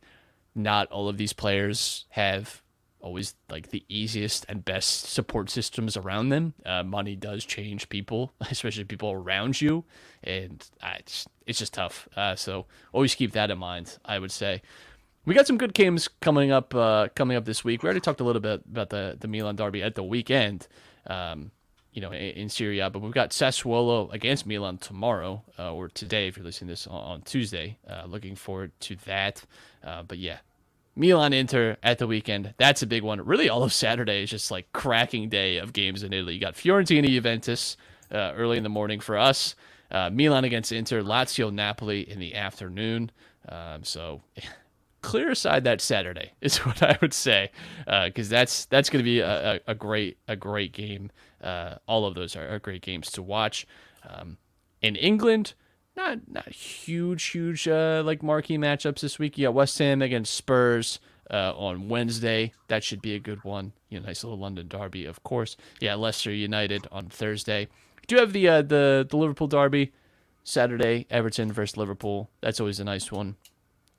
not 0.56 0.90
all 0.92 1.10
of 1.10 1.18
these 1.18 1.34
players 1.34 2.06
have 2.10 2.62
always 3.08 3.36
like 3.50 3.70
the 3.70 3.84
easiest 3.88 4.46
and 4.50 4.66
best 4.66 5.10
support 5.10 5.50
systems 5.50 5.96
around 5.96 6.30
them. 6.30 6.54
Uh, 6.66 6.84
money 6.84 7.16
does 7.16 7.46
change 7.46 7.88
people, 7.90 8.34
especially 8.52 8.84
people 8.84 9.12
around 9.12 9.62
you, 9.62 9.86
and 10.24 10.70
uh, 10.84 10.96
it's 11.00 11.26
it's 11.46 11.60
just 11.60 11.74
tough. 11.74 12.08
Uh, 12.16 12.36
so 12.36 12.66
always 12.94 13.16
keep 13.16 13.32
that 13.32 13.50
in 13.50 13.58
mind. 13.58 13.98
I 14.06 14.20
would 14.20 14.32
say. 14.32 14.62
We 15.26 15.36
got 15.36 15.46
some 15.46 15.58
good 15.58 15.74
games 15.74 16.08
coming 16.22 16.52
up 16.52 16.74
uh, 16.76 17.10
coming 17.16 17.36
up 17.36 17.46
this 17.46 17.64
week. 17.64 17.84
We 17.84 17.88
already 17.88 18.00
talked 18.00 18.22
a 18.22 18.24
little 18.24 18.42
bit 18.42 18.62
about 18.70 18.90
the 18.90 19.18
the 19.20 19.28
Milan 19.28 19.56
derby 19.56 19.84
at 19.84 19.96
the 19.96 20.04
weekend, 20.04 20.68
um, 21.08 21.52
you 21.92 22.02
know, 22.02 22.14
in, 22.14 22.48
Serie 22.48 22.80
But 22.80 23.02
we've 23.02 23.12
got 23.12 23.32
Sassuolo 23.32 24.14
against 24.14 24.46
Milan 24.46 24.78
tomorrow 24.78 25.44
uh, 25.60 25.74
or 25.74 25.90
today 25.90 26.28
if 26.28 26.38
you're 26.38 26.46
listening 26.46 26.70
to 26.70 26.72
this 26.74 26.88
on, 26.88 27.02
on 27.04 27.22
Tuesday. 27.24 27.78
Uh, 27.90 28.06
looking 28.08 28.36
forward 28.36 28.72
to 28.82 28.96
that. 29.06 29.44
But 29.84 30.18
yeah, 30.18 30.38
Milan 30.98 31.34
Inter 31.34 31.78
at 31.84 32.00
the 32.00 32.08
weekend. 32.08 32.54
That's 32.58 32.82
a 32.82 32.88
big 32.88 33.04
one. 33.04 33.24
Really, 33.26 33.50
all 33.50 33.64
of 33.64 33.72
Saturday 33.72 34.24
is 34.24 34.30
just 34.30 34.52
like 34.52 34.72
cracking 34.74 35.30
day 35.30 35.58
of 35.58 35.74
games 35.74 36.04
in 36.04 36.12
Italy. 36.12 36.34
You 36.34 36.40
got 36.40 36.56
Fiorentina 36.56 37.08
Juventus 37.08 37.78
uh, 38.12 38.34
early 38.36 38.58
in 38.58 38.64
the 38.64 38.70
morning 38.70 39.00
for 39.00 39.18
us. 39.18 39.56
Uh, 39.92 40.10
Milan 40.10 40.44
against 40.44 40.72
Inter, 40.72 41.02
Lazio 41.02 41.54
Napoli 41.54 42.10
in 42.10 42.20
the 42.20 42.36
afternoon. 42.36 43.12
Um, 43.48 43.84
so 43.84 44.22
clear 45.02 45.30
aside 45.32 45.64
that 45.66 45.80
Saturday 45.82 46.34
is 46.42 46.58
what 46.58 46.82
I 46.82 46.98
would 47.02 47.14
say, 47.14 47.52
because 47.86 48.30
that's 48.30 48.66
that's 48.66 48.90
going 48.90 49.00
to 49.00 49.10
be 49.10 49.20
a, 49.20 49.56
a, 49.56 49.60
a 49.68 49.76
great 49.76 50.18
a 50.28 50.36
great 50.36 50.74
game. 50.74 51.12
Uh, 51.42 51.76
all 51.88 52.06
of 52.06 52.16
those 52.16 52.36
are, 52.36 52.56
are 52.56 52.60
great 52.60 52.82
games 52.82 53.12
to 53.12 53.22
watch. 53.22 53.68
Um, 54.10 54.38
in 54.82 54.96
England, 54.96 55.54
not 55.98 56.20
not 56.28 56.48
huge 56.48 57.26
huge 57.26 57.68
uh, 57.68 58.02
like 58.06 58.24
marquee 58.24 58.58
matchups 58.58 59.02
this 59.02 59.20
week. 59.20 59.38
You 59.38 59.48
got 59.48 59.54
West 59.54 59.78
Ham 59.80 60.02
against 60.02 60.34
Spurs 60.34 61.00
uh, 61.30 61.54
on 61.58 61.90
Wednesday. 61.90 62.54
That 62.68 62.84
should 62.84 63.02
be 63.02 63.16
a 63.16 63.20
good 63.20 63.44
one. 63.44 63.74
You 63.90 64.00
know, 64.00 64.06
nice 64.06 64.24
little 64.24 64.40
London 64.40 64.68
derby, 64.68 65.06
of 65.06 65.24
course. 65.24 65.58
Yeah, 65.82 65.96
Leicester 65.96 66.32
United 66.32 66.88
on 66.92 67.08
Thursday. 67.10 67.68
Do 68.06 68.16
you 68.16 68.22
have 68.22 68.32
the 68.32 68.48
uh, 68.48 68.62
the 68.62 69.06
the 69.10 69.18
Liverpool 69.18 69.48
derby 69.48 69.92
Saturday? 70.44 71.08
Everton 71.10 71.52
versus 71.52 71.76
Liverpool. 71.76 72.30
That's 72.42 72.60
always 72.60 72.80
a 72.80 72.86
nice 72.86 73.12
one 73.12 73.36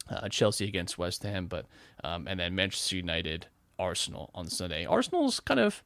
uh, 0.08 0.28
Chelsea 0.28 0.66
against 0.66 0.98
West 0.98 1.22
Ham, 1.22 1.46
but 1.46 1.66
um, 2.04 2.26
and 2.26 2.40
then 2.40 2.54
Manchester 2.54 2.96
United, 2.96 3.46
Arsenal 3.78 4.30
on 4.34 4.48
Sunday. 4.48 4.86
Arsenal's 4.86 5.40
kind 5.40 5.60
of 5.60 5.82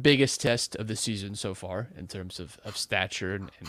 biggest 0.00 0.40
test 0.40 0.76
of 0.76 0.86
the 0.86 0.96
season 0.96 1.34
so 1.34 1.52
far 1.52 1.88
in 1.96 2.06
terms 2.06 2.38
of, 2.38 2.58
of 2.64 2.76
stature 2.76 3.34
and, 3.34 3.50
and 3.58 3.68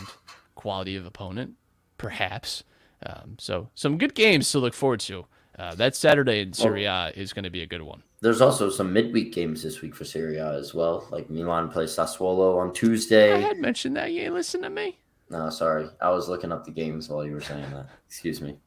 quality 0.54 0.96
of 0.96 1.04
opponent, 1.04 1.54
perhaps. 2.02 2.64
Um, 3.06 3.36
so 3.38 3.70
some 3.74 3.96
good 3.96 4.14
games 4.14 4.50
to 4.52 4.58
look 4.58 4.74
forward 4.74 5.00
to. 5.00 5.24
Uh, 5.58 5.74
that 5.76 5.94
Saturday 5.94 6.40
in 6.40 6.52
Serie 6.52 6.86
A 6.86 7.12
is 7.14 7.32
going 7.32 7.44
to 7.44 7.50
be 7.50 7.62
a 7.62 7.66
good 7.66 7.82
one. 7.82 8.02
There's 8.20 8.40
also 8.40 8.70
some 8.70 8.92
midweek 8.92 9.32
games 9.32 9.62
this 9.62 9.80
week 9.80 9.94
for 9.94 10.04
Serie 10.04 10.38
A 10.38 10.52
as 10.54 10.74
well. 10.74 11.06
Like 11.10 11.30
Milan 11.30 11.68
plays 11.68 11.90
Sassuolo 11.94 12.58
on 12.58 12.72
Tuesday. 12.72 13.32
I 13.32 13.38
had 13.38 13.58
mentioned 13.58 13.96
that. 13.96 14.12
You 14.12 14.22
ain't 14.22 14.34
listen 14.34 14.62
to 14.62 14.70
me. 14.70 14.98
No, 15.30 15.50
sorry. 15.50 15.88
I 16.00 16.10
was 16.10 16.28
looking 16.28 16.52
up 16.52 16.64
the 16.64 16.70
games 16.70 17.08
while 17.08 17.24
you 17.24 17.32
were 17.32 17.40
saying 17.40 17.70
that. 17.70 17.88
Excuse 18.06 18.40
me. 18.40 18.58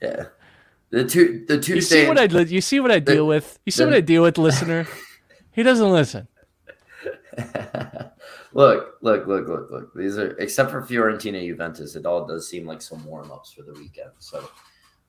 Yeah. 0.00 0.26
The 0.90 1.04
two 1.04 1.44
the 1.46 1.56
You 1.56 1.80
see 1.80 2.06
what 2.06 2.18
I 2.18 2.24
you 2.42 2.60
see 2.60 2.80
what 2.80 2.90
I 2.90 2.98
deal 2.98 3.26
with. 3.26 3.58
You 3.66 3.72
see 3.72 3.84
what 3.84 3.94
I 3.94 4.00
deal 4.00 4.22
with, 4.22 4.38
listener. 4.38 4.86
He 5.50 5.64
doesn't 5.64 5.90
listen. 5.90 6.28
look, 8.52 8.96
look, 9.00 9.26
look, 9.26 9.48
look, 9.48 9.70
look. 9.70 9.94
These 9.94 10.18
are 10.18 10.32
except 10.38 10.70
for 10.70 10.82
Fiorentina 10.82 11.44
Juventus, 11.46 11.96
it 11.96 12.06
all 12.06 12.26
does 12.26 12.48
seem 12.48 12.66
like 12.66 12.82
some 12.82 13.04
warm 13.04 13.30
ups 13.30 13.52
for 13.52 13.62
the 13.62 13.72
weekend. 13.74 14.10
So 14.18 14.48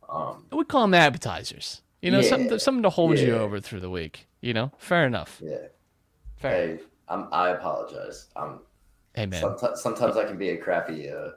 um 0.10 0.46
We 0.52 0.64
call 0.66 0.82
them 0.82 0.94
appetizers. 0.94 1.82
You 2.02 2.12
know, 2.12 2.20
Yeah, 2.20 2.30
something 2.30 2.50
to, 2.50 2.60
something 2.60 2.84
to 2.84 2.90
hold 2.90 3.20
you 3.20 3.36
over 3.38 3.60
through 3.60 3.82
the 3.82 3.90
week. 3.90 4.28
You 4.42 4.54
know, 4.54 4.72
fair 4.78 5.06
enough. 5.06 5.42
yeah. 5.44 5.58
Fair. 6.38 6.52
Hey, 6.52 6.80
I'm 7.10 7.28
I 7.32 7.50
apologize. 7.50 8.28
I'm 8.36 8.60
Hey 9.14 9.26
man, 9.26 9.42
sometimes 9.42 9.82
sometimes 9.82 10.16
I 10.18 10.24
can 10.26 10.38
be 10.38 10.50
a 10.52 10.58
crappy 10.58 11.10
uh 11.10 11.32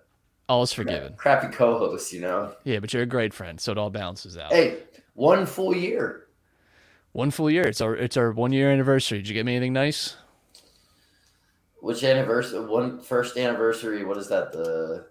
all's 0.49 0.73
forgiven. 0.73 1.15
crappy 1.15 1.49
co 1.49 1.79
host, 1.79 2.13
you 2.13 2.21
know. 2.21 2.55
Yeah, 2.65 2.79
but 2.79 2.93
you're 2.93 3.03
a 3.03 3.07
great 3.07 3.35
friend, 3.35 3.61
so 3.61 3.73
it 3.73 3.79
all 3.79 3.91
balances 3.91 4.37
out. 4.37 4.53
Hey, 4.53 4.79
one 5.15 5.47
full 5.47 5.75
year. 5.75 6.27
One 7.13 7.31
full 7.31 7.51
year. 7.51 7.65
It's 7.67 7.81
our 7.81 7.97
it's 7.97 8.17
our 8.17 8.31
one 8.31 8.53
year 8.53 8.71
anniversary. 8.71 9.19
Did 9.19 9.29
you 9.29 9.35
get 9.35 9.45
me 9.47 9.57
anything 9.57 9.73
nice? 9.73 10.17
Which 11.83 12.05
anniversary? 12.05 12.65
One 12.65 13.01
first 13.01 13.37
anniversary. 13.37 14.05
What 14.05 14.17
is 14.17 14.29
that? 14.29 14.53
The 14.53 15.07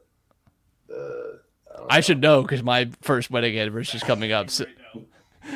the. 0.87 1.41
I 1.89 1.97
know. 1.97 2.01
should 2.01 2.21
know 2.21 2.41
because 2.43 2.63
my 2.63 2.89
first 3.01 3.29
wedding 3.29 3.59
anniversary 3.59 3.97
is 3.97 4.03
coming 4.03 4.31
up. 4.31 4.49
So, 4.49 4.65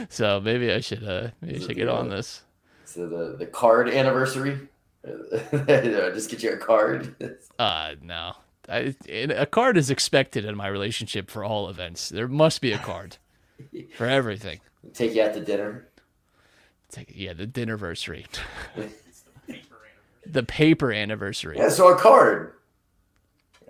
so 0.09 0.41
maybe 0.41 0.73
I 0.73 0.81
should 0.81 1.05
uh 1.05 1.29
maybe 1.39 1.55
I 1.55 1.59
should 1.59 1.77
get 1.77 1.87
on 1.87 2.09
this. 2.09 2.43
So 2.83 3.07
the 3.07 3.37
the 3.37 3.45
card 3.45 3.87
anniversary. 3.87 4.67
Just 5.67 6.29
get 6.29 6.43
you 6.43 6.51
a 6.51 6.57
card. 6.57 7.15
Uh 7.57 7.95
no. 8.01 8.33
I, 8.67 8.93
a 9.07 9.45
card 9.45 9.77
is 9.77 9.89
expected 9.89 10.43
in 10.43 10.57
my 10.57 10.67
relationship 10.67 11.29
for 11.31 11.45
all 11.45 11.69
events. 11.69 12.09
There 12.09 12.27
must 12.27 12.59
be 12.59 12.73
a 12.73 12.77
card. 12.79 13.17
for 13.95 14.05
everything. 14.05 14.59
Take 14.93 15.15
you 15.15 15.23
out 15.23 15.33
to 15.35 15.39
dinner. 15.39 15.87
Like, 16.97 17.13
yeah, 17.15 17.33
the 17.33 17.47
dinnerversary, 17.47 18.25
the 20.25 20.43
paper 20.43 20.91
anniversary. 20.91 21.57
Yeah, 21.57 21.69
so 21.69 21.87
a 21.89 21.97
card. 21.97 22.53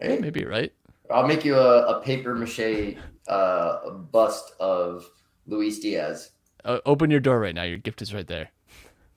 Hey, 0.01 0.19
maybe 0.19 0.45
right. 0.45 0.71
I'll 1.11 1.27
make 1.27 1.45
you 1.45 1.55
a, 1.55 1.97
a 1.97 2.01
paper 2.01 2.35
mache 2.35 2.95
uh, 3.27 3.89
bust 3.91 4.53
of 4.59 5.09
Luis 5.47 5.79
Diaz. 5.79 6.31
Uh, 6.63 6.79
open 6.85 7.11
your 7.11 7.19
door 7.19 7.39
right 7.39 7.53
now. 7.55 7.63
Your 7.63 7.77
gift 7.77 8.01
is 8.01 8.13
right 8.13 8.27
there. 8.27 8.49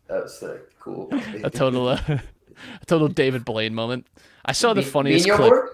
That 0.09 0.24
was 0.24 0.39
sick. 0.39 0.78
Cool. 0.80 1.09
A 1.45 1.51
total, 1.51 1.89
uh, 1.89 2.01
a 2.09 2.86
total 2.86 3.09
David 3.09 3.45
Blaine 3.45 3.74
moment. 3.74 4.07
I 4.45 4.53
saw 4.53 4.72
the 4.72 4.82
funniest 4.82 5.26
media 5.26 5.36
clip. 5.36 5.51
board? 5.51 5.68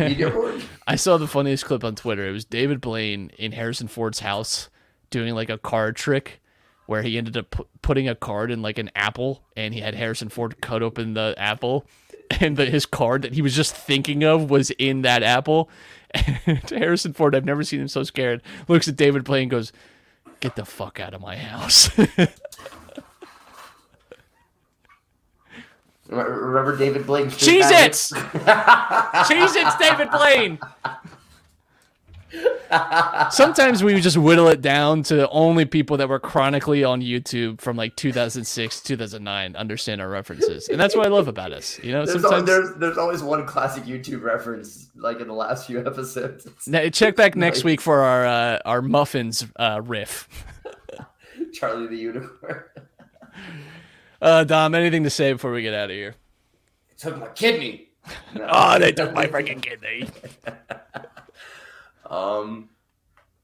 Media 0.00 0.30
board? 0.32 0.62
I 0.88 0.96
saw 0.96 1.16
the 1.16 1.28
funniest 1.28 1.64
clip 1.64 1.84
on 1.84 1.94
Twitter. 1.94 2.26
It 2.26 2.32
was 2.32 2.44
David 2.44 2.80
Blaine 2.80 3.30
in 3.38 3.52
Harrison 3.52 3.86
Ford's 3.86 4.18
house 4.20 4.68
doing 5.10 5.34
like 5.34 5.48
a 5.48 5.58
card 5.58 5.94
trick 5.94 6.40
where 6.88 7.02
he 7.02 7.18
ended 7.18 7.36
up 7.36 7.50
pu- 7.50 7.66
putting 7.82 8.08
a 8.08 8.14
card 8.14 8.50
in 8.50 8.62
like 8.62 8.78
an 8.78 8.90
apple 8.96 9.42
and 9.54 9.74
he 9.74 9.80
had 9.80 9.94
Harrison 9.94 10.30
Ford 10.30 10.58
cut 10.62 10.82
open 10.82 11.12
the 11.12 11.34
apple 11.36 11.86
and 12.40 12.56
the, 12.56 12.64
his 12.64 12.86
card 12.86 13.20
that 13.20 13.34
he 13.34 13.42
was 13.42 13.54
just 13.54 13.76
thinking 13.76 14.24
of 14.24 14.48
was 14.48 14.70
in 14.70 15.02
that 15.02 15.22
apple. 15.22 15.68
And 16.12 16.58
Harrison 16.70 17.12
Ford, 17.12 17.34
I've 17.34 17.44
never 17.44 17.62
seen 17.62 17.82
him 17.82 17.88
so 17.88 18.04
scared, 18.04 18.40
looks 18.68 18.88
at 18.88 18.96
David 18.96 19.24
Blaine 19.24 19.42
and 19.42 19.50
goes, 19.50 19.70
Get 20.40 20.56
the 20.56 20.64
fuck 20.64 20.98
out 20.98 21.12
of 21.12 21.20
my 21.20 21.36
house. 21.36 21.90
Remember 26.08 26.74
David 26.74 27.06
Blaine? 27.06 27.28
Cheese 27.28 27.66
Its! 27.68 28.08
Cheese 28.08 29.56
Its, 29.56 29.76
David 29.76 30.10
Blaine! 30.10 30.58
Sometimes 33.30 33.82
we 33.82 34.00
just 34.00 34.16
whittle 34.16 34.48
it 34.48 34.60
down 34.60 35.02
to 35.04 35.28
only 35.30 35.64
people 35.64 35.96
that 35.96 36.08
were 36.08 36.18
chronically 36.20 36.84
on 36.84 37.00
YouTube 37.00 37.60
from 37.60 37.76
like 37.76 37.96
2006, 37.96 38.80
2009 38.82 39.56
understand 39.56 40.00
our 40.00 40.08
references. 40.08 40.68
And 40.68 40.80
that's 40.80 40.94
what 40.94 41.06
I 41.06 41.10
love 41.10 41.28
about 41.28 41.52
us. 41.52 41.78
You 41.82 41.92
know, 41.92 42.04
There's, 42.04 42.22
sometimes. 42.22 42.46
there's 42.46 42.74
there's 42.76 42.98
always 42.98 43.22
one 43.22 43.46
classic 43.46 43.84
YouTube 43.84 44.22
reference, 44.22 44.88
like 44.96 45.20
in 45.20 45.28
the 45.28 45.34
last 45.34 45.66
few 45.66 45.80
episodes. 45.86 46.46
Now, 46.66 46.88
check 46.90 47.16
back 47.16 47.34
next 47.36 47.64
week 47.64 47.80
for 47.80 48.00
our 48.00 48.26
uh, 48.26 48.58
our 48.64 48.82
muffins 48.82 49.46
uh, 49.56 49.80
riff. 49.82 50.28
Charlie 51.52 51.86
the 51.86 51.96
Unicorn. 51.96 52.64
Uh, 54.20 54.42
Dom, 54.42 54.74
anything 54.74 55.04
to 55.04 55.10
say 55.10 55.32
before 55.32 55.52
we 55.52 55.62
get 55.62 55.72
out 55.74 55.90
of 55.90 55.94
here? 55.94 56.16
took 56.96 57.16
my 57.18 57.28
kidney. 57.28 57.90
No. 58.34 58.48
Oh, 58.50 58.78
they 58.78 58.90
took 58.90 59.14
my 59.14 59.26
freaking 59.26 59.62
kidney. 59.62 60.08
Um, 62.08 62.70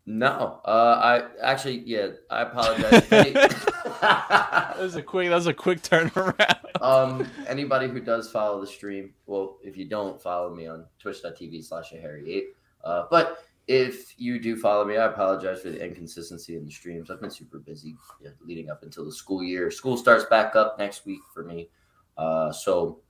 no. 0.06 0.60
Uh, 0.64 1.00
I 1.02 1.42
actually, 1.42 1.78
yeah, 1.86 2.08
I 2.30 2.42
apologize. 2.42 3.06
That 4.04 4.78
was 4.78 4.96
a 4.96 5.02
quick. 5.02 5.28
That 5.28 5.36
was 5.36 5.46
a 5.46 5.54
quick 5.54 5.80
turnaround. 5.82 6.82
um, 6.82 7.30
anybody 7.46 7.88
who 7.88 8.00
does 8.00 8.30
follow 8.30 8.60
the 8.60 8.66
stream, 8.66 9.14
well, 9.26 9.58
if 9.62 9.76
you 9.76 9.86
don't 9.86 10.20
follow 10.20 10.54
me 10.54 10.66
on 10.66 10.84
twitch.tv 10.98 11.64
slash 11.64 11.92
AHairyApe, 11.92 12.48
uh, 12.82 13.04
but 13.10 13.44
if 13.66 14.18
you 14.18 14.38
do 14.38 14.56
follow 14.56 14.84
me, 14.84 14.96
I 14.96 15.06
apologize 15.06 15.62
for 15.62 15.70
the 15.70 15.82
inconsistency 15.82 16.56
in 16.56 16.64
the 16.64 16.70
streams. 16.70 17.10
I've 17.10 17.20
been 17.20 17.30
super 17.30 17.58
busy 17.58 17.96
yeah, 18.20 18.30
leading 18.44 18.68
up 18.68 18.82
until 18.82 19.04
the 19.04 19.12
school 19.12 19.42
year. 19.42 19.70
School 19.70 19.96
starts 19.96 20.24
back 20.26 20.54
up 20.54 20.78
next 20.78 21.06
week 21.06 21.20
for 21.32 21.44
me. 21.44 21.70
Uh, 22.18 22.52
so 22.52 23.00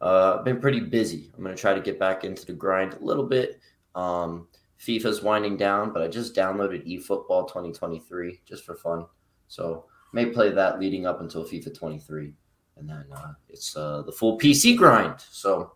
uh, 0.00 0.36
I've 0.38 0.44
been 0.44 0.60
pretty 0.60 0.80
busy. 0.80 1.32
I'm 1.36 1.42
going 1.42 1.54
to 1.56 1.60
try 1.60 1.72
to 1.72 1.80
get 1.80 1.98
back 1.98 2.24
into 2.24 2.44
the 2.44 2.52
grind 2.52 2.94
a 2.94 3.04
little 3.04 3.24
bit. 3.24 3.60
Um, 3.94 4.48
FIFA's 4.78 5.22
winding 5.22 5.56
down, 5.56 5.92
but 5.92 6.02
I 6.02 6.08
just 6.08 6.34
downloaded 6.34 6.86
eFootball 6.86 7.48
2023 7.48 8.40
just 8.44 8.64
for 8.64 8.74
fun. 8.74 9.06
So 9.48 9.86
may 10.12 10.26
play 10.26 10.50
that 10.50 10.78
leading 10.80 11.06
up 11.06 11.20
until 11.20 11.44
FIFA 11.44 11.76
23, 11.76 12.34
and 12.76 12.88
then 12.88 13.04
uh, 13.14 13.32
it's 13.48 13.76
uh, 13.76 14.02
the 14.02 14.12
full 14.12 14.38
PC 14.38 14.76
grind. 14.76 15.16
So 15.30 15.72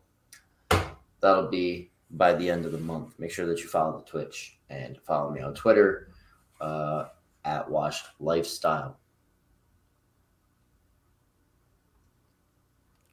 that'll 1.21 1.49
be 1.49 1.91
by 2.11 2.35
the 2.35 2.51
end 2.51 2.64
of 2.64 2.73
the 2.73 2.79
month. 2.79 3.19
Make 3.19 3.31
sure 3.31 3.47
that 3.47 3.61
you 3.61 3.69
follow 3.69 3.99
the 3.99 4.05
Twitch 4.05 4.59
and 4.71 4.99
follow 5.07 5.31
me 5.31 5.41
on 5.41 5.55
Twitter 5.55 6.11
uh, 6.61 7.07
at 7.45 7.69
Washed 7.71 8.07
Lifestyle. 8.21 8.99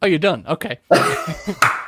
Oh, 0.01 0.07
you're 0.07 0.19
done. 0.19 0.45
Okay. 0.47 0.79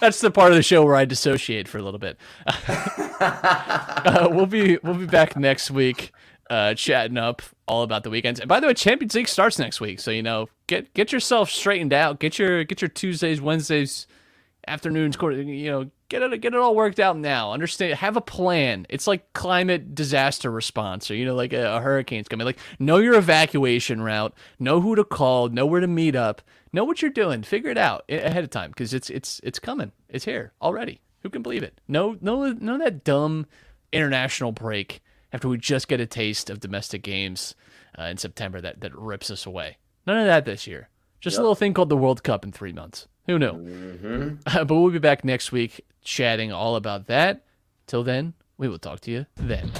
That's 0.00 0.20
the 0.20 0.30
part 0.30 0.52
of 0.52 0.56
the 0.56 0.62
show 0.62 0.84
where 0.84 0.96
I 0.96 1.04
dissociate 1.04 1.68
for 1.68 1.78
a 1.78 1.82
little 1.82 2.00
bit. 2.00 2.18
Uh, 3.20 4.28
we'll 4.30 4.44
be 4.44 4.76
we'll 4.82 4.94
be 4.94 5.06
back 5.06 5.36
next 5.36 5.70
week, 5.70 6.12
uh, 6.50 6.74
chatting 6.74 7.16
up 7.16 7.40
all 7.66 7.82
about 7.84 8.02
the 8.02 8.10
weekends. 8.10 8.38
And 8.38 8.48
by 8.48 8.60
the 8.60 8.66
way, 8.66 8.74
Champions 8.74 9.14
League 9.14 9.28
starts 9.28 9.58
next 9.58 9.80
week, 9.80 9.98
so 10.00 10.10
you 10.10 10.22
know 10.22 10.48
get 10.66 10.92
get 10.94 11.12
yourself 11.12 11.48
straightened 11.48 11.92
out. 11.92 12.18
Get 12.18 12.38
your 12.38 12.64
get 12.64 12.82
your 12.82 12.88
Tuesdays, 12.90 13.40
Wednesdays, 13.40 14.06
afternoons, 14.66 15.16
you 15.20 15.70
know, 15.70 15.90
get 16.08 16.22
it 16.22 16.40
get 16.40 16.54
it 16.54 16.60
all 16.60 16.74
worked 16.74 17.00
out 17.00 17.16
now. 17.16 17.52
Understand, 17.52 17.94
have 17.94 18.16
a 18.16 18.20
plan. 18.20 18.86
It's 18.88 19.06
like 19.06 19.32
climate 19.32 19.94
disaster 19.94 20.50
response, 20.50 21.10
or 21.10 21.14
you 21.14 21.24
know, 21.24 21.34
like 21.34 21.52
a, 21.52 21.76
a 21.76 21.80
hurricane's 21.80 22.28
coming. 22.28 22.44
Like 22.44 22.58
know 22.78 22.98
your 22.98 23.14
evacuation 23.14 24.02
route, 24.02 24.34
know 24.58 24.80
who 24.80 24.94
to 24.96 25.04
call, 25.04 25.48
know 25.48 25.66
where 25.66 25.80
to 25.80 25.86
meet 25.86 26.16
up, 26.16 26.42
know 26.74 26.84
what 26.84 27.00
you're 27.00 27.10
doing, 27.10 27.42
figure 27.42 27.70
it 27.70 27.78
out 27.78 28.04
ahead 28.08 28.44
of 28.44 28.50
time 28.50 28.70
because 28.70 28.92
it's 28.92 29.08
it's 29.08 29.40
it's 29.42 29.58
coming. 29.58 29.92
It's 30.08 30.24
here 30.24 30.52
already. 30.60 31.00
Who 31.22 31.30
can 31.30 31.42
believe 31.42 31.62
it? 31.62 31.80
No, 31.88 32.18
no, 32.20 32.52
no, 32.52 32.76
that 32.78 33.04
dumb 33.04 33.46
international 33.92 34.52
break 34.52 35.00
after 35.32 35.48
we 35.48 35.56
just 35.56 35.88
get 35.88 36.00
a 36.00 36.06
taste 36.06 36.50
of 36.50 36.60
domestic 36.60 37.02
games 37.02 37.54
uh, 37.98 38.02
in 38.04 38.18
September 38.18 38.60
that 38.60 38.80
that 38.80 38.94
rips 38.94 39.30
us 39.30 39.46
away. 39.46 39.78
None 40.06 40.18
of 40.18 40.26
that 40.26 40.44
this 40.44 40.66
year. 40.66 40.88
Just 41.20 41.38
a 41.38 41.40
little 41.40 41.54
thing 41.54 41.72
called 41.72 41.88
the 41.88 41.96
World 41.96 42.22
Cup 42.22 42.44
in 42.44 42.52
three 42.52 42.72
months. 42.72 43.08
Who 43.26 43.38
knew? 43.38 43.52
hmm 43.52 44.28
but 44.44 44.68
we'll 44.68 44.90
be 44.90 44.98
back 44.98 45.24
next 45.24 45.52
week 45.52 45.80
chatting 46.02 46.52
all 46.52 46.76
about 46.76 47.06
that. 47.06 47.46
Till 47.86 48.04
then, 48.04 48.34
we 48.58 48.68
will 48.68 48.78
talk 48.78 49.00
to 49.00 49.10
you 49.10 49.26
then. 49.36 49.70